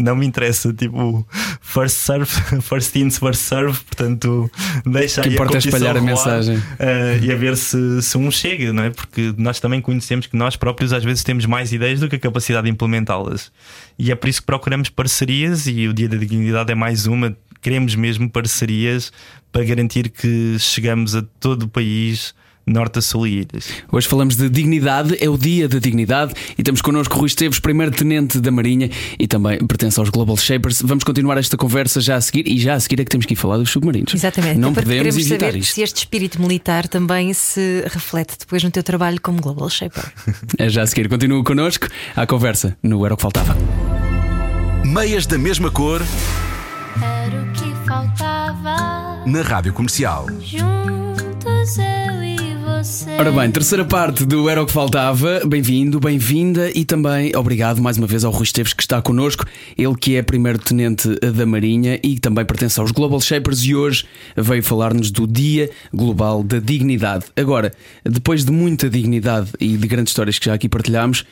Não 0.00 0.16
me 0.16 0.26
interessa, 0.26 0.72
tipo, 0.72 1.26
first 1.60 1.96
serve, 1.96 2.26
first 2.62 2.96
in, 2.96 3.10
first 3.10 3.40
serve, 3.40 3.78
portanto, 3.84 4.50
deixa 4.86 5.22
que 5.22 5.28
aí 5.28 5.34
importa 5.34 5.54
a 5.54 5.56
é 5.56 5.58
espalhar 5.58 5.96
a 5.96 6.00
mensagem 6.00 6.56
uh, 6.56 7.22
e 7.22 7.30
a 7.30 7.36
ver 7.36 7.56
se, 7.56 8.02
se 8.02 8.16
um 8.16 8.30
chega, 8.30 8.72
não 8.72 8.82
é? 8.82 8.90
Porque 8.90 9.34
nós 9.36 9.60
também 9.60 9.80
conhecemos 9.80 10.26
que 10.26 10.36
nós 10.36 10.56
próprios 10.56 10.92
às 10.92 11.04
vezes 11.04 11.22
temos 11.22 11.46
mais 11.46 11.72
ideias 11.72 12.00
do 12.00 12.08
que 12.08 12.16
a 12.16 12.18
capacidade 12.18 12.64
de 12.64 12.70
implementá-las, 12.70 13.52
e 13.98 14.10
é 14.10 14.14
por 14.14 14.28
isso 14.28 14.40
que 14.40 14.46
procuramos 14.46 14.88
parcerias. 14.88 15.66
E 15.66 15.86
o 15.86 15.92
Dia 15.92 16.08
da 16.08 16.16
Dignidade 16.16 16.72
é 16.72 16.74
mais 16.74 17.06
uma. 17.06 17.36
Queremos 17.60 17.94
mesmo 17.94 18.30
parcerias 18.30 19.12
para 19.52 19.62
garantir 19.64 20.08
que 20.08 20.56
chegamos 20.58 21.14
a 21.14 21.22
todo 21.38 21.64
o 21.64 21.68
país 21.68 22.34
norte 22.66 22.98
a 22.98 23.02
sul 23.02 23.26
e 23.26 23.40
ilhas. 23.40 23.68
Hoje 23.90 24.06
falamos 24.06 24.36
de 24.36 24.48
dignidade, 24.48 25.16
é 25.20 25.28
o 25.28 25.36
dia 25.36 25.68
da 25.68 25.78
dignidade 25.78 26.34
e 26.56 26.62
temos 26.62 26.80
connosco 26.80 27.16
Rui 27.16 27.26
Esteves, 27.26 27.58
primeiro-tenente 27.58 28.40
da 28.40 28.50
Marinha 28.50 28.90
e 29.18 29.26
também 29.26 29.58
pertence 29.66 29.98
aos 29.98 30.08
Global 30.08 30.36
Shapers. 30.36 30.82
Vamos 30.82 31.04
continuar 31.04 31.38
esta 31.38 31.56
conversa 31.56 32.00
já 32.00 32.16
a 32.16 32.20
seguir 32.20 32.46
e 32.46 32.58
já 32.58 32.74
a 32.74 32.80
seguir 32.80 33.00
é 33.00 33.04
que 33.04 33.10
temos 33.10 33.26
que 33.26 33.34
ir 33.34 33.36
falar 33.36 33.56
dos 33.58 33.70
submarinos. 33.70 34.14
Exatamente. 34.14 34.58
Não 34.58 34.72
podemos 34.72 35.16
evitar 35.16 35.46
saber 35.46 35.58
isto. 35.58 35.74
Se 35.74 35.82
este 35.82 35.98
espírito 35.98 36.40
militar 36.40 36.88
também 36.88 37.32
se 37.32 37.84
reflete 37.86 38.36
depois 38.38 38.62
no 38.62 38.70
teu 38.70 38.82
trabalho 38.82 39.20
como 39.20 39.40
Global 39.40 39.68
Shaper. 39.68 40.04
é 40.58 40.68
já 40.68 40.82
a 40.82 40.86
seguir. 40.86 41.08
Continua 41.08 41.42
connosco 41.44 41.88
à 42.14 42.26
conversa 42.26 42.76
no 42.82 43.04
Era 43.04 43.14
o 43.14 43.16
que 43.16 43.22
Faltava. 43.22 43.56
Meias 44.84 45.26
da 45.26 45.38
mesma 45.38 45.70
cor. 45.70 46.02
Era 47.00 47.42
o 47.42 47.52
que 47.52 47.86
faltava. 47.86 49.24
Na 49.26 49.42
rádio 49.42 49.72
comercial. 49.72 50.26
Juntos 50.40 51.78
eu 51.78 52.24
e. 52.24 52.29
Ora 53.18 53.30
bem, 53.30 53.50
terceira 53.50 53.84
parte 53.84 54.24
do 54.24 54.48
Era 54.48 54.62
o 54.62 54.66
que 54.66 54.72
Faltava. 54.72 55.42
Bem-vindo, 55.46 56.00
bem-vinda 56.00 56.70
e 56.74 56.82
também 56.82 57.30
obrigado 57.36 57.78
mais 57.78 57.98
uma 57.98 58.06
vez 58.06 58.24
ao 58.24 58.32
Rui 58.32 58.44
Esteves 58.44 58.72
que 58.72 58.82
está 58.82 59.02
connosco. 59.02 59.44
Ele 59.76 59.94
que 59.94 60.16
é 60.16 60.22
primeiro-tenente 60.22 61.14
da 61.16 61.44
Marinha 61.44 62.00
e 62.02 62.18
também 62.18 62.42
pertence 62.42 62.80
aos 62.80 62.90
Global 62.90 63.20
Shapers 63.20 63.62
e 63.64 63.74
hoje 63.74 64.06
veio 64.34 64.62
falar-nos 64.62 65.10
do 65.10 65.26
Dia 65.26 65.70
Global 65.92 66.42
da 66.42 66.58
Dignidade. 66.58 67.26
Agora, 67.36 67.70
depois 68.02 68.46
de 68.46 68.52
muita 68.52 68.88
dignidade 68.88 69.50
e 69.60 69.76
de 69.76 69.86
grandes 69.86 70.12
histórias 70.12 70.38
que 70.38 70.46
já 70.46 70.54
aqui 70.54 70.66
partilhámos, 70.66 71.26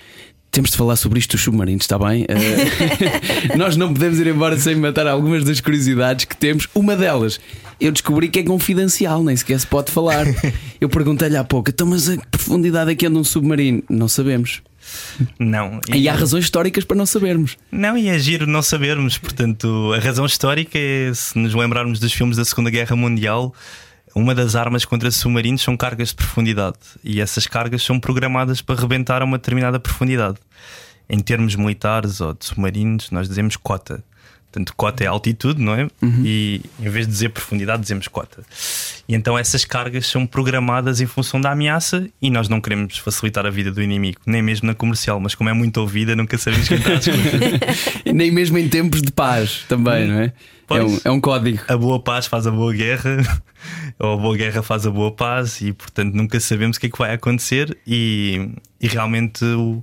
temos 0.51 0.71
de 0.71 0.77
falar 0.77 0.97
sobre 0.97 1.19
isto 1.19 1.33
dos 1.33 1.43
submarinos, 1.43 1.85
está 1.85 1.99
bem? 1.99 2.23
Uh, 2.25 3.57
nós 3.57 3.77
não 3.77 3.93
podemos 3.93 4.19
ir 4.19 4.27
embora 4.27 4.59
sem 4.59 4.77
matar 4.77 5.07
algumas 5.07 5.45
das 5.45 5.61
curiosidades 5.61 6.25
que 6.25 6.37
temos. 6.37 6.69
Uma 6.75 6.97
delas, 6.97 7.39
eu 7.81 7.93
descobri 7.93 8.29
que 8.29 8.41
é 8.41 8.43
confidencial, 8.43 9.23
nem 9.23 9.37
sequer 9.37 9.59
se 9.61 9.67
pode 9.67 9.91
falar. 9.93 10.27
Eu 10.81 10.89
perguntei-lhe 10.89 11.37
há 11.37 11.43
pouco, 11.43 11.71
então, 11.71 11.89
mas 11.89 12.09
a 12.09 12.17
profundidade 12.31 12.91
aqui 12.91 13.07
anda 13.07 13.19
um 13.19 13.25
submarino? 13.25 13.83
Não 13.91 14.07
sabemos. 14.07 14.63
Não. 15.39 15.81
E, 15.93 15.99
e 15.99 16.09
há 16.09 16.15
razões 16.15 16.45
históricas 16.45 16.85
para 16.85 16.97
não 16.97 17.05
sabermos. 17.05 17.57
Não, 17.71 17.97
e 17.99 18.09
é 18.09 18.19
giro 18.19 18.47
não 18.47 18.63
sabermos. 18.63 19.19
Portanto, 19.19 19.93
a 19.93 19.99
razão 19.99 20.25
histórica 20.25 20.79
é 20.79 21.13
se 21.13 21.37
nos 21.37 21.55
lembrarmos 21.55 21.99
dos 21.99 22.13
filmes 22.13 22.37
da 22.37 22.45
Segunda 22.45 22.71
Guerra 22.71 22.95
Mundial. 22.95 23.53
Uma 24.19 24.35
das 24.35 24.57
armas 24.57 24.85
contra 24.85 25.13
submarinos 25.13 25.63
são 25.63 25.77
cargas 25.77 26.09
de 26.09 26.17
profundidade 26.17 26.77
e 27.05 27.21
essas 27.21 27.47
cargas 27.47 27.85
são 27.85 28.01
programadas 28.01 28.61
para 28.61 28.81
rebentar 28.81 29.23
a 29.23 29.25
uma 29.25 29.39
determinada 29.39 29.79
profundidade. 29.79 30.39
Em 31.09 31.21
termos 31.21 31.55
militares 31.55 32.21
ou 32.21 32.35
de 32.35 32.45
submarinos, 32.45 33.13
nós 33.13 33.29
dizemos 33.29 33.55
cota. 33.57 34.03
Portanto, 34.51 34.73
cota 34.75 35.05
é 35.05 35.07
altitude, 35.07 35.61
não 35.61 35.75
é? 35.75 35.89
Uhum. 36.01 36.23
E 36.25 36.63
em 36.81 36.89
vez 36.89 37.07
de 37.07 37.13
dizer 37.13 37.29
profundidade, 37.29 37.83
dizemos 37.83 38.09
cota. 38.09 38.43
E 39.07 39.15
então 39.15 39.39
essas 39.39 39.65
cargas 39.65 40.07
são 40.07 40.27
programadas 40.27 41.03
em 41.03 41.07
função 41.07 41.39
da 41.39 41.53
ameaça 41.53 42.09
e 42.21 42.31
nós 42.31 42.49
não 42.49 42.59
queremos 42.61 42.97
facilitar 42.97 43.45
a 43.45 43.51
vida 43.51 43.71
do 43.71 43.83
inimigo, 43.83 44.21
nem 44.27 44.41
mesmo 44.41 44.67
na 44.67 44.75
comercial, 44.75 45.21
mas 45.21 45.35
como 45.35 45.51
é 45.51 45.53
muito 45.53 45.79
ouvida, 45.79 46.17
nunca 46.17 46.39
sabemos 46.39 46.67
quem 46.67 46.79
está 46.79 46.93
a 46.93 47.01
nem 48.13 48.31
mesmo 48.31 48.57
em 48.57 48.69
tempos 48.69 49.03
de 49.03 49.13
paz 49.13 49.65
também, 49.69 50.09
não 50.09 50.21
é? 50.21 50.33
É 50.71 50.83
um, 50.83 51.01
é 51.05 51.11
um 51.11 51.21
código. 51.21 51.63
A 51.67 51.77
boa 51.77 52.01
paz 52.01 52.27
faz 52.27 52.47
a 52.47 52.51
boa 52.51 52.73
guerra, 52.73 53.19
ou 53.99 54.15
a 54.15 54.17
boa 54.17 54.37
guerra 54.37 54.63
faz 54.63 54.87
a 54.87 54.91
boa 54.91 55.11
paz, 55.11 55.61
e 55.61 55.73
portanto 55.73 56.15
nunca 56.15 56.39
sabemos 56.41 56.77
o 56.77 56.81
que 56.81 56.87
é 56.87 56.91
que 56.91 56.99
vai 56.99 57.15
acontecer. 57.15 57.77
E, 57.87 58.51
e 58.81 58.87
realmente 58.87 59.45
o, 59.45 59.83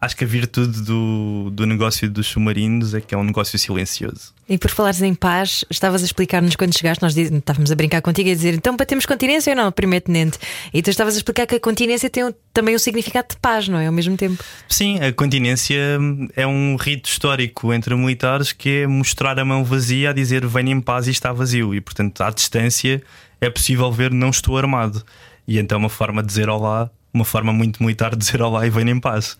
acho 0.00 0.16
que 0.16 0.24
a 0.24 0.26
virtude 0.26 0.82
do, 0.82 1.50
do 1.50 1.66
negócio 1.66 2.08
dos 2.08 2.28
submarinos 2.28 2.94
é 2.94 3.00
que 3.00 3.14
é 3.14 3.18
um 3.18 3.24
negócio 3.24 3.58
silencioso. 3.58 4.32
E 4.48 4.56
por 4.56 4.70
falares 4.70 5.02
em 5.02 5.14
paz, 5.14 5.64
estavas 5.68 6.02
a 6.02 6.04
explicar-nos 6.04 6.54
quando 6.56 6.76
chegaste, 6.76 7.02
nós 7.02 7.16
estávamos 7.16 7.72
a 7.72 7.74
brincar 7.74 8.00
contigo 8.00 8.28
e 8.28 8.32
a 8.32 8.34
dizer 8.34 8.54
então 8.54 8.76
batemos 8.76 9.04
continência 9.06 9.50
ou 9.50 9.56
não, 9.56 9.72
primeiro 9.72 10.04
tenente? 10.04 10.38
E 10.72 10.82
tu 10.82 10.90
estavas 10.90 11.14
a 11.14 11.18
explicar 11.18 11.46
que 11.46 11.56
a 11.56 11.60
continência 11.60 12.08
tem 12.08 12.32
também 12.52 12.74
um 12.74 12.78
significado 12.78 13.28
de 13.30 13.36
paz, 13.36 13.68
não 13.68 13.78
é? 13.78 13.86
Ao 13.86 13.92
mesmo 13.92 14.16
tempo. 14.16 14.42
Sim, 14.68 15.00
a 15.00 15.12
continência 15.12 15.98
é 16.36 16.46
um 16.46 16.76
rito 16.76 17.08
histórico 17.08 17.72
entre 17.72 17.94
militares 17.94 18.52
que 18.52 18.82
é 18.82 18.86
mostrar 18.86 19.38
a 19.38 19.44
mão 19.44 19.64
vazia 19.64 20.10
a 20.10 20.12
dizer 20.12 20.46
venha 20.46 20.72
em 20.72 20.80
paz 20.80 21.08
e 21.08 21.10
está 21.10 21.32
vazio. 21.32 21.74
E 21.74 21.80
portanto, 21.80 22.22
à 22.22 22.30
distância 22.30 23.02
é 23.40 23.50
possível 23.50 23.90
ver 23.90 24.12
não 24.12 24.30
estou 24.30 24.56
armado. 24.56 25.02
E 25.46 25.58
então, 25.58 25.78
uma 25.78 25.88
forma 25.88 26.22
de 26.22 26.28
dizer 26.28 26.48
olá, 26.48 26.90
uma 27.12 27.24
forma 27.24 27.52
muito 27.52 27.82
militar 27.82 28.10
de 28.10 28.18
dizer 28.18 28.42
olá 28.42 28.66
e 28.66 28.70
venha 28.70 28.92
em 28.92 29.00
paz. 29.00 29.38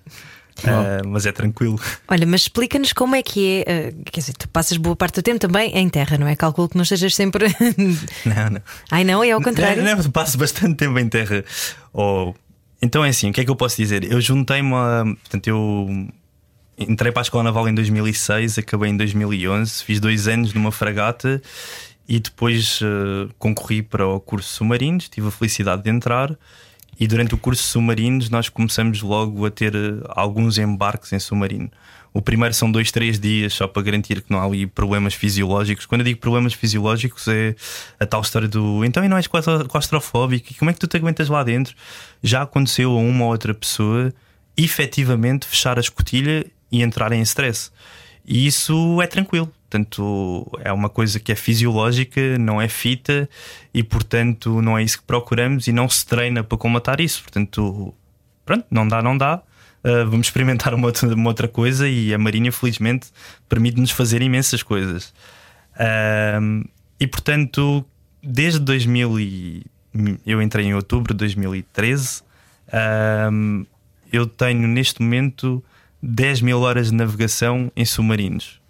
Uh, 0.64 1.06
mas 1.06 1.24
é 1.24 1.32
tranquilo. 1.32 1.80
Olha, 2.08 2.26
mas 2.26 2.42
explica-nos 2.42 2.92
como 2.92 3.14
é 3.14 3.22
que 3.22 3.64
é. 3.66 3.90
Uh, 3.90 4.04
quer 4.04 4.20
dizer, 4.20 4.32
tu 4.32 4.48
passas 4.48 4.76
boa 4.76 4.96
parte 4.96 5.16
do 5.16 5.22
tempo 5.22 5.38
também 5.38 5.76
em 5.76 5.88
terra, 5.88 6.18
não 6.18 6.26
é? 6.26 6.34
Calculo 6.34 6.68
que 6.68 6.76
não 6.76 6.82
estejas 6.82 7.14
sempre. 7.14 7.46
não, 8.26 8.50
não. 8.50 8.62
Ai, 8.90 9.04
não, 9.04 9.22
é 9.22 9.30
ao 9.30 9.40
contrário. 9.40 9.82
Não, 9.82 9.96
não, 9.96 10.10
passo 10.10 10.36
bastante 10.36 10.74
tempo 10.74 10.98
em 10.98 11.08
terra. 11.08 11.44
Oh, 11.92 12.34
então 12.82 13.04
é 13.04 13.10
assim, 13.10 13.30
o 13.30 13.32
que 13.32 13.40
é 13.40 13.44
que 13.44 13.50
eu 13.50 13.56
posso 13.56 13.76
dizer? 13.76 14.10
Eu 14.10 14.20
juntei-me 14.20 14.74
a. 14.74 15.04
Portanto, 15.04 15.46
eu 15.46 16.08
entrei 16.78 17.12
para 17.12 17.20
a 17.20 17.24
Escola 17.24 17.44
Naval 17.44 17.68
em 17.68 17.74
2006, 17.74 18.58
acabei 18.58 18.90
em 18.90 18.96
2011, 18.96 19.84
fiz 19.84 20.00
dois 20.00 20.28
anos 20.28 20.54
numa 20.54 20.70
fragata 20.70 21.42
e 22.08 22.18
depois 22.20 22.80
uh, 22.80 23.28
concorri 23.38 23.82
para 23.82 24.06
o 24.06 24.18
curso 24.18 24.54
submarinos, 24.54 25.08
tive 25.08 25.28
a 25.28 25.30
felicidade 25.30 25.82
de 25.82 25.90
entrar. 25.90 26.36
E 26.98 27.06
durante 27.06 27.34
o 27.34 27.38
curso 27.38 27.62
de 27.62 27.68
submarinos, 27.68 28.28
nós 28.28 28.48
começamos 28.48 29.02
logo 29.02 29.46
a 29.46 29.50
ter 29.50 29.74
eh, 29.74 30.02
alguns 30.08 30.58
embarques 30.58 31.12
em 31.12 31.18
submarino. 31.18 31.70
O 32.12 32.20
primeiro 32.20 32.54
são 32.54 32.72
dois, 32.72 32.90
três 32.90 33.20
dias, 33.20 33.54
só 33.54 33.68
para 33.68 33.82
garantir 33.82 34.22
que 34.22 34.32
não 34.32 34.40
há 34.40 34.44
ali 34.44 34.66
problemas 34.66 35.14
fisiológicos. 35.14 35.86
Quando 35.86 36.00
eu 36.00 36.06
digo 36.06 36.18
problemas 36.18 36.54
fisiológicos, 36.54 37.28
é 37.28 37.54
a 38.00 38.06
tal 38.06 38.22
história 38.22 38.48
do 38.48 38.84
então 38.84 39.04
e 39.04 39.08
não 39.08 39.16
és 39.16 39.28
claustrofóbico, 39.28 40.48
e 40.50 40.54
como 40.54 40.70
é 40.70 40.74
que 40.74 40.80
tu 40.80 40.86
te 40.88 40.96
aguentas 40.96 41.28
lá 41.28 41.44
dentro? 41.44 41.74
Já 42.22 42.42
aconteceu 42.42 42.90
a 42.90 42.98
uma 42.98 43.26
ou 43.26 43.30
outra 43.30 43.54
pessoa 43.54 44.12
efetivamente 44.56 45.46
fechar 45.46 45.78
a 45.78 45.80
escotilha 45.80 46.44
e 46.72 46.82
entrar 46.82 47.12
em 47.12 47.22
stress. 47.22 47.70
E 48.28 48.46
isso 48.46 49.00
é 49.00 49.06
tranquilo. 49.06 49.50
Portanto, 49.70 50.46
é 50.62 50.70
uma 50.70 50.90
coisa 50.90 51.18
que 51.18 51.32
é 51.32 51.34
fisiológica, 51.34 52.38
não 52.38 52.60
é 52.60 52.68
fita 52.68 53.28
e, 53.72 53.82
portanto, 53.82 54.60
não 54.60 54.76
é 54.76 54.82
isso 54.82 54.98
que 54.98 55.04
procuramos 55.04 55.66
e 55.66 55.72
não 55.72 55.88
se 55.88 56.06
treina 56.06 56.44
para 56.44 56.58
combatar 56.58 57.00
isso. 57.00 57.22
Portanto, 57.22 57.94
pronto, 58.44 58.66
não 58.70 58.86
dá, 58.86 59.02
não 59.02 59.16
dá. 59.16 59.42
Uh, 59.82 60.08
vamos 60.10 60.26
experimentar 60.26 60.74
uma 60.74 60.88
outra, 60.88 61.14
uma 61.14 61.30
outra, 61.30 61.48
coisa 61.48 61.88
e 61.88 62.12
a 62.12 62.18
Marinha, 62.18 62.52
felizmente, 62.52 63.08
permite-nos 63.48 63.90
fazer 63.90 64.20
imensas 64.20 64.62
coisas. 64.62 65.14
Uh, 65.74 66.68
e, 67.00 67.06
portanto, 67.06 67.84
desde 68.22 68.58
2000 68.58 69.20
e, 69.20 69.62
eu 70.26 70.42
entrei 70.42 70.66
em 70.66 70.74
outubro 70.74 71.14
de 71.14 71.18
2013, 71.18 72.22
uh, 72.68 73.66
eu 74.12 74.26
tenho 74.26 74.66
neste 74.68 75.00
momento 75.00 75.62
10 76.02 76.42
mil 76.42 76.60
horas 76.60 76.90
de 76.90 76.94
navegação 76.94 77.72
em 77.76 77.84
submarinos. 77.84 78.60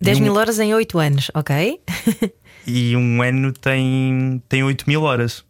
10 0.00 0.20
mil 0.20 0.34
horas 0.34 0.58
em 0.58 0.72
8 0.72 0.98
anos, 0.98 1.30
ok? 1.34 1.80
e 2.66 2.96
um 2.96 3.22
ano 3.22 3.52
tem, 3.52 4.42
tem 4.48 4.62
8 4.62 4.84
mil 4.86 5.02
horas. 5.02 5.44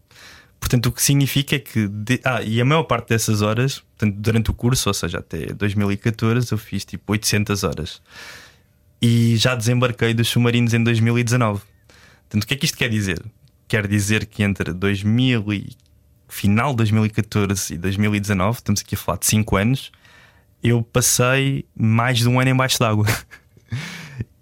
Portanto, 0.58 0.86
o 0.86 0.92
que 0.92 1.02
significa 1.02 1.56
é 1.56 1.58
que. 1.58 1.88
De, 1.88 2.20
ah, 2.24 2.42
e 2.42 2.60
a 2.60 2.64
maior 2.64 2.82
parte 2.82 3.08
dessas 3.10 3.42
horas, 3.42 3.78
portanto, 3.78 4.16
durante 4.18 4.50
o 4.50 4.54
curso, 4.54 4.88
ou 4.90 4.94
seja, 4.94 5.18
até 5.18 5.46
2014, 5.46 6.52
eu 6.52 6.58
fiz 6.58 6.84
tipo 6.84 7.12
800 7.12 7.64
horas. 7.64 8.02
E 9.00 9.36
já 9.36 9.54
desembarquei 9.54 10.12
dos 10.12 10.28
submarinos 10.28 10.74
em 10.74 10.82
2019. 10.82 11.62
Portanto, 12.28 12.42
o 12.42 12.46
que 12.46 12.54
é 12.54 12.56
que 12.56 12.66
isto 12.66 12.76
quer 12.76 12.90
dizer? 12.90 13.24
Quer 13.66 13.86
dizer 13.86 14.26
que 14.26 14.42
entre 14.42 14.72
2000 14.72 15.52
e 15.52 15.68
final 16.28 16.70
de 16.70 16.78
2014 16.78 17.74
e 17.74 17.78
2019, 17.78 18.58
estamos 18.58 18.80
aqui 18.80 18.94
a 18.94 18.98
falar 18.98 19.18
de 19.18 19.26
5 19.26 19.56
anos, 19.56 19.92
eu 20.62 20.82
passei 20.82 21.64
mais 21.76 22.18
de 22.18 22.28
um 22.28 22.38
ano 22.38 22.50
embaixo 22.50 22.78
d'água. 22.78 23.06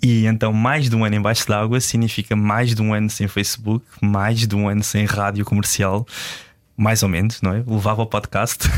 E 0.00 0.26
então, 0.26 0.52
mais 0.52 0.88
de 0.88 0.94
um 0.94 1.04
ano 1.04 1.16
embaixo 1.16 1.46
d'água 1.48 1.80
significa 1.80 2.36
mais 2.36 2.74
de 2.74 2.80
um 2.80 2.94
ano 2.94 3.10
sem 3.10 3.26
Facebook, 3.26 3.84
mais 4.00 4.46
de 4.46 4.54
um 4.54 4.68
ano 4.68 4.82
sem 4.82 5.04
rádio 5.04 5.44
comercial. 5.44 6.06
Mais 6.76 7.02
ou 7.02 7.08
menos, 7.08 7.42
não 7.42 7.52
é? 7.52 7.64
Levava 7.66 8.02
o 8.02 8.06
podcast. 8.06 8.68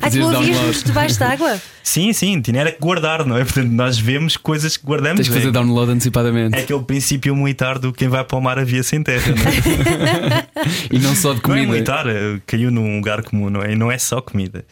ah, 0.00 0.08
tu 0.08 0.20
ouvias 0.20 0.84
debaixo 0.84 1.18
d'água? 1.18 1.60
Sim, 1.82 2.12
sim, 2.12 2.40
tinha 2.40 2.60
era 2.60 2.70
que 2.70 2.78
guardar, 2.78 3.26
não 3.26 3.36
é? 3.36 3.42
Portanto, 3.42 3.72
nós 3.72 3.98
vemos 3.98 4.36
coisas 4.36 4.76
que 4.76 4.86
guardamos. 4.86 5.16
Tens 5.16 5.26
que 5.26 5.34
fazer 5.34 5.48
é, 5.48 5.50
download 5.50 5.90
antecipadamente. 5.90 6.56
É 6.56 6.60
aquele 6.62 6.84
princípio 6.84 7.34
militar 7.34 7.80
do 7.80 7.92
quem 7.92 8.06
vai 8.06 8.22
para 8.22 8.38
o 8.38 8.40
mar 8.40 8.56
havia 8.56 8.84
sem 8.84 9.02
terra, 9.02 9.34
não 9.34 9.42
é? 9.42 10.46
e 10.92 10.98
não 11.00 11.16
só 11.16 11.34
de 11.34 11.40
comida. 11.40 11.66
Não 11.66 11.72
é 11.72 11.74
militar, 11.74 12.06
é, 12.06 12.40
caiu 12.46 12.70
num 12.70 12.98
lugar 12.98 13.24
comum, 13.24 13.50
não 13.50 13.60
é? 13.60 13.72
E 13.72 13.74
não 13.74 13.90
é 13.90 13.98
só 13.98 14.20
comida. 14.20 14.64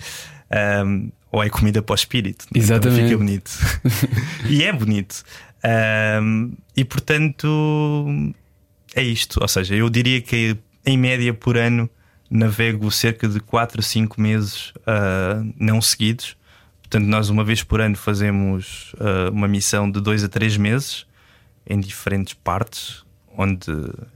Um, 0.85 1.11
ou 1.31 1.43
é 1.43 1.49
comida 1.49 1.83
para 1.83 1.93
o 1.93 1.97
espírito. 1.97 2.47
Então 2.51 2.63
Exatamente. 2.63 3.01
Então 3.01 3.09
fica 3.09 3.19
bonito. 3.19 3.51
e 4.49 4.63
é 4.63 4.73
bonito. 4.73 5.25
Um, 6.23 6.53
e 6.77 6.85
portanto 6.85 8.35
é 8.95 9.03
isto. 9.03 9.41
Ou 9.41 9.49
seja, 9.49 9.75
eu 9.75 9.89
diria 9.89 10.21
que 10.21 10.57
em 10.85 10.99
média 10.99 11.33
por 11.33 11.57
ano 11.57 11.89
navego 12.31 12.91
cerca 12.91 13.29
de 13.29 13.41
4 13.41 13.81
a 13.81 13.83
5 13.83 14.21
meses 14.21 14.71
uh, 14.71 15.53
não 15.59 15.81
seguidos. 15.81 16.37
Portanto, 16.81 17.07
nós 17.07 17.31
uma 17.31 17.45
vez 17.45 17.63
por 17.63 17.81
ano 17.81 17.97
fazemos 17.97 18.95
uh, 18.95 19.33
uma 19.33 19.49
missão 19.49 19.91
de 19.91 20.01
2 20.01 20.25
a 20.25 20.29
3 20.29 20.57
meses 20.59 21.07
em 21.67 21.81
diferentes 21.81 22.35
partes 22.35 23.03
onde 23.37 23.71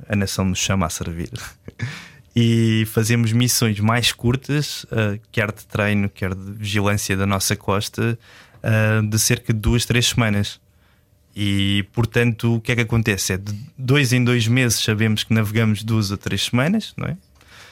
a 0.09 0.15
nação 0.15 0.45
nos 0.45 0.59
chama 0.59 0.87
a 0.87 0.91
servir. 0.91 1.31
e 2.39 2.85
fazemos 2.93 3.33
missões 3.33 3.81
mais 3.81 4.13
curtas, 4.13 4.85
uh, 4.85 5.19
quer 5.33 5.51
de 5.51 5.65
treino, 5.67 6.11
quer 6.11 6.35
de 6.35 6.53
vigilância 6.53 7.17
da 7.17 7.25
nossa 7.25 7.57
costa, 7.57 8.19
uh, 8.63 9.07
de 9.07 9.19
cerca 9.19 9.55
de 9.55 9.59
duas, 9.59 9.87
três 9.87 10.09
semanas. 10.09 10.61
E 11.35 11.87
portanto, 11.95 12.57
o 12.57 12.61
que 12.61 12.73
é 12.73 12.75
que 12.75 12.83
acontece? 12.83 13.33
É 13.33 13.37
de 13.39 13.55
dois 13.79 14.13
em 14.13 14.23
dois 14.23 14.47
meses 14.47 14.83
sabemos 14.83 15.25
que 15.25 15.33
navegamos 15.33 15.83
duas 15.83 16.13
a 16.13 16.19
três 16.19 16.45
semanas, 16.45 16.93
não 16.95 17.07
é? 17.07 17.17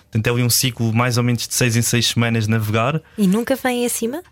Portanto, 0.05 0.27
é 0.29 0.31
ali 0.31 0.43
um 0.43 0.51
ciclo 0.51 0.95
mais 0.95 1.19
ou 1.19 1.25
menos 1.25 1.47
de 1.47 1.55
seis 1.55 1.77
em 1.77 1.83
seis 1.83 2.07
semanas 2.07 2.47
navegar. 2.47 3.03
E 3.19 3.27
nunca 3.27 3.57
vem 3.57 3.85
acima? 3.85 4.23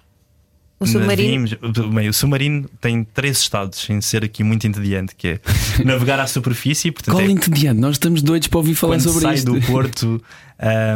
O 0.83 0.87
submarino? 0.87 1.49
bem, 1.95 2.09
o 2.09 2.13
submarino 2.13 2.69
tem 2.81 3.05
três 3.05 3.39
estados, 3.39 3.81
sem 3.81 4.01
ser 4.01 4.25
aqui 4.25 4.43
muito 4.43 4.67
entediante, 4.67 5.15
que 5.15 5.29
é 5.29 5.41
navegar 5.85 6.21
à 6.21 6.27
superfície. 6.27 6.91
Portanto, 6.91 7.15
Qual 7.15 7.27
é, 7.27 7.31
entediante? 7.31 7.81
Nós 7.81 7.97
estamos 7.97 8.23
doidos 8.23 8.49
para 8.49 8.59
ouvir 8.59 8.75
falar 8.75 9.01
sobre 9.01 9.23
sai 9.23 9.35
isto. 9.35 9.51
sai 9.51 9.61
do 9.61 9.67
porto, 9.71 10.23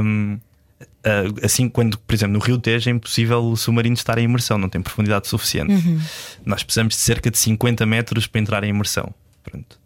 um, 0.03 0.39
Uh, 1.07 1.47
assim, 1.47 1.69
quando, 1.69 1.97
por 1.99 2.15
exemplo, 2.15 2.33
no 2.33 2.41
Rio 2.41 2.59
Tejo 2.59 2.91
é 2.91 2.93
impossível 2.93 3.39
o 3.39 3.57
submarino 3.57 3.95
estar 3.95 4.19
em 4.19 4.25
imersão, 4.25 4.59
não 4.59 4.69
tem 4.69 4.83
profundidade 4.83 5.29
suficiente. 5.29 5.73
Uhum. 5.73 6.01
Nós 6.45 6.65
precisamos 6.65 6.95
de 6.95 7.01
cerca 7.01 7.31
de 7.31 7.39
50 7.39 7.87
metros 7.87 8.27
para 8.27 8.41
entrar 8.41 8.65
em 8.65 8.71
imersão. 8.71 9.15
Pronto. 9.45 9.79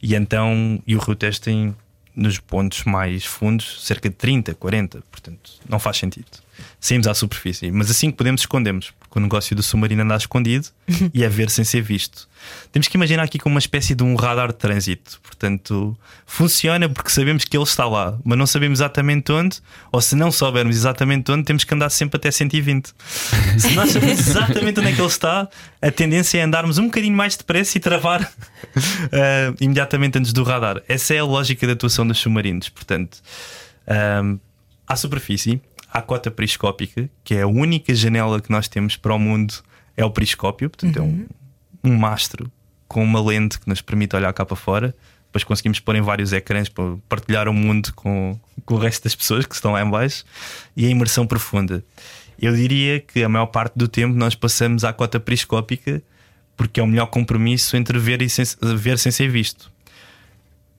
E 0.00 0.14
então, 0.14 0.80
e 0.86 0.94
o 0.94 1.00
Rio 1.00 1.16
Tejo 1.16 1.40
tem 1.40 1.74
nos 2.14 2.38
pontos 2.38 2.84
mais 2.84 3.24
fundos 3.24 3.84
cerca 3.84 4.08
de 4.08 4.14
30, 4.14 4.54
40, 4.54 5.02
portanto, 5.10 5.50
não 5.68 5.80
faz 5.80 5.96
sentido. 5.96 6.43
Saímos 6.80 7.06
à 7.06 7.14
superfície. 7.14 7.70
Mas 7.70 7.90
assim 7.90 8.10
que 8.10 8.16
podemos, 8.16 8.42
escondemos, 8.42 8.92
porque 8.98 9.18
o 9.18 9.22
negócio 9.22 9.54
do 9.54 9.62
submarino 9.62 10.02
anda 10.02 10.16
escondido 10.16 10.68
e 11.12 11.24
é 11.24 11.28
ver 11.28 11.50
sem 11.50 11.64
ser 11.64 11.80
visto. 11.82 12.28
Temos 12.72 12.88
que 12.88 12.96
imaginar 12.96 13.22
aqui 13.22 13.38
como 13.38 13.54
uma 13.54 13.58
espécie 13.58 13.94
de 13.94 14.02
um 14.02 14.14
radar 14.16 14.48
de 14.48 14.58
trânsito. 14.58 15.20
Portanto, 15.22 15.96
funciona 16.26 16.88
porque 16.88 17.10
sabemos 17.10 17.44
que 17.44 17.56
ele 17.56 17.64
está 17.64 17.86
lá, 17.86 18.18
mas 18.24 18.38
não 18.38 18.46
sabemos 18.46 18.78
exatamente 18.80 19.32
onde, 19.32 19.58
ou 19.90 20.00
se 20.00 20.14
não 20.14 20.30
soubermos 20.30 20.76
exatamente 20.76 21.30
onde, 21.30 21.44
temos 21.44 21.64
que 21.64 21.74
andar 21.74 21.90
sempre 21.90 22.16
até 22.16 22.30
120. 22.30 22.92
se 23.58 23.70
nós 23.74 23.90
sabemos 23.90 24.18
exatamente 24.18 24.80
onde 24.80 24.90
é 24.90 24.92
que 24.92 25.00
ele 25.00 25.08
está, 25.08 25.48
a 25.80 25.90
tendência 25.90 26.38
é 26.38 26.42
andarmos 26.42 26.78
um 26.78 26.86
bocadinho 26.86 27.16
mais 27.16 27.36
depressa 27.36 27.78
e 27.78 27.80
travar 27.80 28.22
uh, 28.22 29.56
imediatamente 29.60 30.18
antes 30.18 30.32
do 30.32 30.42
radar. 30.42 30.82
Essa 30.88 31.14
é 31.14 31.18
a 31.18 31.24
lógica 31.24 31.66
da 31.66 31.72
atuação 31.72 32.06
dos 32.06 32.18
submarinos. 32.18 32.68
Portanto, 32.68 33.18
um, 34.22 34.38
à 34.86 34.96
superfície, 34.96 35.60
a 35.94 36.02
cota 36.02 36.28
periscópica, 36.28 37.08
que 37.22 37.36
é 37.36 37.42
a 37.42 37.46
única 37.46 37.94
janela 37.94 38.40
que 38.40 38.50
nós 38.50 38.66
temos 38.66 38.96
para 38.96 39.14
o 39.14 39.18
mundo, 39.18 39.54
é 39.96 40.04
o 40.04 40.10
periscópio, 40.10 40.68
portanto, 40.68 41.00
uhum. 41.00 41.26
é 41.84 41.88
um, 41.88 41.92
um 41.92 41.96
mastro 41.96 42.50
com 42.88 43.02
uma 43.02 43.22
lente 43.22 43.60
que 43.60 43.68
nos 43.68 43.80
permite 43.80 44.16
olhar 44.16 44.32
cá 44.32 44.44
para 44.44 44.56
fora. 44.56 44.94
Depois 45.26 45.44
conseguimos 45.44 45.78
pôr 45.78 45.94
em 45.94 46.00
vários 46.00 46.32
ecrãs 46.32 46.68
para 46.68 46.96
partilhar 47.08 47.48
o 47.48 47.52
mundo 47.52 47.92
com, 47.94 48.38
com 48.64 48.74
o 48.74 48.78
resto 48.78 49.04
das 49.04 49.14
pessoas 49.14 49.46
que 49.46 49.54
estão 49.54 49.72
lá 49.72 49.82
em 49.82 49.88
baixo 49.88 50.24
e 50.76 50.84
a 50.84 50.88
imersão 50.88 51.26
profunda. 51.26 51.84
Eu 52.40 52.54
diria 52.56 52.98
que 52.98 53.22
a 53.22 53.28
maior 53.28 53.46
parte 53.46 53.74
do 53.76 53.86
tempo 53.86 54.16
nós 54.16 54.34
passamos 54.34 54.82
à 54.82 54.92
cota 54.92 55.20
periscópica 55.20 56.02
porque 56.56 56.80
é 56.80 56.82
o 56.82 56.86
melhor 56.86 57.06
compromisso 57.06 57.76
entre 57.76 57.98
ver, 57.98 58.20
e 58.20 58.28
sem, 58.28 58.44
ver 58.76 58.98
sem 58.98 59.12
ser 59.12 59.28
visto. 59.28 59.72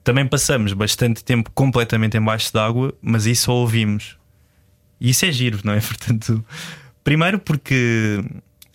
Também 0.04 0.26
passamos 0.26 0.74
bastante 0.74 1.24
tempo 1.24 1.50
completamente 1.54 2.16
embaixo 2.16 2.52
d'água, 2.52 2.94
mas 3.00 3.26
isso 3.26 3.46
só 3.46 3.52
ouvimos. 3.52 4.16
E 5.00 5.10
isso 5.10 5.24
é 5.24 5.32
giro, 5.32 5.60
não 5.64 5.72
é? 5.72 5.80
Portanto, 5.80 6.44
primeiro 7.04 7.38
porque 7.38 8.22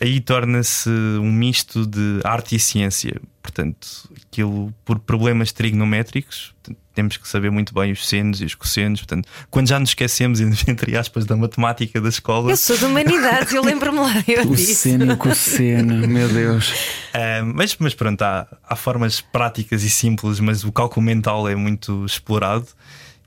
aí 0.02 0.20
torna-se 0.20 0.90
um 0.90 1.32
misto 1.32 1.86
de 1.86 2.20
arte 2.24 2.56
e 2.56 2.60
ciência. 2.60 3.22
Portanto, 3.42 4.10
aquilo 4.26 4.74
por 4.84 5.00
problemas 5.00 5.52
trigonométricos, 5.52 6.54
temos 6.94 7.18
que 7.18 7.28
saber 7.28 7.52
muito 7.52 7.74
bem 7.74 7.92
os 7.92 8.08
senos 8.08 8.42
e 8.42 8.46
os 8.46 8.56
cossenos. 8.56 9.02
Portanto, 9.02 9.28
quando 9.50 9.68
já 9.68 9.80
nos 9.80 9.90
esquecemos, 9.90 10.40
entre 10.68 10.98
aspas, 10.98 11.26
da 11.26 11.36
matemática 11.36 12.02
da 12.02 12.10
escola. 12.10 12.52
Eu 12.52 12.58
sou 12.58 12.78
de 12.78 12.86
humanidades, 12.86 13.54
eu 13.54 13.64
lembro-me 13.64 14.00
lá. 14.00 14.14
o 14.48 14.58
seno, 14.58 15.18
cosseno, 15.18 16.08
meu 16.08 16.28
Deus. 16.28 16.70
Uh, 16.70 17.46
mas, 17.54 17.76
mas 17.80 17.94
pronto, 17.94 18.22
há, 18.22 18.48
há 18.64 18.76
formas 18.76 19.22
práticas 19.22 19.84
e 19.84 19.90
simples, 19.90 20.40
mas 20.40 20.64
o 20.64 20.72
cálculo 20.72 21.06
mental 21.06 21.48
é 21.48 21.56
muito 21.56 22.06
explorado. 22.06 22.68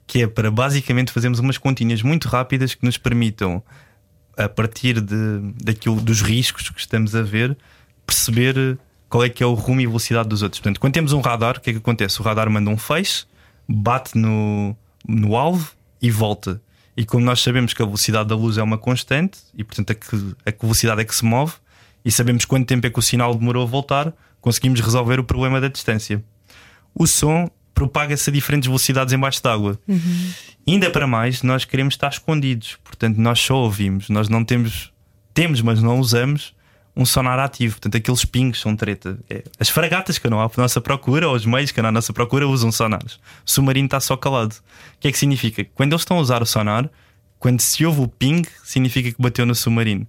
Que 0.06 0.22
é 0.22 0.26
para 0.26 0.50
basicamente 0.50 1.12
fazermos 1.12 1.38
umas 1.38 1.58
continhas 1.58 2.02
muito 2.02 2.28
rápidas 2.28 2.74
que 2.74 2.84
nos 2.84 2.98
permitam 2.98 3.62
a 4.36 4.48
partir 4.48 5.00
de, 5.00 5.40
daquilo, 5.62 6.00
dos 6.00 6.20
riscos 6.20 6.68
que 6.68 6.80
estamos 6.80 7.14
a 7.14 7.22
ver, 7.22 7.56
perceber 8.06 8.78
qual 9.08 9.24
é 9.24 9.28
que 9.28 9.42
é 9.42 9.46
o 9.46 9.54
rumo 9.54 9.80
e 9.80 9.86
velocidade 9.86 10.28
dos 10.28 10.42
outros. 10.42 10.60
Portanto, 10.60 10.80
quando 10.80 10.92
temos 10.92 11.12
um 11.12 11.20
radar, 11.20 11.56
o 11.56 11.60
que 11.60 11.70
é 11.70 11.72
que 11.72 11.78
acontece? 11.78 12.20
O 12.20 12.24
radar 12.24 12.50
manda 12.50 12.68
um 12.70 12.76
feixe, 12.76 13.26
bate 13.68 14.18
no, 14.18 14.76
no 15.06 15.36
alvo 15.36 15.72
e 16.02 16.10
volta. 16.10 16.60
E 16.96 17.04
como 17.04 17.24
nós 17.24 17.40
sabemos 17.40 17.72
que 17.72 17.82
a 17.82 17.84
velocidade 17.84 18.28
da 18.28 18.36
luz 18.36 18.58
é 18.58 18.62
uma 18.62 18.78
constante, 18.78 19.38
e 19.54 19.64
portanto 19.64 19.90
a 19.90 19.94
que, 19.94 20.34
a 20.46 20.52
que 20.52 20.60
velocidade 20.60 21.00
é 21.00 21.04
que 21.04 21.14
se 21.14 21.24
move, 21.24 21.54
e 22.04 22.10
sabemos 22.10 22.44
quanto 22.44 22.66
tempo 22.66 22.86
é 22.86 22.90
que 22.90 22.98
o 22.98 23.02
sinal 23.02 23.34
demorou 23.34 23.62
a 23.62 23.66
voltar, 23.66 24.12
conseguimos 24.40 24.80
resolver 24.80 25.18
o 25.18 25.24
problema 25.24 25.60
da 25.60 25.68
distância. 25.68 26.22
O 26.94 27.06
som 27.06 27.50
propaga-se 27.74 28.30
a 28.30 28.32
diferentes 28.32 28.66
velocidades 28.66 29.12
embaixo 29.12 29.42
d'água. 29.42 29.78
Uhum. 29.86 30.32
Ainda 30.66 30.90
para 30.90 31.06
mais, 31.06 31.42
nós 31.42 31.64
queremos 31.64 31.94
estar 31.94 32.08
escondidos, 32.08 32.78
portanto, 32.82 33.18
nós 33.18 33.38
só 33.40 33.56
ouvimos, 33.56 34.08
nós 34.08 34.28
não 34.28 34.44
temos, 34.44 34.92
temos, 35.34 35.60
mas 35.60 35.82
não 35.82 35.98
usamos 35.98 36.54
um 36.96 37.04
sonar 37.04 37.38
ativo. 37.38 37.74
Portanto, 37.74 37.96
aqueles 37.96 38.24
pingos 38.24 38.60
são 38.60 38.76
treta. 38.76 39.18
É. 39.28 39.42
As 39.58 39.68
fragatas 39.68 40.18
que 40.18 40.30
não 40.30 40.40
há 40.40 40.48
para 40.48 40.62
nossa 40.62 40.80
procura, 40.80 41.28
ou 41.28 41.34
os 41.34 41.44
meios 41.44 41.70
que 41.70 41.82
não 41.82 41.88
há 41.88 41.92
nossa 41.92 42.12
procura, 42.12 42.46
usam 42.46 42.70
sonares. 42.70 43.14
O 43.44 43.50
submarino 43.50 43.86
está 43.86 44.00
só 44.00 44.16
calado. 44.16 44.54
O 44.54 45.00
que 45.00 45.08
é 45.08 45.12
que 45.12 45.18
significa? 45.18 45.64
Quando 45.74 45.92
eles 45.92 46.02
estão 46.02 46.18
a 46.18 46.20
usar 46.20 46.42
o 46.42 46.46
sonar, 46.46 46.88
quando 47.38 47.60
se 47.60 47.84
ouve 47.84 48.00
o 48.00 48.08
ping, 48.08 48.42
significa 48.62 49.10
que 49.10 49.20
bateu 49.20 49.44
no 49.44 49.54
submarino. 49.54 50.06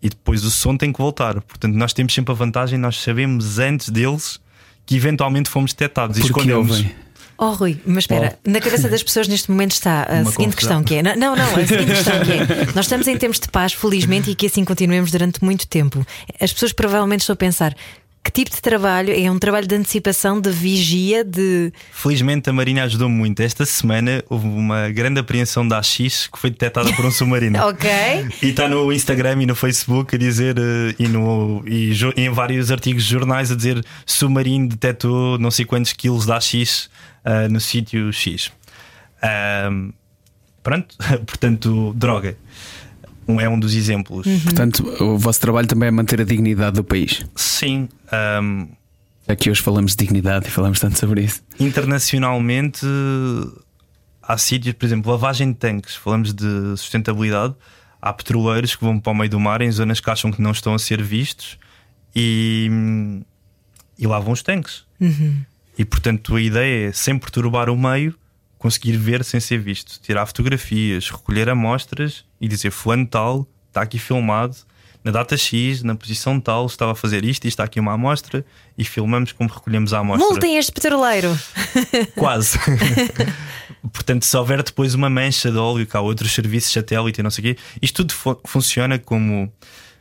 E 0.00 0.08
depois 0.08 0.44
o 0.44 0.50
som 0.50 0.76
tem 0.76 0.92
que 0.92 0.98
voltar. 0.98 1.40
Portanto, 1.42 1.74
nós 1.74 1.92
temos 1.92 2.14
sempre 2.14 2.32
a 2.32 2.34
vantagem, 2.34 2.78
nós 2.78 3.00
sabemos 3.00 3.58
antes 3.58 3.88
deles 3.88 4.40
que 4.86 4.96
eventualmente 4.96 5.48
fomos 5.48 5.72
detectados 5.72 6.18
Porque 6.18 6.28
e 6.28 6.30
escondemos. 6.30 6.84
Oh, 7.38 7.50
Rui, 7.50 7.80
mas 7.84 8.04
espera, 8.04 8.38
oh. 8.46 8.50
na 8.50 8.60
cabeça 8.60 8.88
das 8.88 9.02
pessoas 9.02 9.26
neste 9.26 9.50
momento 9.50 9.72
está 9.72 10.04
a 10.08 10.20
Uma 10.20 10.30
seguinte 10.30 10.54
confusão. 10.54 10.82
questão 10.82 10.84
que 10.84 10.94
é. 10.94 11.02
Não, 11.02 11.34
não, 11.34 11.44
a 11.44 11.48
seguinte 11.66 11.86
questão 11.86 12.20
que 12.24 12.32
é. 12.32 12.66
Nós 12.72 12.84
estamos 12.84 13.08
em 13.08 13.16
tempos 13.16 13.40
de 13.40 13.48
paz, 13.48 13.72
felizmente, 13.72 14.30
e 14.30 14.34
que 14.36 14.46
assim 14.46 14.64
continuemos 14.64 15.10
durante 15.10 15.42
muito 15.42 15.66
tempo. 15.66 16.06
As 16.40 16.52
pessoas 16.52 16.72
provavelmente 16.72 17.20
estão 17.20 17.34
a 17.34 17.36
pensar. 17.36 17.74
Que 18.24 18.30
tipo 18.30 18.50
de 18.50 18.62
trabalho? 18.62 19.12
É 19.12 19.28
um 19.28 19.38
trabalho 19.38 19.66
de 19.66 19.74
antecipação, 19.74 20.40
de 20.40 20.50
vigia, 20.50 21.24
de. 21.24 21.72
Felizmente 21.90 22.48
a 22.48 22.52
Marinha 22.52 22.84
ajudou 22.84 23.08
muito. 23.08 23.40
Esta 23.40 23.66
semana 23.66 24.22
houve 24.28 24.46
uma 24.46 24.90
grande 24.90 25.18
apreensão 25.18 25.66
da 25.66 25.78
AX 25.78 26.28
que 26.28 26.38
foi 26.38 26.50
detectada 26.50 26.92
por 26.92 27.04
um 27.04 27.10
submarino. 27.10 27.58
ok. 27.66 27.90
E 28.40 28.50
está 28.50 28.68
no 28.68 28.92
Instagram 28.92 29.42
e 29.42 29.46
no 29.46 29.56
Facebook 29.56 30.14
a 30.14 30.18
dizer, 30.18 30.56
eh, 30.56 30.94
e, 31.00 31.08
no, 31.08 31.64
e 31.66 31.92
em 32.16 32.30
vários 32.30 32.70
artigos 32.70 33.04
de 33.04 33.10
jornais 33.10 33.50
a 33.50 33.56
dizer 33.56 33.84
submarino 34.06 34.68
detectou 34.68 35.36
não 35.38 35.50
sei 35.50 35.64
quantos 35.64 35.92
quilos 35.92 36.24
da 36.24 36.36
AX 36.36 36.88
uh, 37.24 37.50
no 37.50 37.60
sítio 37.60 38.12
X. 38.12 38.52
Um, 39.68 39.92
pronto, 40.62 40.94
portanto, 41.26 41.92
droga. 41.96 42.36
Um, 43.26 43.40
é 43.40 43.48
um 43.48 43.58
dos 43.58 43.74
exemplos. 43.74 44.26
Uhum. 44.26 44.40
Portanto, 44.40 45.02
o 45.02 45.18
vosso 45.18 45.40
trabalho 45.40 45.66
também 45.66 45.88
é 45.88 45.90
manter 45.90 46.20
a 46.20 46.24
dignidade 46.24 46.76
do 46.76 46.84
país. 46.84 47.24
Sim. 47.36 47.88
Um, 48.42 48.68
Aqui 49.26 49.50
hoje 49.50 49.62
falamos 49.62 49.92
de 49.92 50.04
dignidade 50.04 50.48
e 50.48 50.50
falamos 50.50 50.80
tanto 50.80 50.98
sobre 50.98 51.22
isso. 51.22 51.42
Internacionalmente, 51.58 52.84
há 54.22 54.36
sítios, 54.36 54.74
por 54.74 54.84
exemplo, 54.84 55.12
lavagem 55.12 55.52
de 55.52 55.58
tanques, 55.58 55.94
falamos 55.94 56.34
de 56.34 56.76
sustentabilidade. 56.76 57.54
Há 58.00 58.12
petroleiros 58.12 58.74
que 58.74 58.84
vão 58.84 58.98
para 58.98 59.12
o 59.12 59.14
meio 59.14 59.30
do 59.30 59.38
mar 59.38 59.62
em 59.62 59.70
zonas 59.70 60.00
que 60.00 60.10
acham 60.10 60.32
que 60.32 60.42
não 60.42 60.50
estão 60.50 60.74
a 60.74 60.78
ser 60.78 61.00
vistos 61.00 61.56
e, 62.14 62.68
e 63.96 64.06
lavam 64.06 64.32
os 64.32 64.42
tanques. 64.42 64.84
Uhum. 65.00 65.44
E 65.78 65.84
portanto 65.84 66.34
a 66.34 66.40
ideia 66.40 66.88
é, 66.88 66.92
sem 66.92 67.16
perturbar 67.16 67.70
o 67.70 67.78
meio, 67.78 68.14
conseguir 68.58 68.96
ver 68.96 69.24
sem 69.24 69.38
ser 69.38 69.58
visto, 69.58 70.00
tirar 70.02 70.26
fotografias, 70.26 71.08
recolher 71.10 71.48
amostras 71.48 72.24
e 72.42 72.48
dizer 72.48 72.72
fulano 72.72 73.06
tal, 73.06 73.46
está 73.68 73.82
aqui 73.82 74.00
filmado, 74.00 74.56
na 75.04 75.12
data 75.12 75.36
X, 75.36 75.82
na 75.82 75.94
posição 75.94 76.40
tal, 76.40 76.66
estava 76.66 76.92
a 76.92 76.94
fazer 76.94 77.24
isto 77.24 77.44
e 77.44 77.48
está 77.48 77.64
aqui 77.64 77.78
uma 77.78 77.92
amostra 77.92 78.44
e 78.76 78.84
filmamos 78.84 79.30
como 79.32 79.48
recolhemos 79.48 79.94
a 79.94 80.00
amostra. 80.00 80.28
Multem 80.28 80.58
este 80.58 80.72
petroleiro! 80.72 81.36
Quase. 82.16 82.58
Portanto, 83.92 84.24
se 84.24 84.36
houver 84.36 84.62
depois 84.62 84.94
uma 84.94 85.08
mancha 85.08 85.50
de 85.50 85.56
óleo, 85.56 85.86
que 85.86 85.96
há 85.96 86.00
outros 86.00 86.32
serviços 86.32 86.72
satélite 86.72 87.20
e 87.20 87.22
não 87.22 87.30
sei 87.30 87.42
o 87.42 87.54
quê, 87.54 87.60
isto 87.80 88.04
tudo 88.04 88.12
fu 88.12 88.40
funciona 88.44 88.98
como. 88.98 89.52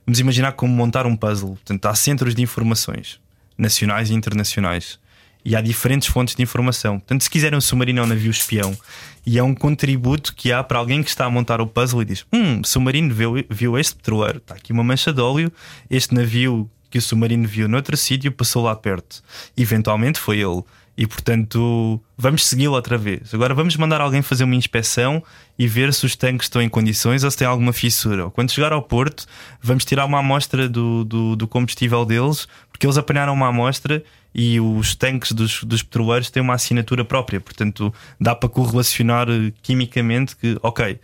Vamos 0.05 0.19
imaginar 0.19 0.53
como 0.53 0.73
montar 0.73 1.05
um 1.05 1.15
puzzle. 1.15 1.51
Portanto, 1.51 1.85
há 1.85 1.95
centros 1.95 2.33
de 2.35 2.41
informações 2.41 3.19
nacionais 3.57 4.09
e 4.09 4.13
internacionais 4.13 4.99
e 5.43 5.55
há 5.55 5.61
diferentes 5.61 6.07
fontes 6.07 6.35
de 6.35 6.43
informação. 6.43 6.99
Portanto, 6.99 7.21
se 7.21 7.29
quiserem 7.29 7.57
um 7.57 7.61
submarino 7.61 8.01
é 8.01 8.03
um 8.03 8.07
navio 8.07 8.31
espião 8.31 8.77
e 9.25 9.37
é 9.37 9.43
um 9.43 9.53
contributo 9.53 10.33
que 10.35 10.51
há 10.51 10.63
para 10.63 10.79
alguém 10.79 11.03
que 11.03 11.09
está 11.09 11.25
a 11.25 11.29
montar 11.29 11.61
o 11.61 11.67
puzzle 11.67 12.01
e 12.01 12.05
diz: 12.05 12.25
Hum, 12.31 12.63
submarino 12.63 13.13
viu, 13.13 13.45
viu 13.49 13.77
este 13.77 13.95
petroleiro, 13.95 14.37
está 14.37 14.55
aqui 14.55 14.71
uma 14.71 14.83
mancha 14.83 15.11
de 15.11 15.21
óleo, 15.21 15.51
este 15.89 16.13
navio 16.13 16.69
que 16.89 16.97
o 16.97 17.01
submarino 17.01 17.47
viu 17.47 17.67
noutro 17.69 17.95
sítio 17.95 18.31
passou 18.31 18.63
lá 18.63 18.75
perto. 18.75 19.23
Eventualmente 19.57 20.19
foi 20.19 20.39
ele. 20.39 20.61
E 20.97 21.07
portanto, 21.07 21.99
vamos 22.17 22.45
segui-lo 22.45 22.75
outra 22.75 22.97
vez. 22.97 23.33
Agora 23.33 23.55
vamos 23.55 23.77
mandar 23.77 24.01
alguém 24.01 24.21
fazer 24.21 24.43
uma 24.43 24.55
inspeção 24.55 25.23
e 25.57 25.67
ver 25.67 25.93
se 25.93 26.05
os 26.05 26.15
tanques 26.17 26.45
estão 26.45 26.61
em 26.61 26.67
condições 26.67 27.23
ou 27.23 27.31
se 27.31 27.37
tem 27.37 27.47
alguma 27.47 27.71
fissura. 27.71 28.29
Quando 28.29 28.51
chegar 28.51 28.73
ao 28.73 28.81
porto, 28.81 29.25
vamos 29.61 29.85
tirar 29.85 30.05
uma 30.05 30.19
amostra 30.19 30.67
do, 30.67 31.05
do, 31.05 31.35
do 31.35 31.47
combustível 31.47 32.05
deles, 32.05 32.45
porque 32.69 32.85
eles 32.85 32.97
apanharam 32.97 33.33
uma 33.33 33.47
amostra 33.47 34.03
e 34.33 34.59
os 34.59 34.95
tanques 34.95 35.33
dos, 35.33 35.63
dos 35.63 35.83
petroleiros 35.83 36.29
têm 36.29 36.41
uma 36.41 36.53
assinatura 36.53 37.03
própria, 37.03 37.39
portanto 37.39 37.93
dá 38.19 38.33
para 38.33 38.49
correlacionar 38.49 39.29
eh, 39.29 39.51
quimicamente 39.61 40.35
que, 40.35 40.57
ok, 40.61 40.99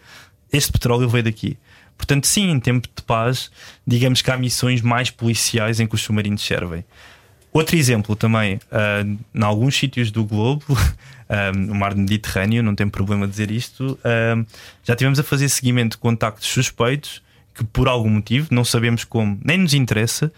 este 0.52 0.72
petróleo 0.72 1.10
veio 1.10 1.26
daqui. 1.26 1.58
Portanto, 1.98 2.28
sim, 2.28 2.50
em 2.50 2.60
tempo 2.60 2.88
de 2.96 3.04
paz, 3.04 3.52
digamos 3.86 4.22
que 4.22 4.32
há 4.32 4.38
missões 4.38 4.82
mais 4.82 5.10
policiais 5.10 5.80
em 5.80 5.88
que 5.88 5.96
os 5.96 6.02
submarinos 6.02 6.42
servem. 6.42 6.86
Outro 7.52 7.76
exemplo 7.76 8.16
também, 8.16 8.56
uh, 8.56 9.18
em 9.34 9.44
alguns 9.44 9.76
sítios 9.76 10.12
do 10.12 10.24
globo, 10.24 10.66
no 11.56 11.74
mar 11.74 11.96
Mediterrâneo, 11.96 12.62
não 12.62 12.76
tem 12.76 12.88
problema 12.88 13.28
dizer 13.28 13.50
isto, 13.52 14.00
já 14.84 14.96
tivemos 14.96 15.20
a 15.20 15.24
fazer 15.24 15.50
seguimento 15.50 15.98
de 15.98 16.02
contactos 16.02 16.48
suspeitos 16.48 17.22
que, 17.54 17.64
por 17.64 17.88
algum 17.88 18.10
motivo, 18.10 18.48
não 18.52 18.64
sabemos 18.64 19.04
como, 19.04 19.38
nem 19.44 19.58
nos 19.58 19.74
interessa, 19.74 20.32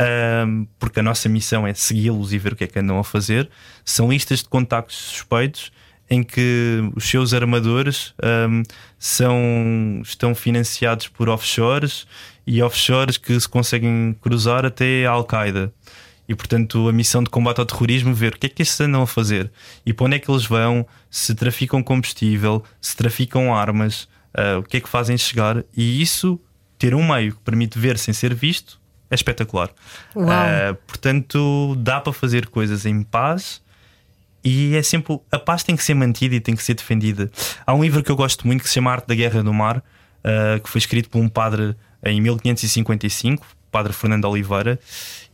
um, 0.00 0.66
porque 0.78 1.00
a 1.00 1.02
nossa 1.02 1.28
missão 1.28 1.66
é 1.66 1.74
segui-los 1.74 2.32
e 2.32 2.38
ver 2.38 2.54
o 2.54 2.56
que 2.56 2.64
é 2.64 2.66
que 2.66 2.78
andam 2.78 2.98
a 2.98 3.04
fazer. 3.04 3.50
São 3.84 4.08
listas 4.10 4.40
de 4.40 4.48
contactos 4.48 4.96
suspeitos 4.96 5.70
em 6.08 6.22
que 6.22 6.90
os 6.96 7.08
seus 7.08 7.32
armadores 7.32 8.14
um, 8.48 8.62
são, 8.98 10.02
estão 10.02 10.34
financiados 10.34 11.06
por 11.06 11.28
offshores 11.28 12.06
e 12.46 12.60
offshores 12.62 13.16
que 13.16 13.38
se 13.38 13.48
conseguem 13.48 14.16
cruzar 14.20 14.64
até 14.64 15.06
a 15.06 15.10
Al-Qaeda. 15.10 15.72
E 16.28 16.34
portanto, 16.34 16.88
a 16.88 16.92
missão 16.92 17.22
de 17.22 17.30
combate 17.30 17.58
ao 17.58 17.66
terrorismo, 17.66 18.14
ver 18.14 18.34
o 18.34 18.38
que 18.38 18.46
é 18.46 18.48
que 18.48 18.62
estes 18.62 18.80
andam 18.80 19.02
a 19.02 19.06
fazer 19.06 19.50
e 19.84 19.92
para 19.92 20.06
onde 20.06 20.16
é 20.16 20.18
que 20.18 20.30
eles 20.30 20.46
vão, 20.46 20.86
se 21.10 21.34
traficam 21.34 21.82
combustível, 21.82 22.64
se 22.80 22.96
traficam 22.96 23.54
armas, 23.54 24.04
uh, 24.34 24.58
o 24.60 24.62
que 24.62 24.78
é 24.78 24.80
que 24.80 24.88
fazem 24.88 25.18
chegar, 25.18 25.64
e 25.76 26.00
isso 26.00 26.40
ter 26.78 26.94
um 26.94 27.06
meio 27.06 27.34
que 27.34 27.40
permite 27.40 27.78
ver 27.78 27.98
sem 27.98 28.14
ser 28.14 28.32
visto 28.32 28.79
é 29.10 29.14
espetacular. 29.14 29.70
Uh, 30.14 30.74
portanto, 30.86 31.74
dá 31.78 32.00
para 32.00 32.12
fazer 32.12 32.46
coisas 32.46 32.86
em 32.86 33.02
paz 33.02 33.60
e 34.42 34.74
é 34.74 34.82
sempre 34.82 35.20
a 35.30 35.38
paz 35.38 35.62
tem 35.62 35.76
que 35.76 35.84
ser 35.84 35.94
mantida 35.94 36.34
e 36.34 36.40
tem 36.40 36.56
que 36.56 36.62
ser 36.62 36.74
defendida. 36.74 37.30
Há 37.66 37.74
um 37.74 37.82
livro 37.82 38.02
que 38.02 38.10
eu 38.10 38.16
gosto 38.16 38.46
muito 38.46 38.62
que 38.62 38.68
se 38.68 38.74
chama 38.74 38.90
Arte 38.90 39.06
da 39.06 39.14
Guerra 39.14 39.42
no 39.42 39.52
Mar, 39.52 39.78
uh, 39.78 40.60
que 40.62 40.68
foi 40.68 40.78
escrito 40.78 41.10
por 41.10 41.18
um 41.18 41.28
padre 41.28 41.76
em 42.02 42.20
1555, 42.20 43.46
padre 43.70 43.92
Fernando 43.92 44.24
Oliveira, 44.24 44.78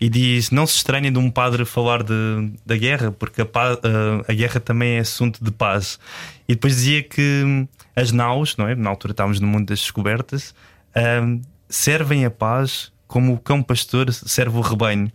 e 0.01 0.09
diz: 0.09 0.51
Não 0.51 0.67
se 0.67 0.77
estranha 0.77 1.11
de 1.11 1.19
um 1.19 1.31
padre 1.31 1.65
falar 1.65 2.03
de, 2.03 2.51
da 2.65 2.77
guerra, 2.77 3.13
porque 3.13 3.43
a, 3.43 3.47
paz, 3.47 3.77
uh, 3.77 4.25
a 4.27 4.33
guerra 4.33 4.59
também 4.59 4.97
é 4.97 5.01
assunto 5.01 5.43
de 5.43 5.53
paz. 5.53 6.01
E 6.49 6.55
depois 6.55 6.75
dizia 6.75 7.03
que 7.03 7.67
as 7.95 8.11
naus, 8.11 8.57
não 8.57 8.69
é? 8.69 8.75
na 8.75 8.91
altura 8.91 9.13
estávamos 9.13 9.39
no 9.39 9.47
mundo 9.47 9.67
das 9.67 9.79
descobertas, 9.79 10.53
uh, 10.97 11.41
servem 11.69 12.25
a 12.25 12.31
paz 12.31 12.93
como 13.07 13.35
o 13.35 13.39
cão 13.39 13.63
pastor 13.63 14.13
serve 14.13 14.57
o 14.57 14.61
rebanho. 14.61 15.11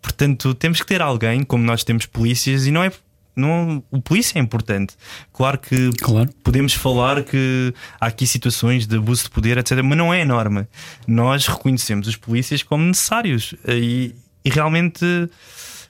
Portanto, 0.00 0.54
temos 0.54 0.80
que 0.80 0.86
ter 0.86 1.00
alguém, 1.00 1.42
como 1.42 1.64
nós 1.64 1.82
temos 1.82 2.06
polícias, 2.06 2.66
e 2.66 2.70
não 2.70 2.84
é 2.84 2.92
não, 3.36 3.82
o 3.90 4.00
polícia 4.00 4.38
é 4.38 4.42
importante. 4.42 4.94
Claro 5.32 5.58
que 5.58 5.90
claro. 5.94 6.30
podemos 6.44 6.72
falar 6.72 7.24
que 7.24 7.74
há 8.00 8.06
aqui 8.06 8.26
situações 8.26 8.86
de 8.86 8.96
abuso 8.96 9.24
de 9.24 9.30
poder, 9.30 9.58
etc., 9.58 9.82
mas 9.82 9.98
não 9.98 10.14
é 10.14 10.22
a 10.22 10.24
norma. 10.24 10.68
Nós 11.06 11.46
reconhecemos 11.46 12.06
os 12.06 12.16
polícias 12.16 12.62
como 12.62 12.84
necessários 12.84 13.54
e, 13.66 14.14
e 14.44 14.50
realmente 14.50 15.04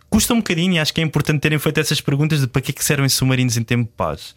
custa 0.09 0.33
um 0.33 0.39
bocadinho. 0.39 0.75
E 0.75 0.79
acho 0.79 0.95
que 0.95 1.03
é 1.03 1.05
importante 1.05 1.41
terem 1.41 1.59
feito 1.59 1.79
essas 1.79 2.01
perguntas 2.01 2.41
de 2.41 2.47
para 2.47 2.63
que, 2.63 2.71
é 2.71 2.75
que 2.75 2.85
servem 2.85 3.09
submarinos 3.09 3.57
em 3.59 3.63
tempo 3.63 3.85
de 3.85 3.95
paz 3.95 4.35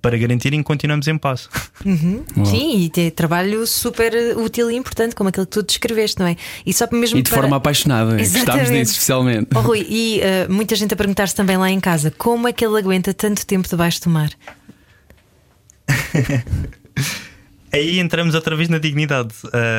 para 0.00 0.16
garantirem 0.16 0.60
que 0.60 0.66
continuamos 0.66 1.08
em 1.08 1.18
paz. 1.18 1.48
Uhum. 1.84 2.24
Sim, 2.44 2.84
e 2.84 2.90
tem 2.90 3.10
trabalho 3.10 3.66
super 3.66 4.12
útil 4.36 4.70
e 4.70 4.76
importante, 4.76 5.14
como 5.14 5.28
aquele 5.28 5.46
que 5.46 5.52
tu 5.52 5.62
descreveste, 5.62 6.18
não 6.20 6.26
é? 6.26 6.36
E 6.64 6.72
só 6.72 6.88
mesmo 6.92 7.18
E 7.18 7.22
de 7.22 7.30
para... 7.30 7.40
forma 7.40 7.56
apaixonada, 7.56 8.16
gostávamos 8.16 8.70
disso 8.70 8.92
especialmente. 8.92 9.48
Oh, 9.54 9.60
Rui, 9.60 9.86
e 9.88 10.20
uh, 10.20 10.52
muita 10.52 10.74
gente 10.76 10.94
a 10.94 10.96
perguntar-se 10.96 11.34
também 11.34 11.56
lá 11.56 11.70
em 11.70 11.80
casa 11.80 12.10
como 12.16 12.46
é 12.48 12.52
que 12.52 12.64
ele 12.64 12.78
aguenta 12.78 13.12
tanto 13.12 13.44
tempo 13.46 13.68
debaixo 13.68 14.02
do 14.02 14.10
mar? 14.10 14.30
Aí 17.72 17.98
entramos 17.98 18.34
outra 18.34 18.56
vez 18.56 18.68
na 18.68 18.78
dignidade. 18.78 19.34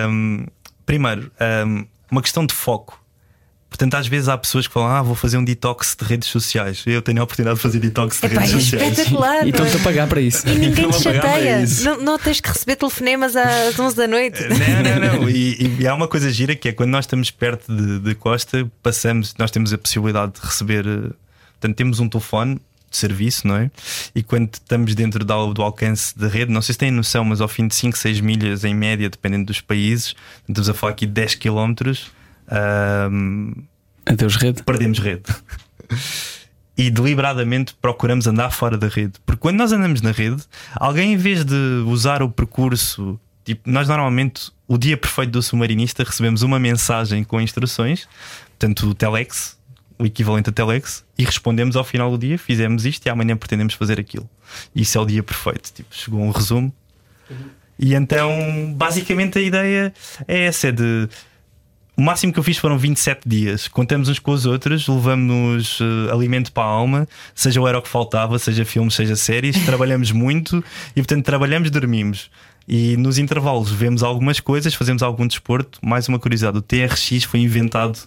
Um, 0.07 0.45
primeiro, 0.85 1.31
um, 1.67 1.85
uma 2.11 2.21
questão 2.21 2.45
de 2.45 2.53
foco. 2.53 3.03
Portanto, 3.69 3.93
às 3.93 4.07
vezes 4.07 4.27
há 4.27 4.37
pessoas 4.37 4.67
que 4.67 4.73
falam: 4.73 4.89
Ah, 4.89 5.01
vou 5.01 5.15
fazer 5.15 5.37
um 5.37 5.43
detox 5.43 5.95
de 5.99 6.05
redes 6.05 6.27
sociais. 6.27 6.83
Eu 6.85 7.01
tenho 7.01 7.21
a 7.21 7.23
oportunidade 7.23 7.57
de 7.57 7.61
fazer 7.61 7.79
detox 7.79 8.19
de 8.19 8.25
Epá, 8.25 8.41
redes 8.41 8.55
é 8.55 8.59
sociais. 8.59 8.91
Espetacular, 8.91 9.45
e 9.45 9.49
estão-te 9.49 9.77
a 9.77 9.79
pagar 9.79 10.07
para 10.07 10.21
isso. 10.21 10.47
E 10.49 10.55
ninguém 10.55 10.89
te 10.89 11.01
chateia. 11.01 11.65
Não, 11.83 12.01
não, 12.01 12.19
tens 12.19 12.41
que 12.41 12.49
receber 12.49 12.75
telefonemas 12.75 13.35
às 13.35 13.79
11 13.79 13.95
da 13.95 14.07
noite. 14.07 14.41
Não, 14.43 14.99
não, 14.99 15.21
não. 15.21 15.29
E, 15.29 15.77
e, 15.79 15.87
há 15.87 15.93
uma 15.93 16.07
coisa 16.07 16.31
gira 16.31 16.55
que 16.55 16.69
é 16.69 16.71
quando 16.71 16.89
nós 16.89 17.05
estamos 17.05 17.29
perto 17.31 17.73
de, 17.73 17.99
de 17.99 18.15
Costa, 18.15 18.69
passamos, 18.81 19.35
nós 19.37 19.51
temos 19.51 19.71
a 19.71 19.77
possibilidade 19.77 20.33
de 20.33 20.45
receber. 20.45 20.85
Eh, 20.87 21.11
portanto, 21.59 21.75
temos 21.75 21.99
um 21.99 22.09
telefone 22.09 22.59
de 22.89 22.97
serviço, 22.97 23.47
não 23.47 23.55
é? 23.55 23.69
E 24.15 24.23
quando 24.23 24.53
estamos 24.53 24.95
dentro 24.95 25.23
do, 25.23 25.53
do 25.53 25.61
alcance 25.61 26.17
da 26.17 26.27
rede, 26.27 26.51
não 26.51 26.61
sei 26.61 26.73
se 26.73 26.79
têm 26.79 26.91
noção, 26.91 27.23
mas 27.23 27.39
ao 27.39 27.47
fim 27.47 27.67
de 27.67 27.75
5, 27.75 27.97
6 27.97 28.19
milhas 28.19 28.63
em 28.63 28.73
média, 28.73 29.09
dependendo 29.09 29.45
dos 29.45 29.61
países, 29.61 30.15
estamos 30.47 30.69
a 30.69 30.73
falar 30.73 30.93
aqui 30.93 31.05
de 31.05 31.13
10 31.13 31.35
km. 31.35 31.73
Um, 32.51 33.53
Adeus 34.05 34.35
rede. 34.35 34.63
Perdemos 34.63 34.99
rede. 34.99 35.23
e 36.79 36.89
deliberadamente 36.89 37.75
procuramos 37.81 38.25
andar 38.25 38.51
fora 38.51 38.77
da 38.77 38.87
rede. 38.87 39.13
Porque 39.25 39.41
quando 39.41 39.57
nós 39.57 39.71
andamos 39.71 40.01
na 40.01 40.11
rede, 40.11 40.41
alguém 40.75 41.13
em 41.13 41.17
vez 41.17 41.43
de 41.43 41.83
usar 41.85 42.23
o 42.23 42.29
percurso, 42.29 43.19
tipo, 43.43 43.69
nós 43.69 43.87
normalmente, 43.87 44.49
o 44.65 44.77
dia 44.77 44.95
perfeito 44.95 45.31
do 45.31 45.43
submarinista, 45.43 46.05
recebemos 46.05 46.41
uma 46.41 46.57
mensagem 46.57 47.23
com 47.23 47.41
instruções, 47.41 48.07
portanto, 48.57 48.89
o 48.89 48.93
Telex, 48.95 49.57
o 49.99 50.05
equivalente 50.05 50.49
a 50.49 50.53
Telex, 50.53 51.03
e 51.17 51.25
respondemos 51.25 51.75
ao 51.75 51.83
final 51.83 52.09
do 52.09 52.17
dia: 52.17 52.37
fizemos 52.37 52.85
isto 52.85 53.05
e 53.05 53.09
amanhã 53.09 53.35
pretendemos 53.35 53.73
fazer 53.73 53.99
aquilo. 53.99 54.29
Isso 54.73 54.97
é 54.97 55.01
o 55.01 55.05
dia 55.05 55.21
perfeito. 55.21 55.73
Tipo, 55.73 55.93
chegou 55.93 56.21
um 56.21 56.31
resumo. 56.31 56.73
E 57.77 57.93
então, 57.93 58.73
basicamente, 58.73 59.37
a 59.37 59.41
ideia 59.41 59.93
é 60.25 60.45
essa: 60.45 60.69
é 60.69 60.71
de 60.71 61.09
o 61.99 62.01
máximo 62.01 62.31
que 62.31 62.39
eu 62.39 62.43
fiz 62.43 62.57
foram 62.57 62.77
27 62.77 63.27
dias. 63.27 63.67
Contamos 63.67 64.07
uns 64.07 64.19
com 64.19 64.31
os 64.31 64.45
outros, 64.45 64.87
levamos 64.87 65.81
uh, 65.81 66.13
alimento 66.13 66.49
para 66.49 66.63
a 66.63 66.67
alma, 66.67 67.05
seja 67.35 67.59
o 67.59 67.67
era 67.67 67.77
o 67.77 67.81
que 67.81 67.89
faltava, 67.89 68.39
seja 68.39 68.63
filmes, 68.63 68.93
seja 68.93 69.17
séries. 69.17 69.57
Trabalhamos 69.67 70.13
muito 70.13 70.63
e, 70.95 71.01
portanto, 71.01 71.25
trabalhamos, 71.25 71.69
dormimos. 71.69 72.31
E 72.65 72.95
nos 72.95 73.17
intervalos 73.17 73.69
vemos 73.69 74.01
algumas 74.01 74.39
coisas, 74.39 74.73
fazemos 74.73 75.03
algum 75.03 75.27
desporto. 75.27 75.77
Mais 75.81 76.07
uma 76.07 76.17
curiosidade: 76.17 76.57
o 76.57 76.61
TRX 76.61 77.25
foi 77.25 77.41
inventado 77.41 77.99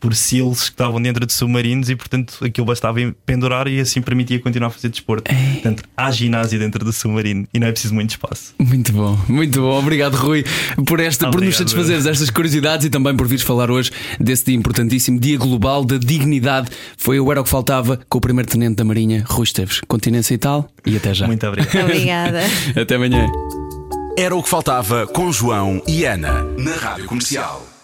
por 0.00 0.14
seals 0.14 0.64
que 0.64 0.70
estavam 0.70 1.00
dentro 1.00 1.26
de 1.26 1.32
submarinos 1.32 1.90
e, 1.90 1.96
portanto, 1.96 2.38
aquilo 2.44 2.66
bastava 2.66 2.98
pendurar 3.24 3.68
e 3.68 3.80
assim 3.80 4.00
permitia 4.00 4.38
continuar 4.38 4.68
a 4.68 4.70
fazer 4.70 4.88
desporto. 4.88 5.30
Ei. 5.30 5.54
Portanto, 5.54 5.84
há 5.96 6.10
ginásio 6.10 6.58
dentro 6.58 6.84
do 6.84 6.92
submarino 6.92 7.46
e 7.52 7.58
não 7.58 7.66
é 7.66 7.72
preciso 7.72 7.94
muito 7.94 8.10
espaço. 8.10 8.54
Muito 8.58 8.92
bom, 8.92 9.18
muito 9.28 9.60
bom. 9.60 9.78
Obrigado, 9.78 10.14
Rui, 10.14 10.44
por, 10.86 11.00
esta, 11.00 11.26
Obrigado. 11.26 11.32
por 11.32 11.44
nos 11.44 11.56
satisfazeres 11.56 12.06
estas 12.06 12.30
curiosidades 12.30 12.86
e 12.86 12.90
também 12.90 13.16
por 13.16 13.26
vires 13.26 13.44
falar 13.44 13.70
hoje 13.70 13.90
desse 14.20 14.46
dia 14.46 14.54
importantíssimo, 14.54 15.18
Dia 15.18 15.38
Global 15.38 15.84
da 15.84 15.98
Dignidade. 15.98 16.68
Foi 16.96 17.18
o 17.20 17.30
Era 17.30 17.40
o 17.40 17.44
que 17.44 17.50
Faltava 17.50 17.98
com 18.08 18.18
o 18.18 18.20
Primeiro 18.20 18.48
Tenente 18.48 18.76
da 18.76 18.84
Marinha, 18.84 19.24
Rui 19.26 19.44
Esteves. 19.44 19.80
Continência 19.88 20.34
e 20.34 20.38
tal, 20.38 20.68
e 20.84 20.96
até 20.96 21.14
já. 21.14 21.26
Muito 21.26 21.46
obrigado. 21.46 21.76
Obrigada. 21.86 22.40
até 22.80 22.94
amanhã. 22.96 23.26
Era 24.18 24.34
o 24.34 24.42
que 24.42 24.48
faltava 24.48 25.06
com 25.06 25.30
João 25.30 25.82
e 25.86 26.04
Ana 26.04 26.42
na 26.58 26.74
Rádio 26.74 27.04
Comercial. 27.06 27.75